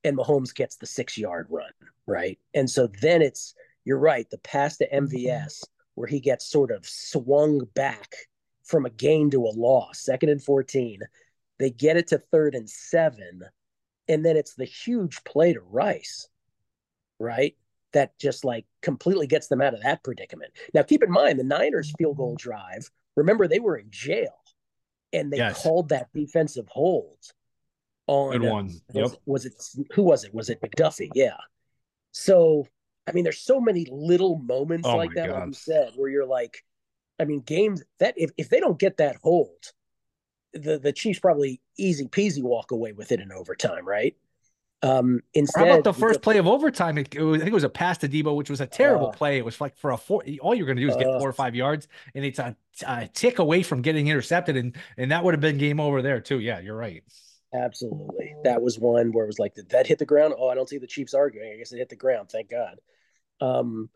and 0.03 0.17
Mahomes 0.17 0.55
gets 0.55 0.77
the 0.77 0.87
six 0.87 1.19
yard 1.19 1.47
run, 1.51 1.71
right? 2.07 2.39
And 2.55 2.69
so 2.69 2.89
then 3.03 3.21
it's 3.21 3.55
you're 3.85 3.99
right. 3.99 4.29
The 4.31 4.39
pass 4.39 4.79
to 4.79 4.89
MVS 4.89 5.63
where 5.95 6.09
he 6.09 6.21
gets 6.21 6.47
sort 6.47 6.71
of 6.71 6.87
swung 6.87 7.61
back 7.75 8.15
from 8.65 8.87
a 8.87 8.91
gain 8.91 9.31
to 9.33 9.45
a 9.45 9.53
loss, 9.55 10.01
second 10.01 10.31
and 10.31 10.43
fourteen. 10.43 11.01
They 11.59 11.69
get 11.69 11.99
it 11.99 12.07
to 12.09 12.19
third 12.19 12.55
and 12.55 12.69
seven, 12.69 13.43
and 14.09 14.25
then 14.25 14.39
it's 14.39 14.55
the 14.55 14.65
huge 14.65 15.23
play 15.25 15.53
to 15.53 15.61
Rice, 15.61 16.29
right? 17.19 17.55
That 17.93 18.19
just 18.19 18.43
like 18.43 18.65
completely 18.81 19.27
gets 19.27 19.49
them 19.49 19.61
out 19.61 19.75
of 19.75 19.83
that 19.83 20.03
predicament. 20.03 20.53
Now, 20.73 20.83
keep 20.83 21.03
in 21.03 21.11
mind 21.11 21.39
the 21.39 21.45
Niners 21.45 21.93
field 21.99 22.17
goal 22.17 22.37
drive. 22.37 22.91
Remember, 23.17 23.47
they 23.47 23.61
were 23.61 23.77
in 23.77 23.91
jail 23.91 24.42
and 25.13 25.33
they 25.33 25.39
yes. 25.39 25.63
called 25.63 25.91
that 25.91 26.09
defensive 26.15 26.67
hold 26.69 27.19
on 28.07 28.39
good 28.39 28.51
one. 28.51 28.69
Yep. 28.93 29.05
Was, 29.05 29.19
was, 29.27 29.47
it 29.47 29.55
who 29.95 30.03
was 30.03 30.25
it? 30.25 30.35
Was 30.35 30.51
it 30.51 30.61
McDuffie? 30.61 31.11
Yeah. 31.15 31.37
So 32.13 32.67
I 33.07 33.13
mean, 33.13 33.25
there's 33.25 33.41
so 33.41 33.61
many 33.61 33.87
little 33.91 34.39
moments 34.39 34.87
oh 34.87 34.97
like 34.97 35.15
that, 35.15 35.29
God. 35.29 35.39
like 35.39 35.47
you 35.49 35.55
said, 35.55 35.93
where 35.97 36.11
you're 36.11 36.27
like, 36.27 36.65
I 37.19 37.25
mean, 37.25 37.41
games 37.41 37.83
that 37.99 38.15
if, 38.17 38.31
if 38.37 38.49
they 38.49 38.61
don't 38.61 38.79
get 38.79 38.99
that 38.99 39.17
hold, 39.23 39.73
the 40.53 40.79
the 40.79 40.93
Chiefs 40.93 41.19
probably 41.19 41.61
easy 41.79 42.07
peasy 42.07 42.43
walk 42.43 42.71
away 42.71 42.93
with 42.93 43.13
it 43.13 43.21
in 43.21 43.33
overtime, 43.33 43.87
right? 43.87 44.17
Um, 44.85 45.21
instead, 45.33 45.61
How 45.61 45.73
about 45.75 45.85
the 45.85 45.93
first 45.93 46.23
play 46.23 46.39
of 46.39 46.47
overtime? 46.47 46.99
It, 46.99 47.15
it 47.15 47.23
was, 47.23 47.41
I 47.41 47.45
think 47.45 47.53
it 47.53 47.55
was 47.55 47.65
a 47.65 47.69
pass 47.69 47.99
to 47.99 48.09
Deebo, 48.09 48.35
which 48.35 48.51
was 48.51 48.61
a 48.61 48.67
terrible 48.67 49.09
uh, 49.09 49.13
play. 49.13 49.39
It 49.39 49.45
was 49.45 49.61
like 49.61 49.77
for 49.77 49.93
a 49.93 49.97
four. 49.97 50.25
All 50.41 50.55
you're 50.55 50.67
going 50.67 50.77
to 50.77 50.83
do 50.83 50.89
is 50.89 50.97
get 50.97 51.07
uh, 51.07 51.21
four 51.21 51.29
or 51.29 51.33
five 51.33 51.55
yards, 51.55 51.87
and 52.15 52.25
it's 52.25 52.41
a, 52.41 52.57
a, 52.87 53.07
tick 53.07 53.39
away 53.39 53.63
from 53.63 53.83
getting 53.83 54.09
intercepted, 54.09 54.57
and 54.57 54.77
and 54.97 55.13
that 55.13 55.23
would 55.23 55.35
have 55.35 55.41
been 55.41 55.57
game 55.57 55.79
over 55.79 56.03
there 56.03 56.21
too. 56.21 56.41
Yeah, 56.41 56.59
you're 56.59 56.77
right. 56.77 57.05
Absolutely, 57.55 58.35
that 58.43 58.61
was 58.61 58.79
one 58.79 59.13
where 59.13 59.25
it 59.25 59.29
was 59.29 59.39
like, 59.39 59.55
did 59.55 59.69
that 59.71 59.87
hit 59.87 60.01
the 60.01 60.07
ground? 60.07 60.35
Oh, 60.37 60.49
I 60.49 60.57
don't 60.57 60.69
see 60.69 60.79
the 60.79 60.87
Chiefs 60.87 61.15
arguing. 61.15 61.53
I 61.53 61.59
guess 61.59 61.73
it 61.73 61.79
hit 61.79 61.89
the 61.89 61.97
ground. 61.97 62.31
Thank 62.31 62.51
God. 62.51 62.79
Um, 63.41 63.89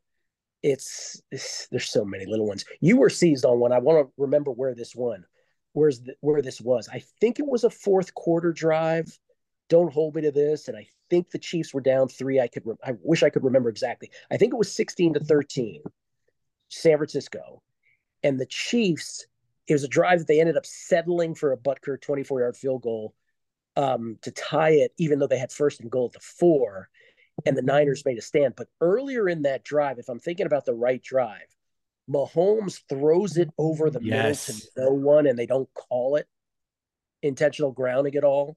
it's, 0.62 1.20
it's 1.30 1.66
there's 1.68 1.90
so 1.90 2.04
many 2.04 2.26
little 2.26 2.46
ones. 2.46 2.64
You 2.80 2.96
were 2.96 3.10
seized 3.10 3.44
on 3.44 3.58
one. 3.58 3.72
I 3.72 3.78
want 3.78 4.06
to 4.06 4.12
remember 4.18 4.50
where 4.50 4.74
this 4.74 4.94
one, 4.94 5.24
where's 5.72 6.00
the, 6.00 6.14
where 6.20 6.42
this 6.42 6.60
was. 6.60 6.88
I 6.92 7.02
think 7.20 7.38
it 7.38 7.46
was 7.46 7.64
a 7.64 7.70
fourth 7.70 8.14
quarter 8.14 8.52
drive 8.52 9.18
don't 9.68 9.92
hold 9.92 10.14
me 10.14 10.22
to 10.22 10.30
this. 10.30 10.68
And 10.68 10.76
I 10.76 10.86
think 11.10 11.30
the 11.30 11.38
Chiefs 11.38 11.74
were 11.74 11.80
down 11.80 12.08
three. 12.08 12.40
I 12.40 12.48
could, 12.48 12.62
re- 12.64 12.74
I 12.84 12.92
wish 13.02 13.22
I 13.22 13.30
could 13.30 13.44
remember 13.44 13.68
exactly. 13.68 14.10
I 14.30 14.36
think 14.36 14.52
it 14.52 14.58
was 14.58 14.72
16 14.72 15.14
to 15.14 15.20
13, 15.20 15.82
San 16.68 16.96
Francisco. 16.96 17.62
And 18.22 18.38
the 18.38 18.46
Chiefs, 18.46 19.26
it 19.66 19.72
was 19.72 19.84
a 19.84 19.88
drive 19.88 20.20
that 20.20 20.28
they 20.28 20.40
ended 20.40 20.56
up 20.56 20.66
settling 20.66 21.34
for 21.34 21.52
a 21.52 21.56
Butker 21.56 22.00
24 22.00 22.40
yard 22.40 22.56
field 22.56 22.82
goal 22.82 23.14
um, 23.76 24.18
to 24.22 24.30
tie 24.30 24.70
it, 24.70 24.92
even 24.98 25.18
though 25.18 25.26
they 25.26 25.38
had 25.38 25.52
first 25.52 25.80
and 25.80 25.90
goal 25.90 26.06
at 26.06 26.12
the 26.12 26.20
four. 26.20 26.88
And 27.44 27.56
the 27.56 27.62
Niners 27.62 28.04
made 28.06 28.16
a 28.16 28.22
stand. 28.22 28.54
But 28.56 28.68
earlier 28.80 29.28
in 29.28 29.42
that 29.42 29.62
drive, 29.62 29.98
if 29.98 30.08
I'm 30.08 30.18
thinking 30.18 30.46
about 30.46 30.64
the 30.64 30.72
right 30.72 31.02
drive, 31.02 31.54
Mahomes 32.10 32.80
throws 32.88 33.36
it 33.36 33.50
over 33.58 33.90
the 33.90 34.00
yes. 34.02 34.48
middle 34.48 34.60
to 34.60 34.80
no 34.80 35.06
one 35.06 35.26
and 35.26 35.38
they 35.38 35.46
don't 35.46 35.68
call 35.74 36.16
it 36.16 36.26
intentional 37.22 37.72
grounding 37.72 38.14
at 38.14 38.24
all 38.24 38.56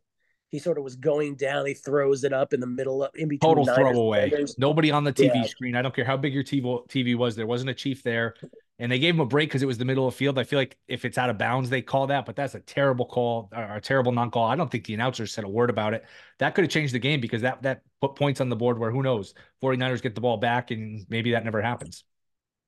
he 0.49 0.57
sort 0.57 0.77
of 0.77 0.83
was 0.83 0.95
going 0.95 1.35
down. 1.35 1.65
He 1.67 1.75
throws 1.75 2.23
it 2.23 2.33
up 2.33 2.53
in 2.53 2.59
the 2.59 2.67
middle 2.67 3.03
of 3.03 3.11
in 3.15 3.27
between. 3.27 3.55
Total 3.55 3.65
throwaway. 3.65 4.31
Nobody 4.57 4.91
on 4.91 5.03
the 5.03 5.13
TV 5.13 5.35
yeah. 5.35 5.43
screen. 5.43 5.75
I 5.75 5.81
don't 5.81 5.95
care 5.95 6.05
how 6.05 6.17
big 6.17 6.33
your 6.33 6.43
TV 6.43 6.87
TV 6.87 7.15
was. 7.15 7.35
There 7.35 7.45
wasn't 7.45 7.69
a 7.69 7.73
chief 7.73 8.01
there, 8.01 8.33
and 8.79 8.91
they 8.91 8.97
gave 8.97 9.13
him 9.13 9.19
a 9.19 9.25
break 9.25 9.49
because 9.49 9.61
it 9.61 9.67
was 9.67 9.77
the 9.77 9.85
middle 9.85 10.07
of 10.07 10.13
the 10.13 10.17
field. 10.17 10.39
I 10.39 10.43
feel 10.43 10.57
like 10.57 10.75
if 10.87 11.05
it's 11.05 11.19
out 11.19 11.29
of 11.29 11.37
bounds, 11.37 11.69
they 11.69 11.83
call 11.83 12.07
that, 12.07 12.25
but 12.25 12.35
that's 12.35 12.55
a 12.55 12.59
terrible 12.61 13.05
call 13.05 13.49
or 13.55 13.75
a 13.75 13.81
terrible 13.81 14.11
non-call. 14.11 14.45
I 14.45 14.55
don't 14.55 14.71
think 14.71 14.85
the 14.85 14.95
announcers 14.95 15.31
said 15.31 15.43
a 15.43 15.49
word 15.49 15.69
about 15.69 15.93
it. 15.93 16.03
That 16.39 16.55
could 16.55 16.63
have 16.63 16.71
changed 16.71 16.95
the 16.95 16.99
game 16.99 17.21
because 17.21 17.43
that 17.43 17.61
that 17.61 17.81
put 18.01 18.15
points 18.15 18.41
on 18.41 18.49
the 18.49 18.55
board 18.55 18.79
where 18.79 18.89
who 18.89 19.03
knows 19.03 19.35
49ers 19.61 20.01
get 20.01 20.15
the 20.15 20.21
ball 20.21 20.37
back 20.37 20.71
and 20.71 21.05
maybe 21.09 21.31
that 21.31 21.45
never 21.45 21.61
happens. 21.61 22.03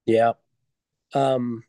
Yeah. 0.06 0.34
Um 1.16 1.64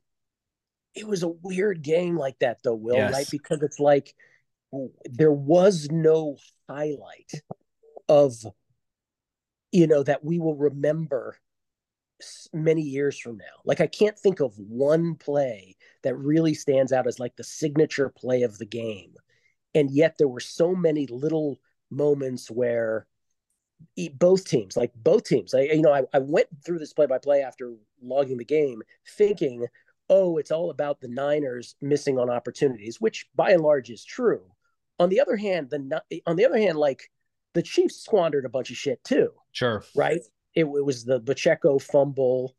it 0.94 1.06
was 1.06 1.22
a 1.22 1.28
weird 1.28 1.80
game 1.80 2.18
like 2.18 2.38
that 2.40 2.58
though, 2.62 2.74
Will, 2.74 2.96
yes. 2.96 3.12
right? 3.14 3.30
Because 3.30 3.62
it's 3.62 3.80
like 3.80 4.14
there 5.04 5.32
was 5.32 5.88
no 5.90 6.36
highlight 6.68 7.32
of 8.08 8.34
you 9.70 9.86
know 9.86 10.02
that 10.02 10.24
we 10.24 10.38
will 10.38 10.56
remember 10.56 11.36
many 12.52 12.82
years 12.82 13.18
from 13.18 13.36
now. 13.36 13.62
Like 13.64 13.80
i 13.80 13.86
can't 13.86 14.18
think 14.18 14.40
of 14.40 14.54
one 14.56 15.16
play 15.16 15.76
that 16.02 16.16
really 16.16 16.54
stands 16.54 16.92
out 16.92 17.06
as 17.06 17.18
like 17.18 17.36
the 17.36 17.44
signature 17.44 18.08
play 18.08 18.42
of 18.42 18.58
the 18.58 18.66
game. 18.66 19.14
And 19.74 19.90
yet 19.90 20.16
there 20.18 20.28
were 20.28 20.40
so 20.40 20.74
many 20.74 21.06
little 21.06 21.58
moments 21.90 22.50
where 22.50 23.06
both 24.14 24.46
teams 24.46 24.76
like 24.76 24.92
both 24.94 25.24
teams 25.24 25.54
I, 25.54 25.62
you 25.62 25.82
know 25.82 25.92
I, 25.92 26.02
I 26.14 26.20
went 26.20 26.46
through 26.64 26.78
this 26.78 26.92
play 26.92 27.06
by 27.06 27.18
play 27.18 27.42
after 27.42 27.74
logging 28.00 28.38
the 28.38 28.44
game 28.44 28.80
thinking 29.18 29.66
oh 30.08 30.38
it's 30.38 30.52
all 30.52 30.70
about 30.70 31.00
the 31.00 31.08
niners 31.08 31.74
missing 31.80 32.16
on 32.16 32.30
opportunities 32.30 33.00
which 33.00 33.26
by 33.34 33.50
and 33.50 33.60
large 33.60 33.90
is 33.90 34.04
true 34.04 34.42
on 35.02 35.08
the 35.08 35.20
other 35.20 35.36
hand, 35.36 35.70
the 35.70 36.00
on 36.26 36.36
the 36.36 36.46
other 36.46 36.58
hand, 36.58 36.78
like 36.78 37.10
the 37.54 37.62
Chiefs 37.62 37.96
squandered 37.96 38.44
a 38.44 38.48
bunch 38.48 38.70
of 38.70 38.76
shit 38.76 39.02
too. 39.04 39.32
Sure. 39.52 39.84
Right. 39.94 40.20
It, 40.54 40.64
it 40.64 40.84
was 40.84 41.04
the 41.04 41.20
Pacheco 41.20 41.78
fumble. 41.78 42.54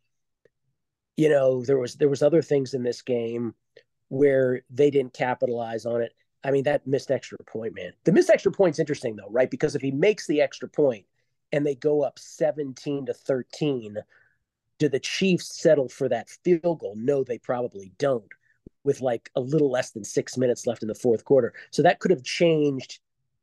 You 1.16 1.30
know, 1.30 1.64
there 1.64 1.78
was 1.78 1.96
there 1.96 2.10
was 2.10 2.22
other 2.22 2.42
things 2.42 2.74
in 2.74 2.84
this 2.84 3.02
game 3.02 3.54
where 4.10 4.62
they 4.70 4.92
didn't 4.92 5.14
capitalize 5.14 5.86
on 5.86 6.02
it. 6.02 6.14
I 6.44 6.52
mean, 6.52 6.64
that 6.64 6.86
missed 6.86 7.12
extra 7.12 7.38
point, 7.46 7.74
man. 7.74 7.94
The 8.04 8.12
missed 8.12 8.30
extra 8.30 8.52
point's 8.52 8.80
interesting 8.80 9.16
though, 9.16 9.30
right? 9.30 9.50
Because 9.50 9.76
if 9.76 9.82
he 9.82 9.92
makes 9.92 10.28
the 10.28 10.42
extra 10.42 10.68
point 10.68 11.06
and 11.52 11.66
they 11.66 11.76
go 11.76 12.04
up 12.04 12.20
17 12.20 13.06
to 13.06 13.14
13, 13.14 13.98
do 14.80 14.90
the 14.90 15.00
Chiefs 15.00 15.62
settle 15.62 15.88
for 15.88 16.10
that 16.10 16.30
field 16.30 16.80
goal? 16.80 16.96
No, 16.98 17.24
they 17.24 17.38
probably 17.38 17.94
don't 17.98 18.26
with 18.84 19.02
like 19.02 19.30
a 19.36 19.41
little 19.41 19.72
less 19.72 19.91
than 19.91 20.04
six 20.04 20.38
minutes 20.38 20.67
left 20.67 20.82
in 20.82 20.88
the 20.88 20.96
fourth 20.96 21.24
quarter. 21.24 21.54
So 21.72 21.82
that 21.84 22.00
could 22.00 22.12
have 22.12 22.24
changed 22.24 23.00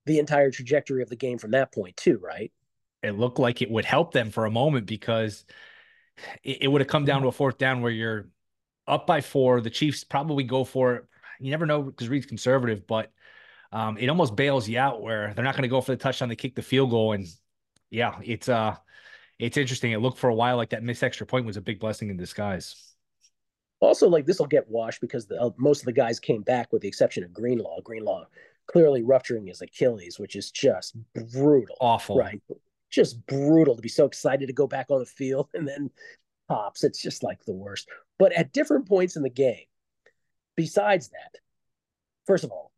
the 0.07 0.19
entire 0.19 0.51
trajectory 0.51 1.03
of 1.03 1.09
the 1.09 1.17
game 1.17 1.39
from 1.39 1.53
that 1.53 1.73
point 1.73 1.97
too, 1.97 2.19
right? 2.23 2.53
it 3.03 3.13
looked 3.13 3.39
like 3.39 3.63
it 3.63 3.71
would 3.71 3.85
help 3.85 4.13
them 4.13 4.31
for 4.31 4.47
a 4.47 4.51
moment 4.51 4.87
because 4.87 5.45
it, 6.43 6.63
it 6.63 6.69
would 6.69 6.81
have 6.81 6.89
come 6.89 7.05
down 7.05 7.23
to 7.23 7.29
a 7.29 7.33
fourth 7.33 7.59
down 7.59 7.81
where 7.81 7.93
you're 7.93 8.29
up 8.87 9.07
by 9.07 9.21
four. 9.21 9.61
The 9.61 9.71
Chiefs 9.71 10.05
probably 10.05 10.45
go 10.45 10.65
for 10.65 10.97
it. 10.97 11.05
You 11.41 11.51
never 11.51 11.67
know 11.67 11.83
because 11.83 12.09
Reid's 12.09 12.27
conservative, 12.27 12.87
but 12.87 13.11
um, 13.73 13.97
it 13.97 14.09
almost 14.09 14.37
bails 14.37 14.69
you 14.69 14.79
out 14.79 15.01
where 15.01 15.33
they're 15.35 15.45
not 15.45 15.55
going 15.55 15.63
to 15.63 15.69
go 15.69 15.81
for 15.81 15.93
the 15.93 15.97
touchdown. 15.97 16.29
They 16.29 16.37
kick 16.37 16.55
the 16.55 16.63
field 16.63 16.91
goal, 16.91 17.13
and 17.13 17.27
yeah, 17.89 18.19
it's 18.23 18.49
uh, 18.49 18.77
it's 19.39 19.57
interesting. 19.57 19.93
It 19.93 20.01
looked 20.01 20.19
for 20.19 20.29
a 20.29 20.35
while 20.35 20.57
like 20.57 20.71
that 20.71 20.83
missed 20.83 21.03
extra 21.03 21.27
point 21.27 21.47
was 21.47 21.57
a 21.57 21.63
big 21.63 21.81
blessing 21.81 22.11
in 22.11 22.19
disguise. 22.19 22.90
Also, 23.81 24.09
like 24.09 24.27
this 24.27 24.39
will 24.39 24.47
get 24.47 24.69
washed 24.69 25.01
because 25.01 25.27
the, 25.27 25.41
uh, 25.41 25.51
most 25.57 25.81
of 25.81 25.87
the 25.87 25.93
guys 25.93 26.21
came 26.21 26.43
back, 26.43 26.73
with 26.73 26.83
the 26.83 26.89
exception 26.89 27.25
of 27.25 27.33
Greenlaw. 27.33 27.81
Greenlaw 27.81 28.27
clearly 28.67 29.03
rupturing 29.03 29.47
his 29.47 29.63
Achilles, 29.63 30.19
which 30.19 30.37
is 30.37 30.51
just 30.51 30.95
brutal, 31.33 31.77
awful, 31.81 32.17
right? 32.17 32.41
Just 32.91 33.25
brutal 33.27 33.75
to 33.75 33.83
be 33.83 33.89
so 33.89 34.05
excited 34.05 34.47
to 34.47 34.53
go 34.53 34.67
back 34.67 34.91
on 34.91 35.01
the 35.01 35.07
field 35.07 35.49
and 35.55 35.67
then 35.67 35.91
pops. 36.49 36.85
It's 36.85 37.03
just 37.03 37.23
like 37.23 37.45
the 37.45 37.53
worst. 37.53 37.89
But 38.19 38.33
at 38.33 38.53
different 38.53 38.87
points 38.87 39.17
in 39.17 39.23
the 39.23 39.31
game, 39.31 39.65
besides 40.57 41.09
that, 41.09 41.41
first 42.27 42.45
of 42.45 42.51
all, 42.51 42.71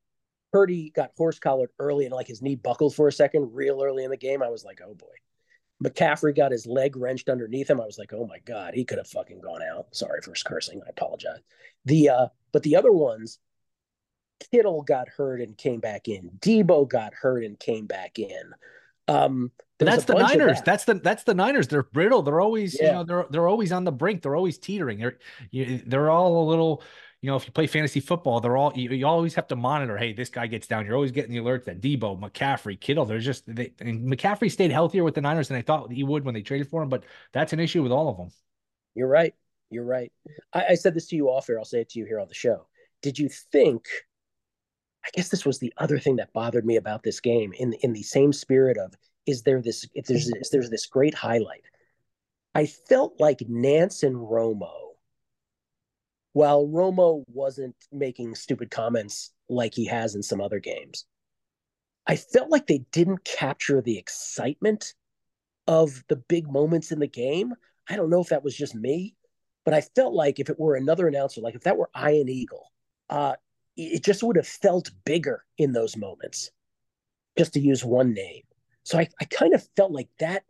Purdy 0.52 0.90
got 0.90 1.12
horse 1.16 1.38
collared 1.38 1.70
early 1.78 2.04
and 2.04 2.14
like 2.14 2.28
his 2.28 2.42
knee 2.42 2.56
buckled 2.56 2.94
for 2.94 3.08
a 3.08 3.12
second, 3.12 3.54
real 3.54 3.82
early 3.82 4.04
in 4.04 4.10
the 4.10 4.16
game. 4.16 4.42
I 4.42 4.50
was 4.50 4.64
like, 4.64 4.80
oh 4.86 4.94
boy. 4.94 5.06
McCaffrey 5.82 6.34
got 6.36 6.52
his 6.52 6.66
leg 6.66 6.96
wrenched 6.96 7.28
underneath 7.28 7.68
him. 7.68 7.80
I 7.80 7.86
was 7.86 7.98
like, 7.98 8.12
oh 8.12 8.26
my 8.26 8.38
God, 8.44 8.74
he 8.74 8.84
could 8.84 8.98
have 8.98 9.08
fucking 9.08 9.40
gone 9.40 9.62
out. 9.62 9.86
Sorry 9.92 10.20
for 10.22 10.34
cursing. 10.44 10.80
I 10.86 10.90
apologize. 10.90 11.40
The 11.84 12.08
uh, 12.10 12.26
but 12.52 12.62
the 12.62 12.76
other 12.76 12.92
ones, 12.92 13.38
Kittle 14.50 14.82
got 14.82 15.08
hurt 15.08 15.40
and 15.40 15.56
came 15.56 15.80
back 15.80 16.08
in. 16.08 16.30
Deebo 16.38 16.88
got 16.88 17.14
hurt 17.14 17.44
and 17.44 17.58
came 17.58 17.86
back 17.86 18.18
in. 18.18 18.54
Um, 19.08 19.50
that's 19.78 20.04
the 20.04 20.14
Niners. 20.14 20.58
That. 20.58 20.64
That's 20.64 20.84
the 20.84 20.94
that's 20.94 21.24
the 21.24 21.34
Niners. 21.34 21.68
They're 21.68 21.82
brittle. 21.82 22.22
They're 22.22 22.40
always 22.40 22.78
yeah. 22.78 22.86
you 22.86 22.92
know 22.92 23.04
they're 23.04 23.26
they're 23.30 23.48
always 23.48 23.72
on 23.72 23.84
the 23.84 23.92
brink. 23.92 24.22
They're 24.22 24.36
always 24.36 24.58
teetering. 24.58 24.98
They're 24.98 25.18
you, 25.50 25.82
they're 25.84 26.10
all 26.10 26.44
a 26.44 26.46
little 26.48 26.82
you 27.22 27.30
know 27.30 27.36
if 27.36 27.46
you 27.46 27.52
play 27.52 27.68
fantasy 27.68 28.00
football, 28.00 28.40
they're 28.40 28.56
all 28.56 28.72
you, 28.74 28.90
you, 28.90 29.06
always 29.06 29.34
have 29.36 29.46
to 29.46 29.56
monitor. 29.56 29.96
Hey, 29.96 30.12
this 30.12 30.28
guy 30.28 30.48
gets 30.48 30.66
down. 30.66 30.84
You're 30.84 30.96
always 30.96 31.12
getting 31.12 31.32
the 31.32 31.38
alerts 31.38 31.64
that 31.64 31.80
Deebo, 31.80 32.20
McCaffrey, 32.20 32.78
Kittle. 32.78 33.04
They're 33.04 33.20
just 33.20 33.44
they 33.46 33.72
and 33.78 34.12
McCaffrey 34.12 34.50
stayed 34.50 34.72
healthier 34.72 35.04
with 35.04 35.14
the 35.14 35.20
Niners 35.20 35.46
than 35.46 35.56
I 35.56 35.62
thought 35.62 35.92
he 35.92 36.02
would 36.02 36.24
when 36.24 36.34
they 36.34 36.42
traded 36.42 36.68
for 36.68 36.82
him. 36.82 36.88
But 36.88 37.04
that's 37.32 37.52
an 37.52 37.60
issue 37.60 37.82
with 37.82 37.92
all 37.92 38.08
of 38.08 38.16
them. 38.16 38.30
You're 38.96 39.08
right. 39.08 39.34
You're 39.70 39.84
right. 39.84 40.12
I, 40.52 40.66
I 40.70 40.74
said 40.74 40.94
this 40.94 41.06
to 41.08 41.16
you 41.16 41.28
off 41.28 41.48
air. 41.48 41.58
I'll 41.58 41.64
say 41.64 41.80
it 41.80 41.90
to 41.90 42.00
you 42.00 42.06
here 42.06 42.18
on 42.18 42.28
the 42.28 42.34
show. 42.34 42.66
Did 43.02 43.18
you 43.18 43.28
think? 43.28 43.86
I 45.04 45.08
guess 45.14 45.28
this 45.28 45.46
was 45.46 45.60
the 45.60 45.72
other 45.78 45.98
thing 45.98 46.16
that 46.16 46.32
bothered 46.32 46.66
me 46.66 46.76
about 46.76 47.04
this 47.04 47.20
game 47.20 47.52
in 47.56 47.72
in 47.82 47.92
the 47.92 48.02
same 48.02 48.32
spirit 48.32 48.78
of 48.78 48.94
is 49.26 49.42
there 49.42 49.62
this 49.62 49.86
if 49.94 50.06
there's 50.06 50.28
is 50.28 50.50
there's 50.50 50.70
this 50.70 50.86
great 50.86 51.14
highlight. 51.14 51.62
I 52.54 52.66
felt 52.66 53.14
like 53.20 53.38
Nantz 53.38 54.02
and 54.02 54.16
Romo, 54.16 54.91
while 56.32 56.66
Romo 56.66 57.24
wasn't 57.28 57.76
making 57.90 58.34
stupid 58.34 58.70
comments 58.70 59.32
like 59.48 59.74
he 59.74 59.86
has 59.86 60.14
in 60.14 60.22
some 60.22 60.40
other 60.40 60.60
games, 60.60 61.04
I 62.06 62.16
felt 62.16 62.50
like 62.50 62.66
they 62.66 62.84
didn't 62.90 63.24
capture 63.24 63.80
the 63.80 63.98
excitement 63.98 64.94
of 65.66 66.02
the 66.08 66.16
big 66.16 66.50
moments 66.50 66.90
in 66.90 66.98
the 66.98 67.06
game. 67.06 67.54
I 67.88 67.96
don't 67.96 68.10
know 68.10 68.20
if 68.20 68.28
that 68.28 68.42
was 68.42 68.56
just 68.56 68.74
me, 68.74 69.14
but 69.64 69.74
I 69.74 69.82
felt 69.82 70.14
like 70.14 70.40
if 70.40 70.50
it 70.50 70.58
were 70.58 70.74
another 70.74 71.06
announcer, 71.06 71.40
like 71.40 71.54
if 71.54 71.62
that 71.62 71.76
were 71.76 71.90
Ian 71.96 72.28
Eagle, 72.28 72.72
uh, 73.10 73.34
it 73.76 74.04
just 74.04 74.22
would 74.22 74.36
have 74.36 74.46
felt 74.46 74.90
bigger 75.04 75.44
in 75.58 75.72
those 75.72 75.96
moments, 75.96 76.50
just 77.38 77.54
to 77.54 77.60
use 77.60 77.84
one 77.84 78.12
name. 78.12 78.42
So 78.84 78.98
I, 78.98 79.08
I 79.20 79.24
kind 79.26 79.54
of 79.54 79.66
felt 79.76 79.92
like 79.92 80.08
that 80.18 80.44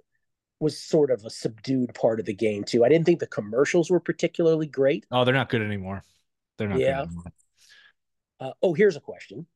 was 0.63 0.79
sort 0.79 1.11
of 1.11 1.25
a 1.25 1.31
subdued 1.31 1.93
part 1.93 2.21
of 2.21 2.27
the 2.27 2.33
game 2.33 2.63
too. 2.63 2.85
I 2.85 2.89
didn't 2.89 3.05
think 3.05 3.19
the 3.19 3.27
commercials 3.27 3.91
were 3.91 4.01
particularly 4.01 4.67
great. 4.67 5.05
Oh, 5.11 5.25
they're 5.25 5.35
not 5.35 5.49
good 5.49 5.61
anymore. 5.61 6.03
They're 6.57 6.69
not. 6.69 6.79
Yeah. 6.79 7.07
Uh, 8.41 8.53
oh, 8.63 8.73
here's 8.73 8.97
a 8.97 9.01
question: 9.01 9.47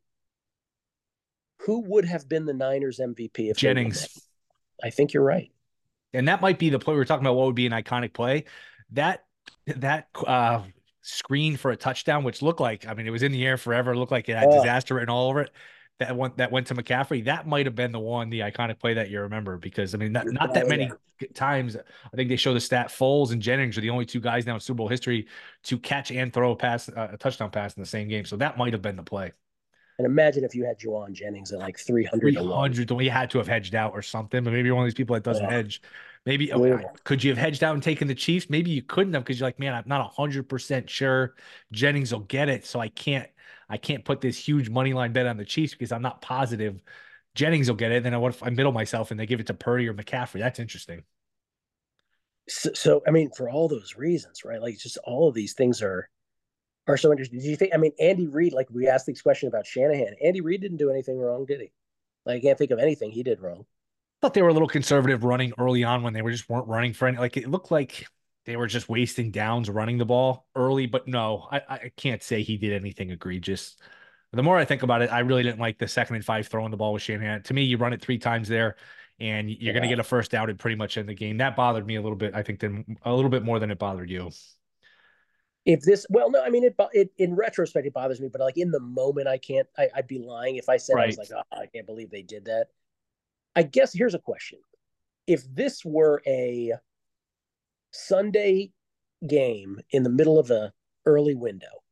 Who 1.63 1.81
would 1.83 2.05
have 2.05 2.29
been 2.29 2.45
the 2.45 2.53
Niners 2.53 2.99
MVP 2.99 3.51
if 3.51 3.57
Jennings? 3.57 4.09
I 4.83 4.91
think 4.91 5.15
you're 5.15 5.23
right. 5.23 5.51
And 6.13 6.29
that 6.29 6.41
might 6.41 6.59
be 6.59 6.71
the 6.71 6.79
play 6.79 6.95
we 6.95 6.99
were 6.99 7.05
talking 7.05 7.25
about. 7.25 7.37
What 7.37 7.47
would 7.47 7.55
be 7.55 7.67
an 7.67 7.73
iconic 7.73 8.13
play? 8.13 8.45
That 8.91 9.25
that 9.67 10.09
uh, 10.27 10.63
screen 11.03 11.57
for 11.57 11.71
a 11.71 11.77
touchdown, 11.77 12.25
which 12.25 12.43
looked 12.43 12.61
like 12.61 12.87
I 12.87 12.95
mean 12.95 13.07
it 13.07 13.11
was 13.11 13.23
in 13.23 13.31
the 13.33 13.47
air 13.47 13.57
forever. 13.57 13.97
Looked 13.97 14.13
like 14.13 14.29
it 14.29 14.37
had 14.37 14.49
oh. 14.49 14.57
disaster 14.57 14.95
written 14.95 15.11
all 15.11 15.31
over 15.31 15.43
it 15.43 15.51
that 15.99 16.15
went 16.15 16.37
that 16.37 16.53
went 16.53 16.67
to 16.67 16.75
McCaffrey, 16.75 17.25
that 17.25 17.47
might 17.47 17.67
have 17.67 17.75
been 17.75 17.93
the 17.93 18.01
one, 18.01 18.29
the 18.29 18.41
iconic 18.41 18.79
play 18.79 18.95
that 18.95 19.11
you 19.11 19.21
remember 19.21 19.57
because 19.57 19.95
I 19.95 19.99
mean 19.99 20.13
not, 20.13 20.27
not 20.27 20.53
that 20.55 20.69
many 20.69 20.91
times. 21.35 21.77
I 21.77 22.17
think 22.17 22.29
they 22.29 22.37
show 22.37 22.53
the 22.53 22.61
stat 22.61 22.89
Foles 22.89 23.33
and 23.33 23.41
Jennings 23.41 23.79
are 23.79 23.81
the 23.81 23.91
only 23.91 24.05
two 24.05 24.21
guys 24.21 24.47
now 24.47 24.55
in 24.55 24.61
Super 24.61 24.79
Bowl 24.79 24.89
history 24.89 25.27
to 25.65 25.79
catch 25.79 26.11
and 26.13 26.33
throw 26.33 26.53
a 26.53 26.57
pass, 26.57 26.89
uh, 26.89 27.09
a 27.13 27.17
touchdown 27.17 27.51
pass 27.51 27.75
in 27.77 27.83
the 27.83 27.89
same 27.89 28.09
game. 28.09 28.25
So 28.25 28.37
that 28.37 28.59
might 28.59 28.73
have 28.73 28.83
been 28.83 28.97
the 28.97 29.03
play. 29.03 29.33
And 29.99 30.05
imagine 30.05 30.45
if 30.45 30.55
you 30.55 30.65
had 30.65 30.79
Jauan 30.79 31.13
Jennings 31.13 31.53
at 31.53 31.59
like 31.59 31.79
300. 31.79 32.21
300. 32.21 32.91
We 32.91 33.09
had 33.09 33.31
to 33.31 33.39
have 33.39 33.49
hedged 33.49 33.75
out 33.75 33.93
or 33.93 34.03
something, 34.03 34.45
but 34.45 34.53
maybe 34.53 34.67
you're 34.67 34.75
one 34.75 34.85
of 34.85 34.89
these 34.89 34.95
people 34.95 35.15
that 35.15 35.23
doesn't 35.23 35.45
yeah. 35.45 35.51
hedge. 35.51 35.81
Maybe 36.27 36.53
oh, 36.53 36.81
could 37.05 37.25
you 37.25 37.31
have 37.31 37.39
hedged 37.39 37.65
out 37.65 37.73
and 37.73 37.83
taken 37.83 38.09
the 38.09 38.15
Chiefs? 38.15 38.51
Maybe 38.51 38.71
you 38.71 38.83
couldn't 38.83 39.15
have 39.15 39.25
because 39.25 39.41
you're 39.41 39.47
like, 39.47 39.59
man, 39.59 39.73
I'm 39.73 39.85
not 39.87 40.15
100% 40.15 40.89
sure 40.89 41.35
Jennings 41.73 42.13
will 42.13 42.21
get 42.21 42.49
it. 42.51 42.67
So 42.67 42.79
I 42.81 42.89
can't 42.89 43.29
I 43.69 43.77
can't 43.79 44.05
put 44.05 44.21
this 44.21 44.37
huge 44.37 44.71
money 44.71 44.93
line 44.93 45.13
bet 45.13 45.27
on 45.27 45.37
the 45.37 45.45
Chiefs 45.45 45.73
because 45.73 45.93
I'm 45.93 46.03
not 46.03 46.23
positive 46.23 46.81
Jennings 47.37 47.69
will 47.69 47.77
get 47.77 47.93
it. 47.93 48.03
Then 48.03 48.15
I 48.15 48.17
what 48.17 48.35
if 48.35 48.43
I 48.43 48.51
middle 48.51 48.73
myself 48.73 49.13
and 49.13 49.21
they 49.21 49.27
give 49.27 49.39
it 49.39 49.47
to 49.47 49.55
Purdy 49.55 49.87
or 49.89 49.95
McCaffrey? 49.95 50.41
That's 50.41 50.59
interesting. 50.59 51.05
So, 52.49 52.71
so, 52.75 53.03
I 53.07 53.11
mean, 53.11 53.31
for 53.37 53.51
all 53.51 53.69
those 53.69 53.95
reasons, 53.97 54.45
right? 54.45 54.61
Like 54.61 54.79
just 54.79 54.99
all 55.05 55.29
of 55.29 55.35
these 55.35 55.53
things 55.53 55.83
are 55.83 56.09
are 56.89 56.97
so 56.97 57.13
interesting. 57.13 57.39
Do 57.39 57.47
you 57.47 57.57
think? 57.57 57.75
I 57.75 57.77
mean, 57.77 57.93
Andy 58.01 58.27
Reid, 58.27 58.53
like 58.53 58.69
we 58.71 58.89
asked 58.89 59.07
this 59.07 59.23
question 59.23 59.49
about 59.49 59.67
Shanahan. 59.67 60.17
Andy 60.25 60.41
Reid 60.41 60.63
didn't 60.63 60.79
do 60.79 60.91
anything 60.91 61.19
wrong, 61.19 61.45
did 61.45 61.61
he? 61.61 61.71
Like 62.25 62.39
I 62.39 62.41
can't 62.41 62.59
think 62.59 62.71
of 62.71 62.79
anything 62.79 63.11
he 63.11 63.23
did 63.23 63.41
wrong. 63.41 63.61
I 63.61 64.19
thought 64.23 64.35
they 64.35 64.43
were 64.43 64.49
a 64.49 64.53
little 64.55 64.69
conservative 64.69 65.23
running 65.23 65.53
early 65.59 65.85
on 65.85 66.03
when 66.03 66.15
they 66.15 66.23
were 66.23 66.33
just 66.33 66.49
weren't 66.49 66.67
running 66.67 66.95
for 66.95 67.07
any. 67.07 67.19
Like 67.19 67.37
it 67.37 67.51
looked 67.51 67.71
like 67.71 68.07
they 68.47 68.57
were 68.57 68.69
just 68.69 68.89
wasting 68.89 69.33
downs 69.33 69.69
running 69.69 69.99
the 69.99 70.05
ball 70.07 70.47
early. 70.55 70.87
But 70.87 71.09
no, 71.09 71.49
I, 71.51 71.63
I 71.69 71.93
can't 71.97 72.23
say 72.23 72.43
he 72.43 72.57
did 72.57 72.73
anything 72.73 73.11
egregious. 73.11 73.77
The 74.33 74.43
more 74.43 74.57
I 74.57 74.65
think 74.65 74.83
about 74.83 75.03
it, 75.03 75.11
I 75.11 75.21
really 75.21 75.43
didn't 75.43 75.61
like 75.61 75.79
the 75.79 75.89
second 75.89 76.17
and 76.17 76.25
five 76.25 76.47
throwing 76.47 76.71
the 76.71 76.77
ball 76.77 76.93
with 76.93 77.03
Shanahan. 77.03 77.43
To 77.45 77.55
me, 77.55 77.63
you 77.63 77.77
run 77.77 77.93
it 77.93 78.01
three 78.01 78.19
times 78.19 78.49
there, 78.49 78.77
and 79.19 79.51
you're 79.51 79.59
yeah. 79.61 79.73
going 79.73 79.83
to 79.83 79.89
get 79.89 79.99
a 79.99 80.05
first 80.05 80.35
out 80.35 80.51
in 80.51 80.57
pretty 80.57 80.77
much 80.77 80.97
in 80.97 81.07
the 81.07 81.15
game. 81.15 81.39
That 81.39 81.57
bothered 81.57 81.87
me 81.87 81.97
a 81.97 82.03
little 82.03 82.17
bit. 82.17 82.35
I 82.35 82.43
think 82.43 82.61
than 82.61 82.99
a 83.03 83.13
little 83.13 83.31
bit 83.31 83.43
more 83.43 83.59
than 83.59 83.71
it 83.71 83.79
bothered 83.79 84.11
you. 84.11 84.31
If 85.65 85.83
this, 85.83 86.07
well, 86.11 86.31
no, 86.31 86.43
I 86.43 86.51
mean, 86.51 86.65
it, 86.65 86.77
it 86.93 87.11
in 87.19 87.35
retrospect, 87.35 87.87
it 87.87 87.95
bothers 87.95 88.21
me, 88.21 88.29
but 88.29 88.41
like 88.41 88.59
in 88.59 88.71
the 88.71 88.81
moment, 88.81 89.27
I 89.27 89.39
can't. 89.39 89.67
I, 89.77 89.89
would 89.97 90.07
be 90.07 90.19
lying 90.19 90.57
if 90.57 90.69
I 90.69 90.77
said 90.77 90.95
right. 90.95 91.05
I 91.05 91.07
was 91.07 91.19
like, 91.19 91.31
oh, 91.35 91.43
I 91.53 91.67
can't 91.67 91.87
believe 91.87 92.11
they 92.11 92.23
did 92.23 92.45
that. 92.45 92.67
I 93.57 93.65
guess 93.65 93.93
here's 93.93 94.15
a 94.15 94.21
question: 94.21 94.61
If 95.27 95.43
this 95.53 95.85
were 95.85 96.23
a 96.27 96.75
Sunday 97.97 98.73
game 99.27 99.81
in 99.91 100.03
the 100.03 100.11
middle 100.11 100.39
of 100.39 100.51
a 100.51 100.73
early 101.05 101.35
window, 101.35 101.83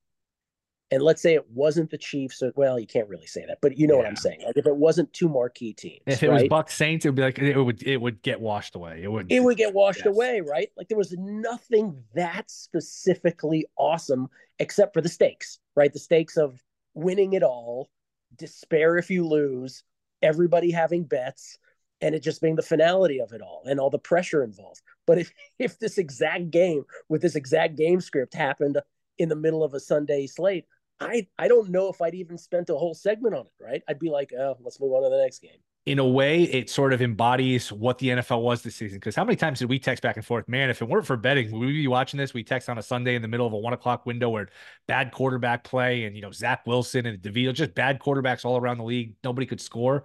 and 0.90 1.02
let's 1.02 1.22
say 1.22 1.34
it 1.34 1.50
wasn't 1.50 1.90
the 1.90 1.98
Chiefs, 1.98 2.42
or, 2.42 2.52
well, 2.56 2.78
you 2.78 2.86
can't 2.86 3.08
really 3.08 3.26
say 3.26 3.44
that, 3.46 3.58
but 3.62 3.76
you 3.76 3.86
know 3.86 3.94
yeah. 3.94 4.00
what 4.00 4.06
I'm 4.06 4.16
saying. 4.16 4.42
Like 4.44 4.56
if 4.56 4.66
it 4.66 4.76
wasn't 4.76 5.12
two 5.12 5.28
marquee 5.28 5.72
teams, 5.72 6.02
if 6.06 6.22
it 6.22 6.28
right? 6.28 6.42
was 6.42 6.48
Buck 6.48 6.70
Saints, 6.70 7.04
it 7.04 7.08
would 7.08 7.16
be 7.16 7.22
like 7.22 7.38
it 7.38 7.56
would 7.56 7.82
it 7.82 8.00
would 8.00 8.22
get 8.22 8.40
washed 8.40 8.76
away. 8.76 9.00
It 9.02 9.10
would 9.10 9.30
it 9.30 9.42
would 9.42 9.56
get 9.56 9.74
washed 9.74 10.04
yes. 10.04 10.14
away, 10.14 10.40
right? 10.40 10.68
Like 10.76 10.88
there 10.88 10.98
was 10.98 11.12
nothing 11.12 12.02
that 12.14 12.50
specifically 12.50 13.66
awesome 13.76 14.28
except 14.58 14.94
for 14.94 15.00
the 15.00 15.08
stakes, 15.08 15.58
right? 15.74 15.92
The 15.92 15.98
stakes 15.98 16.36
of 16.36 16.62
winning 16.94 17.32
it 17.32 17.42
all, 17.42 17.90
despair 18.36 18.96
if 18.96 19.10
you 19.10 19.26
lose, 19.26 19.82
everybody 20.22 20.70
having 20.70 21.04
bets, 21.04 21.58
and 22.00 22.14
it 22.14 22.22
just 22.22 22.40
being 22.42 22.56
the 22.56 22.62
finality 22.62 23.20
of 23.20 23.32
it 23.32 23.40
all 23.40 23.62
and 23.66 23.80
all 23.80 23.90
the 23.90 23.98
pressure 23.98 24.42
involved. 24.42 24.82
But 25.06 25.18
if 25.18 25.32
if 25.58 25.78
this 25.78 25.98
exact 25.98 26.50
game 26.50 26.84
with 27.08 27.22
this 27.22 27.34
exact 27.34 27.76
game 27.76 28.00
script 28.00 28.34
happened 28.34 28.78
in 29.18 29.28
the 29.28 29.36
middle 29.36 29.62
of 29.62 29.74
a 29.74 29.80
Sunday 29.80 30.26
slate, 30.26 30.64
I 31.00 31.26
I 31.38 31.48
don't 31.48 31.70
know 31.70 31.88
if 31.88 32.00
I'd 32.00 32.14
even 32.14 32.38
spent 32.38 32.70
a 32.70 32.74
whole 32.74 32.94
segment 32.94 33.34
on 33.34 33.46
it, 33.46 33.64
right? 33.64 33.82
I'd 33.88 33.98
be 33.98 34.10
like, 34.10 34.32
oh, 34.38 34.56
let's 34.60 34.80
move 34.80 34.92
on 34.92 35.02
to 35.02 35.10
the 35.10 35.22
next 35.22 35.40
game. 35.40 35.58
In 35.86 35.98
a 35.98 36.06
way, 36.06 36.44
it 36.44 36.70
sort 36.70 36.94
of 36.94 37.02
embodies 37.02 37.70
what 37.70 37.98
the 37.98 38.08
NFL 38.08 38.40
was 38.40 38.62
this 38.62 38.74
season. 38.74 38.96
Because 38.96 39.14
how 39.14 39.22
many 39.22 39.36
times 39.36 39.58
did 39.58 39.68
we 39.68 39.78
text 39.78 40.02
back 40.02 40.16
and 40.16 40.24
forth? 40.24 40.48
Man, 40.48 40.70
if 40.70 40.80
it 40.80 40.88
weren't 40.88 41.04
for 41.04 41.18
betting, 41.18 41.52
would 41.52 41.60
we 41.60 41.72
be 41.72 41.88
watching 41.88 42.16
this? 42.16 42.32
We 42.32 42.42
text 42.42 42.70
on 42.70 42.78
a 42.78 42.82
Sunday 42.82 43.16
in 43.16 43.20
the 43.20 43.28
middle 43.28 43.46
of 43.46 43.52
a 43.52 43.58
one 43.58 43.74
o'clock 43.74 44.06
window 44.06 44.30
where 44.30 44.48
bad 44.88 45.12
quarterback 45.12 45.62
play 45.62 46.04
and 46.04 46.16
you 46.16 46.22
know 46.22 46.30
Zach 46.30 46.66
Wilson 46.66 47.04
and 47.04 47.18
DeVito, 47.18 47.52
just 47.52 47.74
bad 47.74 48.00
quarterbacks 48.00 48.46
all 48.46 48.56
around 48.56 48.78
the 48.78 48.84
league. 48.84 49.14
Nobody 49.22 49.46
could 49.46 49.60
score 49.60 50.04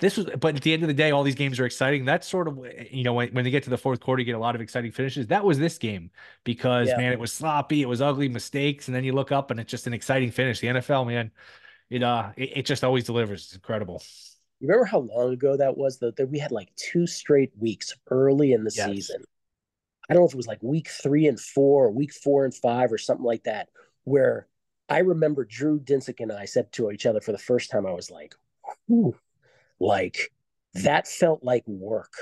this 0.00 0.16
was, 0.16 0.26
but 0.40 0.56
at 0.56 0.62
the 0.62 0.72
end 0.72 0.82
of 0.82 0.88
the 0.88 0.94
day, 0.94 1.12
all 1.12 1.22
these 1.22 1.34
games 1.36 1.60
are 1.60 1.66
exciting. 1.66 2.04
That's 2.04 2.26
sort 2.26 2.48
of, 2.48 2.58
you 2.90 3.04
know, 3.04 3.12
when, 3.12 3.28
when 3.30 3.44
they 3.44 3.50
get 3.50 3.62
to 3.64 3.70
the 3.70 3.78
fourth 3.78 4.00
quarter, 4.00 4.20
you 4.20 4.26
get 4.26 4.34
a 4.34 4.40
lot 4.40 4.54
of 4.54 4.60
exciting 4.60 4.90
finishes. 4.90 5.28
That 5.28 5.44
was 5.44 5.58
this 5.58 5.78
game 5.78 6.10
because, 6.42 6.88
yeah. 6.88 6.96
man, 6.96 7.12
it 7.12 7.18
was 7.18 7.32
sloppy, 7.32 7.80
it 7.82 7.88
was 7.88 8.02
ugly, 8.02 8.28
mistakes. 8.28 8.88
And 8.88 8.94
then 8.94 9.04
you 9.04 9.12
look 9.12 9.30
up 9.30 9.50
and 9.50 9.60
it's 9.60 9.70
just 9.70 9.86
an 9.86 9.94
exciting 9.94 10.32
finish. 10.32 10.60
The 10.60 10.66
NFL, 10.68 11.06
man, 11.06 11.30
it, 11.90 12.02
uh, 12.02 12.30
it, 12.36 12.58
it 12.58 12.66
just 12.66 12.82
always 12.82 13.04
delivers. 13.04 13.44
It's 13.44 13.54
incredible. 13.54 14.02
You 14.60 14.68
remember 14.68 14.86
how 14.86 15.00
long 15.00 15.32
ago 15.32 15.56
that 15.56 15.76
was? 15.76 15.98
Though 15.98 16.12
that 16.12 16.30
we 16.30 16.38
had 16.38 16.50
like 16.50 16.74
two 16.74 17.06
straight 17.06 17.52
weeks 17.58 17.94
early 18.10 18.52
in 18.52 18.64
the 18.64 18.72
yes. 18.74 18.86
season. 18.86 19.22
I 20.08 20.14
don't 20.14 20.22
know 20.22 20.26
if 20.26 20.34
it 20.34 20.36
was 20.36 20.46
like 20.46 20.62
week 20.62 20.88
three 20.88 21.26
and 21.28 21.38
four, 21.38 21.86
or 21.86 21.90
week 21.90 22.12
four 22.12 22.44
and 22.44 22.54
five, 22.54 22.92
or 22.92 22.98
something 22.98 23.24
like 23.24 23.44
that, 23.44 23.68
where 24.04 24.48
I 24.88 24.98
remember 24.98 25.44
Drew 25.44 25.80
Dinsick 25.80 26.20
and 26.20 26.32
I 26.32 26.44
said 26.44 26.72
to 26.72 26.90
each 26.90 27.06
other 27.06 27.20
for 27.20 27.32
the 27.32 27.38
first 27.38 27.70
time, 27.70 27.86
I 27.86 27.92
was 27.92 28.10
like, 28.10 28.34
Whew. 28.86 29.16
Like 29.80 30.32
that 30.74 31.06
felt 31.06 31.42
like 31.42 31.66
work 31.66 32.12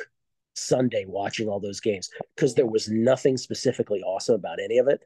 Sunday 0.55 1.05
watching 1.07 1.49
all 1.49 1.61
those 1.61 1.81
games 1.81 2.11
because 2.37 2.55
there 2.55 2.67
was 2.67 2.89
nothing 2.89 3.37
specifically 3.37 4.03
awesome 4.03 4.35
about 4.35 4.61
any 4.63 4.79
of 4.79 4.89
it. 4.89 5.01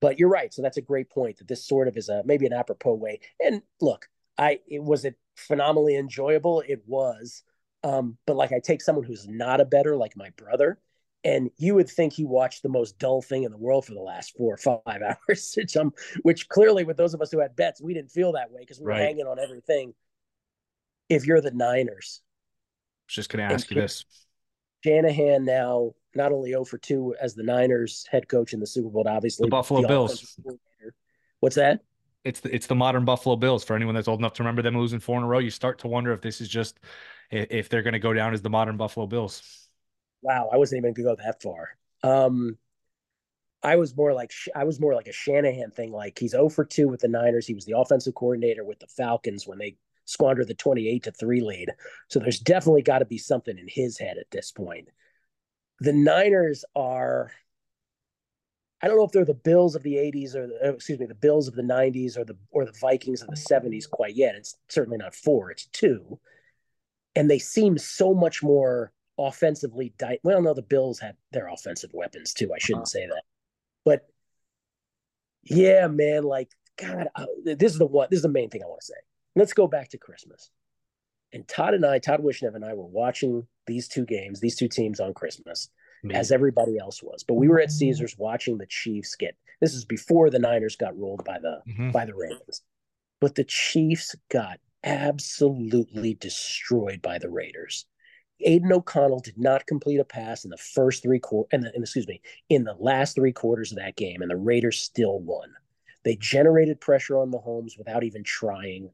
But 0.00 0.18
you're 0.18 0.28
right. 0.28 0.52
So 0.52 0.62
that's 0.62 0.76
a 0.76 0.82
great 0.82 1.10
point 1.10 1.38
that 1.38 1.48
this 1.48 1.66
sort 1.66 1.88
of 1.88 1.96
is 1.96 2.08
a 2.08 2.22
maybe 2.24 2.46
an 2.46 2.52
apropos 2.52 2.94
way. 2.94 3.20
And 3.42 3.62
look, 3.80 4.06
I 4.36 4.60
it 4.66 4.82
was 4.82 5.04
it 5.04 5.16
phenomenally 5.36 5.96
enjoyable. 5.96 6.62
It 6.66 6.82
was. 6.86 7.42
Um, 7.84 8.16
but 8.26 8.36
like 8.36 8.52
I 8.52 8.60
take 8.60 8.82
someone 8.82 9.04
who's 9.04 9.26
not 9.26 9.60
a 9.60 9.64
better, 9.64 9.96
like 9.96 10.16
my 10.16 10.30
brother, 10.36 10.78
and 11.24 11.50
you 11.56 11.74
would 11.74 11.88
think 11.88 12.12
he 12.12 12.24
watched 12.24 12.62
the 12.62 12.68
most 12.68 12.98
dull 12.98 13.22
thing 13.22 13.44
in 13.44 13.52
the 13.52 13.58
world 13.58 13.86
for 13.86 13.94
the 13.94 14.00
last 14.00 14.36
four 14.36 14.54
or 14.54 14.56
five 14.56 15.02
hours, 15.28 15.54
which, 15.56 15.76
um, 15.76 15.92
which 16.22 16.48
clearly 16.48 16.84
with 16.84 16.96
those 16.96 17.14
of 17.14 17.20
us 17.20 17.30
who 17.30 17.40
had 17.40 17.56
bets, 17.56 17.80
we 17.80 17.94
didn't 17.94 18.10
feel 18.10 18.32
that 18.32 18.50
way 18.50 18.60
because 18.60 18.78
we 18.78 18.84
were 18.84 18.90
right. 18.90 19.02
hanging 19.02 19.26
on 19.26 19.38
everything. 19.38 19.94
If 21.14 21.26
you're 21.26 21.40
the 21.40 21.50
Niners, 21.50 22.20
I 22.22 23.04
was 23.08 23.14
just 23.14 23.30
going 23.30 23.46
to 23.46 23.54
ask 23.54 23.70
you 23.70 23.80
this. 23.80 24.04
Shanahan 24.84 25.44
now 25.44 25.92
not 26.14 26.32
only 26.32 26.50
0 26.50 26.64
for 26.64 26.78
2 26.78 27.16
as 27.20 27.34
the 27.34 27.42
Niners 27.42 28.04
head 28.10 28.28
coach 28.28 28.52
in 28.52 28.60
the 28.60 28.66
Super 28.66 28.88
Bowl, 28.88 29.06
obviously 29.06 29.46
the 29.46 29.50
Buffalo 29.50 29.82
the 29.82 29.88
Bills. 29.88 30.38
What's 31.40 31.56
that? 31.56 31.80
It's 32.24 32.40
the, 32.40 32.54
it's 32.54 32.66
the 32.66 32.74
modern 32.74 33.04
Buffalo 33.04 33.36
Bills. 33.36 33.64
For 33.64 33.74
anyone 33.74 33.94
that's 33.94 34.08
old 34.08 34.20
enough 34.20 34.34
to 34.34 34.42
remember 34.42 34.62
them 34.62 34.76
losing 34.76 35.00
four 35.00 35.18
in 35.18 35.24
a 35.24 35.26
row, 35.26 35.38
you 35.38 35.50
start 35.50 35.80
to 35.80 35.88
wonder 35.88 36.12
if 36.12 36.20
this 36.20 36.40
is 36.40 36.48
just 36.48 36.78
if 37.30 37.68
they're 37.68 37.82
going 37.82 37.94
to 37.94 37.98
go 37.98 38.12
down 38.12 38.34
as 38.34 38.42
the 38.42 38.50
modern 38.50 38.76
Buffalo 38.76 39.06
Bills. 39.06 39.68
Wow, 40.20 40.50
I 40.52 40.56
wasn't 40.56 40.78
even 40.78 40.92
going 40.92 41.06
to 41.06 41.16
go 41.16 41.22
that 41.24 41.42
far. 41.42 41.70
Um, 42.04 42.58
I 43.62 43.76
was 43.76 43.96
more 43.96 44.12
like 44.12 44.32
I 44.54 44.64
was 44.64 44.80
more 44.80 44.94
like 44.94 45.08
a 45.08 45.12
Shanahan 45.12 45.70
thing. 45.70 45.92
Like 45.92 46.18
he's 46.18 46.32
0 46.32 46.48
for 46.48 46.64
2 46.64 46.88
with 46.88 47.00
the 47.00 47.08
Niners. 47.08 47.46
He 47.46 47.54
was 47.54 47.64
the 47.64 47.76
offensive 47.76 48.14
coordinator 48.14 48.64
with 48.64 48.78
the 48.80 48.86
Falcons 48.86 49.46
when 49.46 49.58
they 49.58 49.76
squandered 50.12 50.48
the 50.48 50.54
28 50.54 51.02
to 51.04 51.12
3 51.12 51.40
lead. 51.40 51.70
So 52.08 52.18
there's 52.18 52.40
definitely 52.40 52.82
got 52.82 53.00
to 53.00 53.04
be 53.04 53.18
something 53.18 53.56
in 53.56 53.66
his 53.68 53.98
head 53.98 54.18
at 54.18 54.30
this 54.30 54.52
point. 54.52 54.88
The 55.80 55.92
Niners 55.92 56.64
are 56.76 57.32
I 58.84 58.88
don't 58.88 58.96
know 58.96 59.04
if 59.04 59.12
they're 59.12 59.24
the 59.24 59.34
Bills 59.34 59.76
of 59.76 59.84
the 59.84 59.94
80s 59.94 60.34
or 60.34 60.48
the, 60.48 60.58
uh, 60.68 60.72
excuse 60.72 60.98
me, 60.98 61.06
the 61.06 61.14
Bills 61.14 61.46
of 61.46 61.54
the 61.54 61.62
90s 61.62 62.16
or 62.16 62.24
the 62.24 62.36
or 62.50 62.64
the 62.64 62.74
Vikings 62.80 63.22
of 63.22 63.28
the 63.28 63.36
70s 63.36 63.88
quite 63.88 64.16
yet. 64.16 64.34
It's 64.34 64.56
certainly 64.68 64.98
not 64.98 65.14
4, 65.14 65.52
it's 65.52 65.66
2. 65.66 66.18
And 67.14 67.30
they 67.30 67.38
seem 67.38 67.78
so 67.78 68.12
much 68.12 68.42
more 68.42 68.92
offensively 69.18 69.92
di- 69.98 70.18
well 70.22 70.40
no 70.40 70.54
the 70.54 70.62
bills 70.62 70.98
had 70.98 71.16
their 71.32 71.48
offensive 71.48 71.90
weapons 71.92 72.32
too 72.32 72.52
i 72.54 72.58
shouldn't 72.58 72.88
say 72.88 73.06
that 73.06 73.22
but 73.84 74.06
yeah 75.42 75.86
man 75.86 76.22
like 76.22 76.50
god 76.76 77.08
uh, 77.14 77.26
this 77.44 77.72
is 77.72 77.78
the 77.78 77.86
one 77.86 78.08
this 78.10 78.18
is 78.18 78.22
the 78.22 78.28
main 78.28 78.48
thing 78.48 78.62
i 78.62 78.66
want 78.66 78.80
to 78.80 78.86
say 78.86 78.94
let's 79.36 79.52
go 79.52 79.66
back 79.66 79.88
to 79.88 79.98
christmas 79.98 80.50
and 81.32 81.46
todd 81.48 81.74
and 81.74 81.84
i 81.84 81.98
todd 81.98 82.20
wishnev 82.22 82.54
and 82.54 82.64
i 82.64 82.74
were 82.74 82.86
watching 82.86 83.46
these 83.66 83.88
two 83.88 84.04
games 84.04 84.40
these 84.40 84.56
two 84.56 84.68
teams 84.68 85.00
on 85.00 85.14
christmas 85.14 85.68
as 86.10 86.32
everybody 86.32 86.76
else 86.78 87.00
was 87.00 87.22
but 87.22 87.34
we 87.34 87.46
were 87.46 87.60
at 87.60 87.70
caesars 87.70 88.16
watching 88.18 88.58
the 88.58 88.66
chiefs 88.66 89.14
get 89.14 89.36
this 89.60 89.72
is 89.72 89.84
before 89.84 90.30
the 90.30 90.38
niners 90.38 90.74
got 90.74 90.98
rolled 90.98 91.24
by 91.24 91.38
the 91.38 91.60
mm-hmm. 91.68 91.90
by 91.92 92.04
the 92.04 92.14
ravens 92.14 92.62
but 93.20 93.36
the 93.36 93.44
chiefs 93.44 94.16
got 94.28 94.58
absolutely 94.82 96.14
destroyed 96.14 97.00
by 97.02 97.18
the 97.18 97.30
raiders 97.30 97.86
Aidan 98.44 98.72
O'Connell 98.72 99.20
did 99.20 99.38
not 99.38 99.66
complete 99.66 99.98
a 99.98 100.04
pass 100.04 100.44
in 100.44 100.50
the 100.50 100.56
first 100.56 101.02
three 101.02 101.18
quarters, 101.18 101.48
and, 101.52 101.66
excuse 101.74 102.08
me, 102.08 102.20
in 102.48 102.64
the 102.64 102.74
last 102.78 103.14
three 103.14 103.32
quarters 103.32 103.72
of 103.72 103.78
that 103.78 103.96
game, 103.96 104.22
and 104.22 104.30
the 104.30 104.36
Raiders 104.36 104.80
still 104.80 105.20
won. 105.20 105.54
They 106.04 106.16
generated 106.16 106.80
pressure 106.80 107.18
on 107.18 107.30
Mahomes 107.30 107.78
without 107.78 108.02
even 108.04 108.24
trying. 108.24 108.90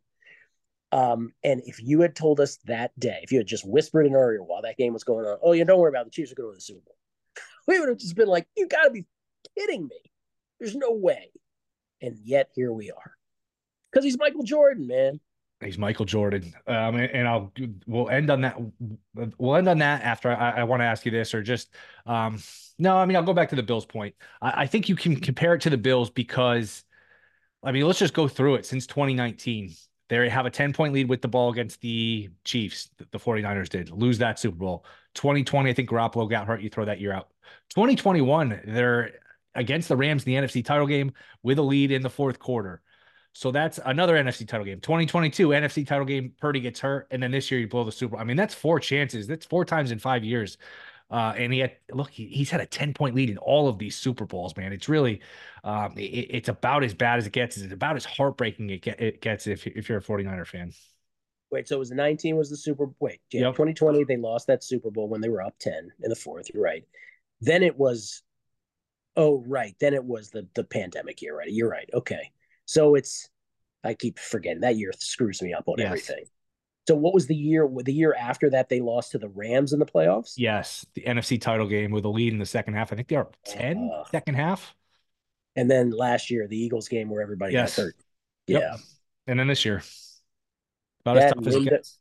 Um, 0.91 1.33
and 1.45 1.61
if 1.67 1.83
you 1.83 2.01
had 2.01 2.17
told 2.17 2.41
us 2.41 2.59
that 2.65 2.99
day, 2.99 3.21
if 3.23 3.31
you 3.31 3.39
had 3.39 3.47
just 3.47 3.69
whispered 3.69 4.07
in 4.07 4.15
our 4.15 4.33
ear 4.33 4.43
while 4.43 4.63
that 4.63 4.79
game 4.79 4.93
was 4.93 5.05
going 5.05 5.27
on, 5.27 5.39
oh 5.43 5.53
yeah, 5.53 5.65
don't 5.65 5.79
worry 5.79 5.91
about 5.91 6.03
it, 6.03 6.05
the 6.07 6.11
Chiefs 6.11 6.33
are 6.33 6.35
going 6.35 6.53
to 6.53 6.57
the 6.57 6.61
Super 6.61 6.81
Bowl, 6.85 6.97
we 7.67 7.79
would 7.79 7.89
have 7.89 7.99
just 7.99 8.17
been 8.17 8.29
like, 8.29 8.47
you 8.57 8.67
got 8.67 8.85
to 8.85 8.91
be 8.91 9.05
kidding 9.57 9.87
me. 9.87 10.01
There's 10.59 10.75
no 10.75 10.93
way. 10.93 11.31
And 12.01 12.17
yet 12.25 12.51
here 12.55 12.73
we 12.73 12.91
are, 12.91 13.13
because 13.91 14.05
he's 14.05 14.19
Michael 14.19 14.45
Jordan, 14.45 14.87
man. 14.87 15.21
He's 15.61 15.79
Michael 15.79 16.05
Jordan. 16.05 16.55
Um, 16.69 16.95
and, 16.95 17.27
I'll 17.27 17.53
we'll 17.87 18.09
end 18.11 18.31
on 18.31 18.43
that. 18.43 18.57
We'll 19.39 19.57
end 19.57 19.69
on 19.69 19.79
that 19.79 20.03
after 20.03 20.31
I, 20.31 20.61
I 20.61 20.65
want 20.65 20.83
to 20.83 20.85
ask 20.85 21.05
you 21.05 21.11
this, 21.11 21.35
or 21.35 21.43
just 21.43 21.75
um, 22.07 22.41
no. 22.79 22.97
I 22.97 23.07
mean, 23.07 23.17
I'll 23.17 23.25
go 23.25 23.35
back 23.35 23.49
to 23.49 23.57
the 23.57 23.63
Bills 23.65 23.85
point. 23.85 24.15
I, 24.41 24.63
I 24.63 24.67
think 24.67 24.89
you 24.89 24.95
can 24.95 25.17
compare 25.17 25.55
it 25.55 25.63
to 25.63 25.71
the 25.71 25.77
Bills 25.77 26.11
because, 26.11 26.85
I 27.65 27.73
mean, 27.73 27.87
let's 27.87 27.99
just 27.99 28.15
go 28.15 28.29
through 28.29 28.55
it. 28.57 28.67
Since 28.67 28.87
2019, 28.87 29.75
they 30.09 30.29
have 30.29 30.47
a 30.47 30.51
10 30.51 30.73
point 30.73 30.93
lead 30.93 31.09
with 31.09 31.23
the 31.23 31.29
ball 31.29 31.51
against 31.51 31.81
the 31.81 32.29
Chiefs. 32.45 32.91
The 33.11 33.19
49ers 33.19 33.69
did 33.69 33.91
lose 33.91 34.19
that 34.19 34.39
Super 34.39 34.57
Bowl. 34.57 34.85
2020, 35.15 35.71
I 35.71 35.75
think 35.75 35.89
Garoppolo 35.89 36.29
got 36.29 36.47
hurt. 36.47 36.63
You 36.63 36.71
throw 36.71 36.85
that 36.87 37.01
year 37.01 37.13
out. 37.13 37.29
2021, 37.71 38.63
they're 38.67 39.13
against 39.55 39.89
the 39.89 39.97
Rams 39.97 40.25
in 40.25 40.33
the 40.33 40.47
NFC 40.47 40.65
title 40.65 40.87
game 40.87 41.13
with 41.43 41.59
a 41.59 41.63
lead 41.63 41.91
in 41.93 42.03
the 42.03 42.11
fourth 42.11 42.39
quarter. 42.39 42.81
So 43.33 43.51
that's 43.51 43.79
another 43.85 44.17
NFC 44.17 44.49
title 44.49 44.65
game. 44.65 44.81
2022 44.81 45.49
NFC 45.49 45.87
title 45.87 46.05
game. 46.05 46.33
Purdy 46.41 46.61
gets 46.61 46.81
hurt, 46.81 47.07
and 47.11 47.23
then 47.23 47.31
this 47.31 47.51
year 47.51 47.61
you 47.61 47.69
blow 47.69 47.85
the 47.85 47.93
Super. 47.93 48.13
Bowl. 48.13 48.21
I 48.21 48.25
mean, 48.25 48.37
that's 48.37 48.55
four 48.55 48.81
chances. 48.81 49.27
That's 49.27 49.47
four 49.47 49.65
times 49.65 49.91
in 49.91 49.99
five 49.99 50.25
years. 50.25 50.59
Uh, 51.11 51.33
and 51.37 51.53
he 51.53 51.59
had 51.61 51.73
look, 51.93 52.11
he, 52.11 52.27
he's 52.27 52.51
had 52.51 52.61
a 52.61 52.67
10 52.67 52.93
point 52.93 53.15
lead 53.15 53.31
in 53.31 53.39
all 53.39 53.69
of 53.69 53.79
these 53.79 53.97
Super 53.97 54.27
Bowls, 54.27 54.57
man. 54.57 54.73
It's 54.73 54.89
really, 54.89 55.21
um, 55.65 55.95
it, 55.97 56.03
it's 56.31 56.49
about 56.49 56.85
as 56.85 56.93
bad 56.93 57.19
as 57.19 57.27
it 57.27 57.33
gets. 57.33 57.57
It's 57.57 57.73
about 57.73 57.97
as 57.97 58.05
heartbreaking 58.05 58.69
it, 58.71 58.83
get, 58.83 59.01
it 59.01 59.23
gets 59.23 59.47
if, 59.47 59.67
if 59.67 59.89
you're 59.89 59.99
a 59.99 60.03
49er 60.03 60.47
fan. 60.47 60.73
Wait, 61.51 61.67
so 61.67 61.77
it 61.77 61.79
was 61.79 61.91
19 61.91 62.37
was 62.37 62.51
the 62.51 62.57
Super 62.59 62.91
Wait, 63.01 63.21
yeah, 63.33 63.43
yep. 63.43 63.55
2020 63.55 64.05
they 64.05 64.19
lost 64.19 64.47
that 64.49 64.63
Super 64.63 64.91
Bowl 64.91 65.09
when 65.09 65.23
they 65.23 65.31
were 65.31 65.43
up 65.43 65.55
10 65.61 65.91
in 66.03 66.11
the 66.11 66.17
fourth. 66.17 66.51
You're 66.53 66.63
right. 66.63 66.85
Then 67.41 67.63
it 67.63 67.79
was, 67.79 68.23
oh 69.17 69.43
right, 69.47 69.75
then 69.81 69.95
it 69.95 70.05
was 70.05 70.29
the 70.31 70.47
the 70.55 70.65
pandemic 70.65 71.23
year, 71.23 71.39
right? 71.39 71.51
You're 71.51 71.71
right. 71.71 71.89
Okay, 71.95 72.33
so 72.67 72.97
it's 72.97 73.31
I 73.83 73.95
keep 73.95 74.19
forgetting 74.19 74.61
that 74.61 74.77
year 74.77 74.93
screws 74.99 75.41
me 75.41 75.55
up 75.55 75.69
on 75.69 75.77
yes. 75.79 75.87
everything. 75.87 76.25
So 76.89 76.95
what 76.95 77.13
was 77.13 77.27
the 77.27 77.37
year? 77.37 77.69
The 77.85 77.93
year 77.93 78.17
after 78.19 78.49
that, 78.49 78.71
they 78.71 78.81
lost 78.81 79.13
to 79.13 79.19
the 79.19 79.29
Rams 79.29 79.75
in 79.75 79.79
the 79.79 79.85
playoffs. 79.85 80.33
Yes, 80.39 80.87
the 80.95 81.03
NFC 81.03 81.39
title 81.39 81.67
game 81.67 81.91
with 81.91 82.07
a 82.07 82.09
lead 82.09 82.33
in 82.33 82.39
the 82.39 82.47
second 82.47 82.73
half. 82.73 82.95
I 82.95 82.97
think 82.97 83.09
they 83.09 83.17
are 83.17 83.29
10 83.45 83.91
uh, 83.95 84.05
second 84.11 84.37
half. 84.37 84.75
And 85.55 85.71
then 85.71 85.91
last 85.91 86.31
year, 86.31 86.49
the 86.49 86.57
Eagles 86.57 86.89
game 86.89 87.11
where 87.11 87.21
everybody 87.21 87.53
yes. 87.53 87.77
got 87.77 87.83
hurt. 87.83 87.97
Yep. 88.47 88.63
Yeah. 88.63 88.77
And 89.27 89.39
then 89.39 89.49
this 89.49 89.67
year, 89.67 89.83
about 91.03 91.17
that 91.17 91.25
as 91.25 91.33
tough 91.33 91.45
window, 91.45 91.59
as 91.59 91.67
it 91.67 91.69
gets. 91.69 91.99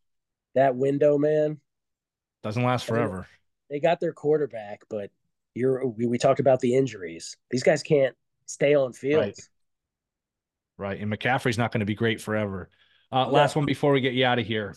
That 0.55 0.75
window, 0.77 1.17
man, 1.17 1.59
doesn't 2.41 2.63
last 2.63 2.85
forever. 2.85 3.27
They 3.69 3.81
got 3.81 3.99
their 3.99 4.13
quarterback, 4.13 4.83
but 4.89 5.11
you're 5.53 5.85
we, 5.85 6.05
we 6.05 6.17
talked 6.17 6.39
about 6.39 6.61
the 6.61 6.75
injuries. 6.75 7.35
These 7.51 7.63
guys 7.63 7.83
can't 7.83 8.15
stay 8.45 8.73
on 8.73 8.93
field. 8.93 9.21
Right 9.21 9.39
right? 10.77 10.99
And 10.99 11.11
McCaffrey's 11.11 11.57
not 11.57 11.71
going 11.71 11.79
to 11.79 11.85
be 11.85 11.95
great 11.95 12.21
forever. 12.21 12.69
Uh, 13.11 13.27
last 13.27 13.55
one 13.55 13.65
before 13.65 13.91
we 13.91 14.01
get 14.01 14.13
you 14.13 14.25
out 14.25 14.39
of 14.39 14.45
here. 14.45 14.75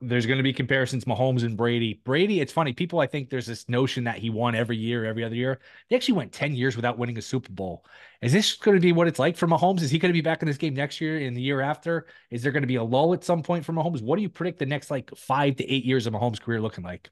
There's 0.00 0.26
going 0.26 0.38
to 0.38 0.42
be 0.42 0.52
comparisons 0.52 1.04
Mahomes 1.04 1.44
and 1.44 1.56
Brady. 1.56 2.00
Brady, 2.04 2.40
it's 2.40 2.52
funny. 2.52 2.72
People, 2.72 2.98
I 2.98 3.06
think 3.06 3.30
there's 3.30 3.46
this 3.46 3.68
notion 3.68 4.04
that 4.04 4.18
he 4.18 4.28
won 4.28 4.54
every 4.54 4.76
year, 4.76 5.04
every 5.04 5.24
other 5.24 5.36
year. 5.36 5.60
He 5.88 5.96
actually 5.96 6.14
went 6.14 6.32
10 6.32 6.54
years 6.54 6.76
without 6.76 6.98
winning 6.98 7.16
a 7.16 7.22
Super 7.22 7.52
Bowl. 7.52 7.86
Is 8.20 8.32
this 8.32 8.54
going 8.54 8.76
to 8.76 8.80
be 8.80 8.92
what 8.92 9.06
it's 9.06 9.20
like 9.20 9.36
for 9.36 9.46
Mahomes? 9.46 9.82
Is 9.82 9.90
he 9.90 9.98
going 9.98 10.10
to 10.10 10.14
be 10.16 10.20
back 10.20 10.42
in 10.42 10.48
this 10.48 10.58
game 10.58 10.74
next 10.74 11.00
year 11.00 11.18
and 11.18 11.36
the 11.36 11.40
year 11.40 11.60
after? 11.60 12.06
Is 12.30 12.42
there 12.42 12.52
going 12.52 12.64
to 12.64 12.68
be 12.68 12.74
a 12.74 12.82
lull 12.82 13.14
at 13.14 13.24
some 13.24 13.42
point 13.42 13.64
for 13.64 13.72
Mahomes? 13.72 14.02
What 14.02 14.16
do 14.16 14.22
you 14.22 14.28
predict 14.28 14.58
the 14.58 14.66
next 14.66 14.90
like 14.90 15.14
five 15.16 15.56
to 15.56 15.72
eight 15.72 15.84
years 15.84 16.06
of 16.06 16.12
Mahomes' 16.12 16.40
career 16.40 16.60
looking 16.60 16.84
like? 16.84 17.08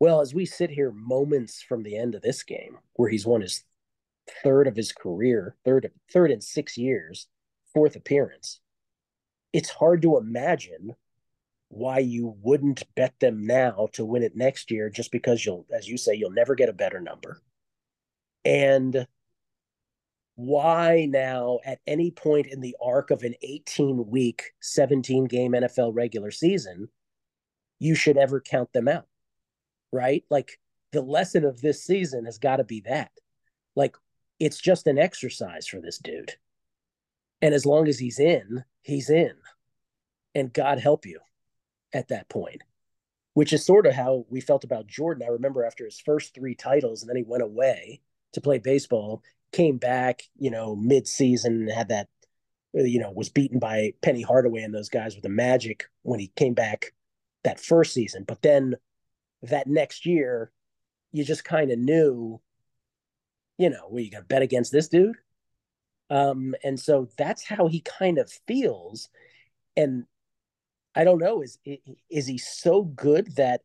Well, 0.00 0.20
as 0.20 0.32
we 0.32 0.46
sit 0.46 0.70
here 0.70 0.92
moments 0.92 1.60
from 1.60 1.82
the 1.82 1.96
end 1.96 2.14
of 2.14 2.22
this 2.22 2.44
game, 2.44 2.78
where 2.94 3.10
he's 3.10 3.26
won 3.26 3.40
his 3.40 3.64
third 4.44 4.68
of 4.68 4.76
his 4.76 4.92
career, 4.92 5.56
third 5.64 5.90
third 6.12 6.30
in 6.30 6.40
six 6.40 6.78
years, 6.78 7.26
fourth 7.74 7.96
appearance. 7.96 8.60
It's 9.52 9.70
hard 9.70 10.02
to 10.02 10.18
imagine 10.18 10.94
why 11.68 11.98
you 11.98 12.34
wouldn't 12.42 12.82
bet 12.94 13.14
them 13.20 13.46
now 13.46 13.88
to 13.92 14.04
win 14.04 14.22
it 14.22 14.36
next 14.36 14.70
year 14.70 14.88
just 14.88 15.12
because 15.12 15.44
you'll 15.44 15.66
as 15.72 15.86
you 15.86 15.98
say 15.98 16.14
you'll 16.14 16.30
never 16.30 16.54
get 16.54 16.68
a 16.68 16.74
better 16.74 17.00
number. 17.00 17.40
And 18.44 19.06
why 20.36 21.06
now 21.10 21.58
at 21.64 21.80
any 21.86 22.10
point 22.10 22.46
in 22.46 22.60
the 22.60 22.76
arc 22.80 23.10
of 23.10 23.22
an 23.22 23.34
18 23.42 24.08
week 24.08 24.52
17 24.60 25.24
game 25.24 25.52
NFL 25.52 25.94
regular 25.94 26.30
season 26.30 26.88
you 27.80 27.94
should 27.94 28.16
ever 28.16 28.40
count 28.40 28.72
them 28.72 28.88
out. 28.88 29.06
Right? 29.92 30.24
Like 30.30 30.58
the 30.92 31.02
lesson 31.02 31.44
of 31.44 31.60
this 31.60 31.84
season 31.84 32.24
has 32.24 32.38
got 32.38 32.56
to 32.56 32.64
be 32.64 32.80
that. 32.82 33.10
Like 33.76 33.96
it's 34.40 34.58
just 34.58 34.86
an 34.86 34.98
exercise 34.98 35.66
for 35.66 35.80
this 35.80 35.98
dude. 35.98 36.34
And 37.42 37.54
as 37.54 37.66
long 37.66 37.88
as 37.88 37.98
he's 37.98 38.18
in, 38.18 38.64
he's 38.88 39.10
in. 39.10 39.34
And 40.34 40.52
God 40.52 40.78
help 40.78 41.06
you. 41.06 41.20
at 41.92 42.08
that 42.08 42.28
point, 42.28 42.62
which 43.34 43.52
is 43.52 43.64
sort 43.64 43.86
of 43.86 43.94
how 43.94 44.26
we 44.28 44.40
felt 44.40 44.64
about 44.64 44.86
Jordan. 44.86 45.26
I 45.26 45.32
remember 45.32 45.64
after 45.64 45.84
his 45.84 46.00
first 46.00 46.34
three 46.34 46.54
titles, 46.54 47.02
and 47.02 47.08
then 47.08 47.16
he 47.16 47.24
went 47.26 47.42
away 47.42 48.00
to 48.32 48.40
play 48.40 48.58
baseball, 48.58 49.22
came 49.52 49.78
back, 49.78 50.22
you 50.38 50.50
know, 50.50 50.76
mid-season, 50.76 51.68
had 51.68 51.88
that, 51.88 52.08
you 52.74 53.00
know, 53.00 53.10
was 53.10 53.30
beaten 53.30 53.58
by 53.58 53.94
Penny 54.02 54.22
Hardaway 54.22 54.62
and 54.62 54.74
those 54.74 54.90
guys 54.90 55.14
with 55.14 55.22
the 55.22 55.30
Magic 55.30 55.86
when 56.02 56.20
he 56.20 56.28
came 56.36 56.54
back 56.54 56.92
that 57.44 57.60
first 57.60 57.94
season. 57.94 58.24
But 58.26 58.42
then 58.42 58.74
that 59.42 59.66
next 59.66 60.04
year, 60.04 60.52
you 61.12 61.24
just 61.24 61.44
kind 61.44 61.70
of 61.70 61.78
knew, 61.78 62.40
you 63.56 63.70
know, 63.70 63.88
well, 63.88 64.00
you 64.02 64.10
going 64.10 64.22
to 64.22 64.28
bet 64.28 64.42
against 64.42 64.72
this 64.72 64.88
dude. 64.88 65.16
Um, 66.10 66.54
and 66.64 66.78
so 66.78 67.08
that's 67.16 67.44
how 67.44 67.68
he 67.68 67.80
kind 67.80 68.18
of 68.18 68.30
feels. 68.46 69.08
And 69.76 70.04
I 70.94 71.04
don't 71.04 71.18
know, 71.18 71.42
is 71.42 71.58
is 72.10 72.26
he 72.26 72.38
so 72.38 72.82
good 72.82 73.36
that 73.36 73.62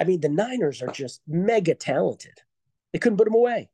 I 0.00 0.04
mean 0.04 0.20
the 0.20 0.28
Niners 0.28 0.82
are 0.82 0.88
just 0.88 1.22
mega 1.26 1.74
talented. 1.74 2.40
They 2.92 2.98
couldn't 2.98 3.18
put 3.18 3.28
him 3.28 3.34
away. 3.34 3.70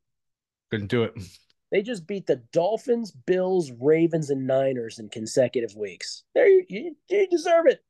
Couldn't 0.70 0.91
do 0.91 1.05
it. 1.05 1.14
They 1.70 1.83
just 1.83 2.05
beat 2.05 2.26
the 2.26 2.43
Dolphins, 2.53 3.12
Bills, 3.12 3.70
Ravens, 3.70 4.31
and 4.31 4.45
Niners 4.45 4.99
in 4.99 5.09
consecutive 5.09 5.76
weeks. 5.76 6.24
There, 6.35 6.49
you, 6.49 6.64
you, 6.68 6.97
you 7.09 7.28
deserve 7.28 7.66
it. 7.66 7.81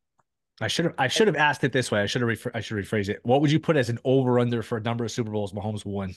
I 0.61 0.69
should 0.69 0.85
have 0.85 0.95
I 0.99 1.09
should 1.09 1.27
have 1.27 1.37
asked 1.37 1.65
it 1.65 1.73
this 1.73 1.91
way. 1.91 2.03
I 2.03 2.07
should 2.07 2.21
have 2.21 2.47
I 2.55 2.61
should 2.61 2.77
rephrase 2.77 3.09
it. 3.09 3.21
What 3.23 3.41
would 3.41 3.51
you 3.51 3.59
put 3.59 3.77
as 3.77 3.89
an 3.89 3.99
over 4.05 4.39
under 4.39 4.63
for 4.63 4.77
a 4.77 4.83
number 4.83 5.05
of 5.05 5.11
Super 5.11 5.31
Bowls 5.31 5.55
Mahomes 5.55 5.87
won? 5.87 6.15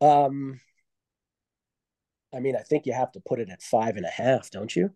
Um, 0.00 0.60
I 2.34 2.40
mean, 2.40 2.56
I 2.56 2.62
think 2.62 2.86
you 2.86 2.92
have 2.92 3.12
to 3.12 3.20
put 3.20 3.40
it 3.40 3.50
at 3.50 3.62
five 3.62 3.96
and 3.96 4.06
a 4.06 4.10
half, 4.10 4.50
don't 4.50 4.74
you? 4.74 4.90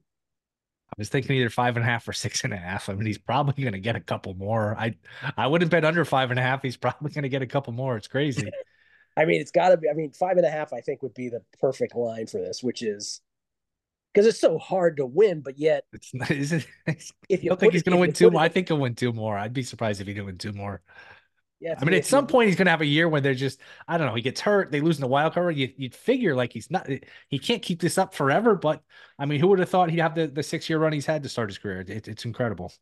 I 0.89 0.95
was 0.99 1.09
thinking 1.09 1.37
either 1.37 1.51
five 1.51 1.77
and 1.77 1.85
a 1.85 1.89
half 1.89 2.07
or 2.07 2.13
six 2.13 2.45
and 2.45 2.55
a 2.55 2.57
half. 2.57 2.89
I 2.89 2.95
mean, 2.95 3.07
he's 3.07 3.19
probably 3.19 3.65
going 3.65 3.73
to 3.73 3.81
get 3.81 3.97
a 3.97 4.01
couple 4.01 4.35
more. 4.35 4.77
I 4.79 4.95
I 5.37 5.47
wouldn't 5.47 5.71
bet 5.71 5.85
under 5.85 6.05
five 6.05 6.31
and 6.31 6.39
a 6.39 6.43
half. 6.43 6.63
He's 6.63 6.77
probably 6.77 7.11
going 7.11 7.25
to 7.25 7.29
get 7.29 7.43
a 7.43 7.47
couple 7.47 7.73
more. 7.73 7.97
It's 7.97 8.09
crazy. 8.09 8.51
I 9.17 9.25
mean, 9.25 9.41
it's 9.41 9.51
got 9.51 9.71
to 9.71 9.77
be. 9.77 9.89
I 9.89 9.95
mean, 9.95 10.13
five 10.13 10.37
and 10.37 10.47
a 10.47 10.51
half. 10.51 10.73
I 10.73 10.81
think 10.81 11.03
would 11.03 11.15
be 11.15 11.29
the 11.29 11.43
perfect 11.61 11.97
line 11.97 12.27
for 12.27 12.39
this, 12.39 12.63
which 12.63 12.83
is 12.83 13.21
because 14.13 14.27
it's 14.27 14.41
so 14.41 14.59
hard 14.59 14.99
to 14.99 15.07
win, 15.07 15.41
but 15.41 15.59
yet 15.59 15.85
it's 15.93 16.15
not. 16.15 16.31
Is 16.31 16.53
it, 16.53 16.67
if 17.29 17.43
you 17.43 17.51
don't 17.51 17.59
think 17.59 17.73
he's 17.73 17.83
going 17.83 17.97
to 17.97 18.01
win 18.01 18.13
two 18.13 18.31
more, 18.31 18.41
I 18.41 18.49
think 18.49 18.69
he'll 18.69 18.79
win 18.79 18.95
two 18.95 19.13
more. 19.13 19.37
I'd 19.37 19.53
be 19.53 19.63
surprised 19.63 20.01
if 20.01 20.07
he 20.07 20.15
didn't 20.15 20.27
win 20.27 20.39
two 20.39 20.53
more. 20.53 20.83
Yeah, 21.59 21.75
I 21.81 21.85
mean, 21.85 21.95
at 21.95 22.05
some 22.05 22.27
point 22.27 22.49
he's 22.49 22.57
going 22.57 22.67
to 22.67 22.71
have 22.71 22.83
a 22.83 22.87
year 22.87 23.09
when 23.09 23.23
they're 23.23 23.35
just, 23.35 23.61
I 23.89 23.97
don't 23.97 24.07
know, 24.07 24.15
he 24.15 24.21
gets 24.21 24.43
hurt, 24.43 24.71
they 24.71 24.83
lose 24.83 24.99
in 24.99 25.01
the 25.01 25.09
wild 25.09 25.33
card. 25.33 25.57
You, 25.57 25.73
would 25.79 25.95
figure 25.95 26.35
like 26.35 26.53
he's 26.53 26.71
not, 26.71 26.87
he 27.29 27.39
can't 27.39 27.63
keep 27.63 27.81
this 27.81 27.97
up 27.97 28.15
forever. 28.15 28.55
But 28.55 28.83
I 29.19 29.25
mean, 29.25 29.41
who 29.41 29.49
would 29.49 29.59
have 29.61 29.71
thought 29.71 29.91
he'd 29.91 30.01
have 30.01 30.15
the, 30.15 30.27
the 30.27 30.43
six 30.43 30.69
year 30.69 30.79
run 30.79 30.93
he's 30.93 31.07
had 31.07 31.23
to 31.23 31.29
start 31.31 31.49
his 31.49 31.57
career? 31.57 31.81
It, 31.81 32.09
it's 32.09 32.27
incredible. 32.27 32.73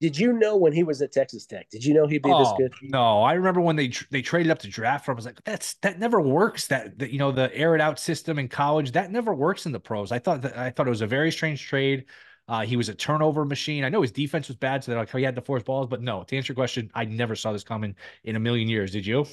Did 0.00 0.18
you 0.18 0.34
know 0.34 0.56
when 0.56 0.72
he 0.72 0.82
was 0.82 1.00
at 1.02 1.12
Texas 1.12 1.46
Tech? 1.46 1.70
Did 1.70 1.84
you 1.84 1.94
know 1.94 2.06
he'd 2.06 2.22
be 2.22 2.30
oh, 2.30 2.38
this 2.38 2.52
good? 2.58 2.74
No, 2.82 3.22
I 3.22 3.32
remember 3.34 3.60
when 3.60 3.76
they 3.76 3.90
they 4.10 4.22
traded 4.22 4.52
up 4.52 4.58
to 4.58 4.68
draft 4.68 5.04
for 5.04 5.12
him. 5.12 5.16
I 5.16 5.18
was 5.18 5.24
like, 5.24 5.42
that's 5.44 5.74
that 5.76 5.98
never 5.98 6.20
works. 6.20 6.66
That, 6.66 6.98
that 6.98 7.10
you 7.10 7.18
know 7.18 7.32
the 7.32 7.54
air 7.56 7.74
it 7.74 7.80
out 7.80 7.98
system 7.98 8.38
in 8.38 8.48
college 8.48 8.92
that 8.92 9.10
never 9.10 9.34
works 9.34 9.66
in 9.66 9.72
the 9.72 9.80
pros. 9.80 10.12
I 10.12 10.18
thought 10.18 10.42
that 10.42 10.58
I 10.58 10.70
thought 10.70 10.86
it 10.86 10.90
was 10.90 11.00
a 11.00 11.06
very 11.06 11.32
strange 11.32 11.66
trade. 11.66 12.04
Uh, 12.46 12.62
he 12.62 12.76
was 12.76 12.88
a 12.88 12.94
turnover 12.94 13.44
machine. 13.44 13.84
I 13.84 13.88
know 13.88 14.02
his 14.02 14.12
defense 14.12 14.48
was 14.48 14.56
bad, 14.56 14.84
so 14.84 14.90
they're 14.90 15.00
like, 15.00 15.14
oh, 15.14 15.18
he 15.18 15.24
had 15.24 15.36
to 15.36 15.40
force 15.40 15.62
balls. 15.62 15.88
But 15.88 16.02
no, 16.02 16.24
to 16.24 16.36
answer 16.36 16.52
your 16.52 16.56
question, 16.56 16.90
I 16.94 17.04
never 17.06 17.34
saw 17.34 17.52
this 17.52 17.64
coming 17.64 17.96
in 18.22 18.36
a 18.36 18.40
million 18.40 18.68
years. 18.68 18.90
Did 18.90 19.06
you? 19.06 19.26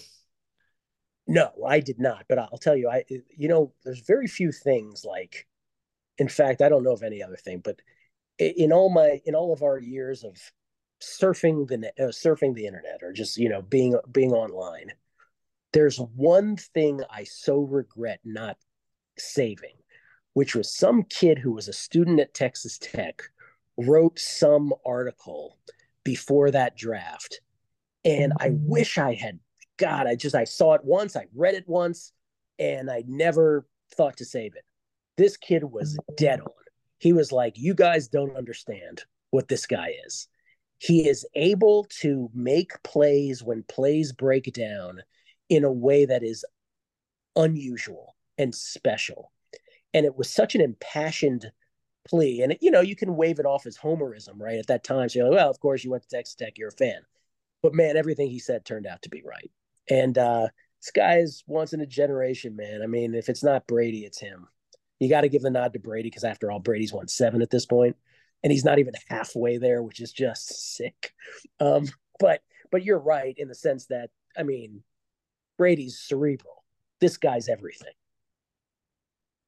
No, 1.27 1.51
I 1.67 1.81
did 1.81 1.99
not. 1.99 2.25
But 2.29 2.39
I'll 2.39 2.57
tell 2.57 2.75
you, 2.75 2.89
I 2.89 3.03
you 3.09 3.47
know, 3.47 3.73
there's 3.83 4.01
very 4.01 4.27
few 4.27 4.51
things 4.51 5.05
like. 5.05 5.47
In 6.17 6.27
fact, 6.27 6.61
I 6.61 6.69
don't 6.69 6.83
know 6.83 6.91
of 6.91 7.03
any 7.03 7.23
other 7.23 7.37
thing, 7.37 7.61
but 7.63 7.81
in 8.37 8.71
all 8.71 8.89
my 8.89 9.21
in 9.25 9.33
all 9.33 9.53
of 9.53 9.63
our 9.63 9.79
years 9.79 10.23
of 10.23 10.37
surfing 11.01 11.67
the 11.67 11.87
uh, 11.99 12.11
surfing 12.11 12.53
the 12.53 12.67
internet 12.67 12.99
or 13.01 13.11
just 13.11 13.37
you 13.37 13.49
know 13.49 13.61
being 13.61 13.97
being 14.11 14.31
online, 14.31 14.91
there's 15.73 15.97
one 15.97 16.57
thing 16.57 17.01
I 17.09 17.23
so 17.23 17.61
regret 17.61 18.19
not 18.23 18.57
saving 19.17 19.80
which 20.33 20.55
was 20.55 20.73
some 20.73 21.03
kid 21.03 21.37
who 21.39 21.51
was 21.51 21.67
a 21.67 21.73
student 21.73 22.19
at 22.19 22.33
Texas 22.33 22.77
Tech 22.77 23.23
wrote 23.77 24.19
some 24.19 24.73
article 24.85 25.57
before 26.03 26.51
that 26.51 26.75
draft. 26.75 27.41
And 28.03 28.33
I 28.39 28.49
mm-hmm. 28.49 28.67
wish 28.67 28.97
I 28.97 29.13
had, 29.13 29.39
God, 29.77 30.07
I 30.07 30.15
just, 30.15 30.35
I 30.35 30.45
saw 30.45 30.73
it 30.73 30.83
once, 30.83 31.15
I 31.15 31.27
read 31.35 31.55
it 31.55 31.67
once, 31.67 32.13
and 32.59 32.89
I 32.89 33.03
never 33.07 33.65
thought 33.95 34.17
to 34.17 34.25
save 34.25 34.55
it. 34.55 34.65
This 35.17 35.37
kid 35.37 35.63
was 35.63 35.97
dead 36.17 36.39
on. 36.41 36.47
He 36.99 37.13
was 37.13 37.31
like, 37.31 37.57
You 37.57 37.73
guys 37.73 38.07
don't 38.07 38.35
understand 38.37 39.03
what 39.31 39.47
this 39.47 39.65
guy 39.65 39.93
is. 40.05 40.27
He 40.77 41.07
is 41.07 41.25
able 41.35 41.85
to 42.01 42.29
make 42.33 42.81
plays 42.83 43.43
when 43.43 43.63
plays 43.63 44.13
break 44.13 44.51
down 44.53 45.01
in 45.49 45.63
a 45.63 45.71
way 45.71 46.05
that 46.05 46.23
is 46.23 46.45
unusual 47.35 48.15
and 48.37 48.53
special 48.53 49.31
and 49.93 50.05
it 50.05 50.17
was 50.17 50.29
such 50.29 50.55
an 50.55 50.61
impassioned 50.61 51.51
plea. 52.07 52.41
And 52.41 52.57
you 52.61 52.71
know, 52.71 52.81
you 52.81 52.95
can 52.95 53.15
wave 53.15 53.39
it 53.39 53.45
off 53.45 53.65
as 53.65 53.77
homerism, 53.77 54.39
right? 54.39 54.57
At 54.57 54.67
that 54.67 54.83
time, 54.83 55.09
so 55.09 55.19
you're 55.19 55.29
like, 55.29 55.37
well, 55.37 55.49
of 55.49 55.59
course 55.59 55.83
you 55.83 55.91
went 55.91 56.03
to 56.03 56.09
Texas 56.09 56.35
Tech, 56.35 56.57
you're 56.57 56.69
a 56.69 56.71
fan. 56.71 57.01
But 57.61 57.73
man, 57.73 57.97
everything 57.97 58.29
he 58.29 58.39
said 58.39 58.65
turned 58.65 58.87
out 58.87 59.01
to 59.03 59.09
be 59.09 59.21
right. 59.23 59.51
And 59.89 60.17
uh, 60.17 60.47
this 60.81 60.91
guy 60.91 61.17
is 61.17 61.43
once 61.47 61.73
in 61.73 61.81
a 61.81 61.85
generation, 61.85 62.55
man. 62.55 62.81
I 62.81 62.87
mean, 62.87 63.13
if 63.13 63.29
it's 63.29 63.43
not 63.43 63.67
Brady, 63.67 64.05
it's 64.05 64.19
him. 64.19 64.47
You 64.99 65.09
got 65.09 65.21
to 65.21 65.29
give 65.29 65.41
the 65.41 65.49
nod 65.49 65.73
to 65.73 65.79
Brady 65.79 66.09
because 66.09 66.23
after 66.23 66.51
all, 66.51 66.59
Brady's 66.59 66.93
won 66.93 67.07
seven 67.07 67.41
at 67.41 67.49
this 67.49 67.65
point, 67.65 67.95
and 68.43 68.51
he's 68.51 68.65
not 68.65 68.79
even 68.79 68.93
halfway 69.07 69.57
there, 69.57 69.81
which 69.81 69.99
is 69.99 70.11
just 70.11 70.75
sick. 70.75 71.13
Um, 71.59 71.87
but 72.19 72.41
but 72.71 72.83
you're 72.83 72.99
right 72.99 73.35
in 73.37 73.47
the 73.47 73.55
sense 73.55 73.87
that 73.87 74.11
I 74.37 74.43
mean, 74.43 74.83
Brady's 75.57 75.99
cerebral. 75.99 76.63
This 76.99 77.17
guy's 77.17 77.49
everything. 77.49 77.93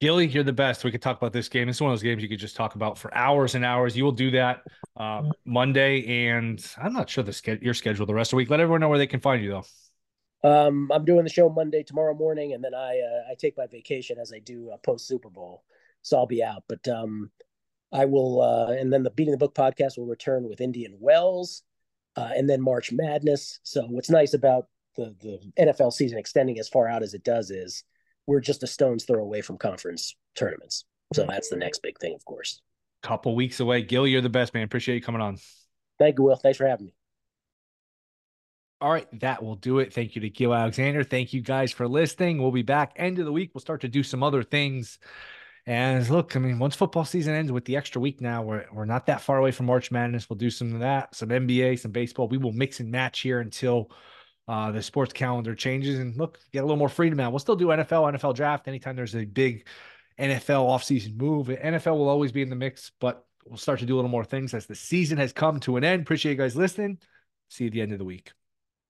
Gilly, 0.00 0.26
you're 0.26 0.44
the 0.44 0.52
best. 0.52 0.84
We 0.84 0.90
could 0.90 1.02
talk 1.02 1.16
about 1.16 1.32
this 1.32 1.48
game. 1.48 1.68
It's 1.68 1.80
one 1.80 1.90
of 1.90 1.96
those 1.96 2.02
games 2.02 2.22
you 2.22 2.28
could 2.28 2.38
just 2.38 2.56
talk 2.56 2.74
about 2.74 2.98
for 2.98 3.14
hours 3.14 3.54
and 3.54 3.64
hours. 3.64 3.96
You 3.96 4.04
will 4.04 4.12
do 4.12 4.30
that 4.32 4.62
uh, 4.96 5.22
Monday, 5.44 6.26
and 6.28 6.64
I'm 6.76 6.92
not 6.92 7.08
sure 7.08 7.24
the 7.24 7.32
ske- 7.32 7.62
your 7.62 7.74
schedule 7.74 8.04
the 8.04 8.14
rest 8.14 8.28
of 8.28 8.30
the 8.32 8.36
week. 8.38 8.50
Let 8.50 8.60
everyone 8.60 8.80
know 8.80 8.88
where 8.88 8.98
they 8.98 9.06
can 9.06 9.20
find 9.20 9.42
you, 9.42 9.50
though. 9.50 9.64
Um, 10.44 10.90
I'm 10.92 11.04
doing 11.04 11.24
the 11.24 11.30
show 11.30 11.48
Monday 11.48 11.82
tomorrow 11.82 12.14
morning, 12.14 12.52
and 12.52 12.62
then 12.62 12.74
I 12.74 13.00
uh, 13.00 13.32
I 13.32 13.34
take 13.38 13.56
my 13.56 13.66
vacation 13.66 14.18
as 14.18 14.32
I 14.32 14.40
do 14.40 14.70
uh, 14.70 14.76
post 14.78 15.06
Super 15.06 15.30
Bowl, 15.30 15.64
so 16.02 16.18
I'll 16.18 16.26
be 16.26 16.42
out. 16.42 16.64
But 16.68 16.86
um, 16.88 17.30
I 17.92 18.04
will, 18.04 18.42
uh, 18.42 18.72
and 18.72 18.92
then 18.92 19.04
the 19.04 19.10
Beating 19.10 19.32
the 19.32 19.38
Book 19.38 19.54
podcast 19.54 19.96
will 19.96 20.06
return 20.06 20.48
with 20.48 20.60
Indian 20.60 20.96
Wells, 21.00 21.62
uh, 22.16 22.30
and 22.36 22.50
then 22.50 22.60
March 22.60 22.92
Madness. 22.92 23.60
So 23.62 23.86
what's 23.86 24.10
nice 24.10 24.34
about 24.34 24.66
the 24.96 25.14
the 25.20 25.40
NFL 25.58 25.92
season 25.92 26.18
extending 26.18 26.58
as 26.58 26.68
far 26.68 26.88
out 26.88 27.02
as 27.02 27.14
it 27.14 27.24
does 27.24 27.50
is 27.50 27.84
we're 28.26 28.40
just 28.40 28.62
a 28.62 28.66
stone's 28.66 29.04
throw 29.04 29.22
away 29.22 29.40
from 29.40 29.58
conference 29.58 30.16
tournaments. 30.34 30.84
So 31.12 31.26
that's 31.28 31.48
the 31.48 31.56
next 31.56 31.82
big 31.82 31.98
thing, 31.98 32.14
of 32.14 32.24
course. 32.24 32.60
Couple 33.02 33.34
weeks 33.34 33.60
away. 33.60 33.82
Gill, 33.82 34.06
you're 34.06 34.22
the 34.22 34.28
best, 34.28 34.54
man. 34.54 34.64
Appreciate 34.64 34.96
you 34.96 35.02
coming 35.02 35.20
on. 35.20 35.38
Thank 35.98 36.18
you, 36.18 36.24
Will. 36.24 36.36
Thanks 36.36 36.58
for 36.58 36.66
having 36.66 36.86
me. 36.86 36.92
All 38.80 38.90
right, 38.90 39.06
that 39.20 39.42
will 39.42 39.56
do 39.56 39.78
it. 39.78 39.92
Thank 39.92 40.14
you 40.14 40.20
to 40.22 40.28
Gill 40.28 40.52
Alexander. 40.52 41.04
Thank 41.04 41.32
you 41.32 41.40
guys 41.40 41.72
for 41.72 41.86
listening. 41.86 42.40
We'll 42.40 42.50
be 42.50 42.62
back 42.62 42.92
end 42.96 43.18
of 43.18 43.24
the 43.24 43.32
week. 43.32 43.50
We'll 43.54 43.60
start 43.62 43.82
to 43.82 43.88
do 43.88 44.02
some 44.02 44.22
other 44.22 44.42
things. 44.42 44.98
And 45.66 46.06
look, 46.10 46.36
I 46.36 46.38
mean, 46.38 46.58
once 46.58 46.76
football 46.76 47.04
season 47.04 47.34
ends 47.34 47.50
with 47.50 47.64
the 47.64 47.76
extra 47.76 48.00
week 48.00 48.20
now, 48.20 48.42
we're, 48.42 48.66
we're 48.72 48.84
not 48.84 49.06
that 49.06 49.22
far 49.22 49.38
away 49.38 49.52
from 49.52 49.66
March 49.66 49.90
Madness. 49.90 50.28
We'll 50.28 50.36
do 50.36 50.50
some 50.50 50.74
of 50.74 50.80
that, 50.80 51.14
some 51.14 51.30
NBA, 51.30 51.78
some 51.78 51.92
baseball. 51.92 52.28
We 52.28 52.36
will 52.36 52.52
mix 52.52 52.80
and 52.80 52.90
match 52.90 53.20
here 53.20 53.40
until 53.40 53.90
uh, 54.46 54.70
the 54.70 54.82
sports 54.82 55.12
calendar 55.12 55.54
changes 55.54 55.98
and 55.98 56.16
look, 56.16 56.38
get 56.52 56.60
a 56.60 56.62
little 56.62 56.76
more 56.76 56.88
freedom 56.88 57.16
now. 57.16 57.30
We'll 57.30 57.38
still 57.38 57.56
do 57.56 57.68
NFL, 57.68 58.14
NFL 58.14 58.34
draft 58.34 58.68
anytime 58.68 58.96
there's 58.96 59.16
a 59.16 59.24
big 59.24 59.66
NFL 60.18 60.68
offseason 60.68 61.16
move. 61.16 61.48
NFL 61.48 61.96
will 61.98 62.08
always 62.08 62.32
be 62.32 62.42
in 62.42 62.50
the 62.50 62.56
mix, 62.56 62.92
but 63.00 63.24
we'll 63.46 63.56
start 63.56 63.80
to 63.80 63.86
do 63.86 63.94
a 63.94 63.96
little 63.96 64.10
more 64.10 64.24
things 64.24 64.54
as 64.54 64.66
the 64.66 64.74
season 64.74 65.18
has 65.18 65.32
come 65.32 65.60
to 65.60 65.76
an 65.76 65.84
end. 65.84 66.02
Appreciate 66.02 66.32
you 66.32 66.38
guys 66.38 66.56
listening. 66.56 66.98
See 67.48 67.64
you 67.64 67.68
at 67.68 67.72
the 67.72 67.80
end 67.80 67.92
of 67.92 67.98
the 67.98 68.04
week. 68.04 68.32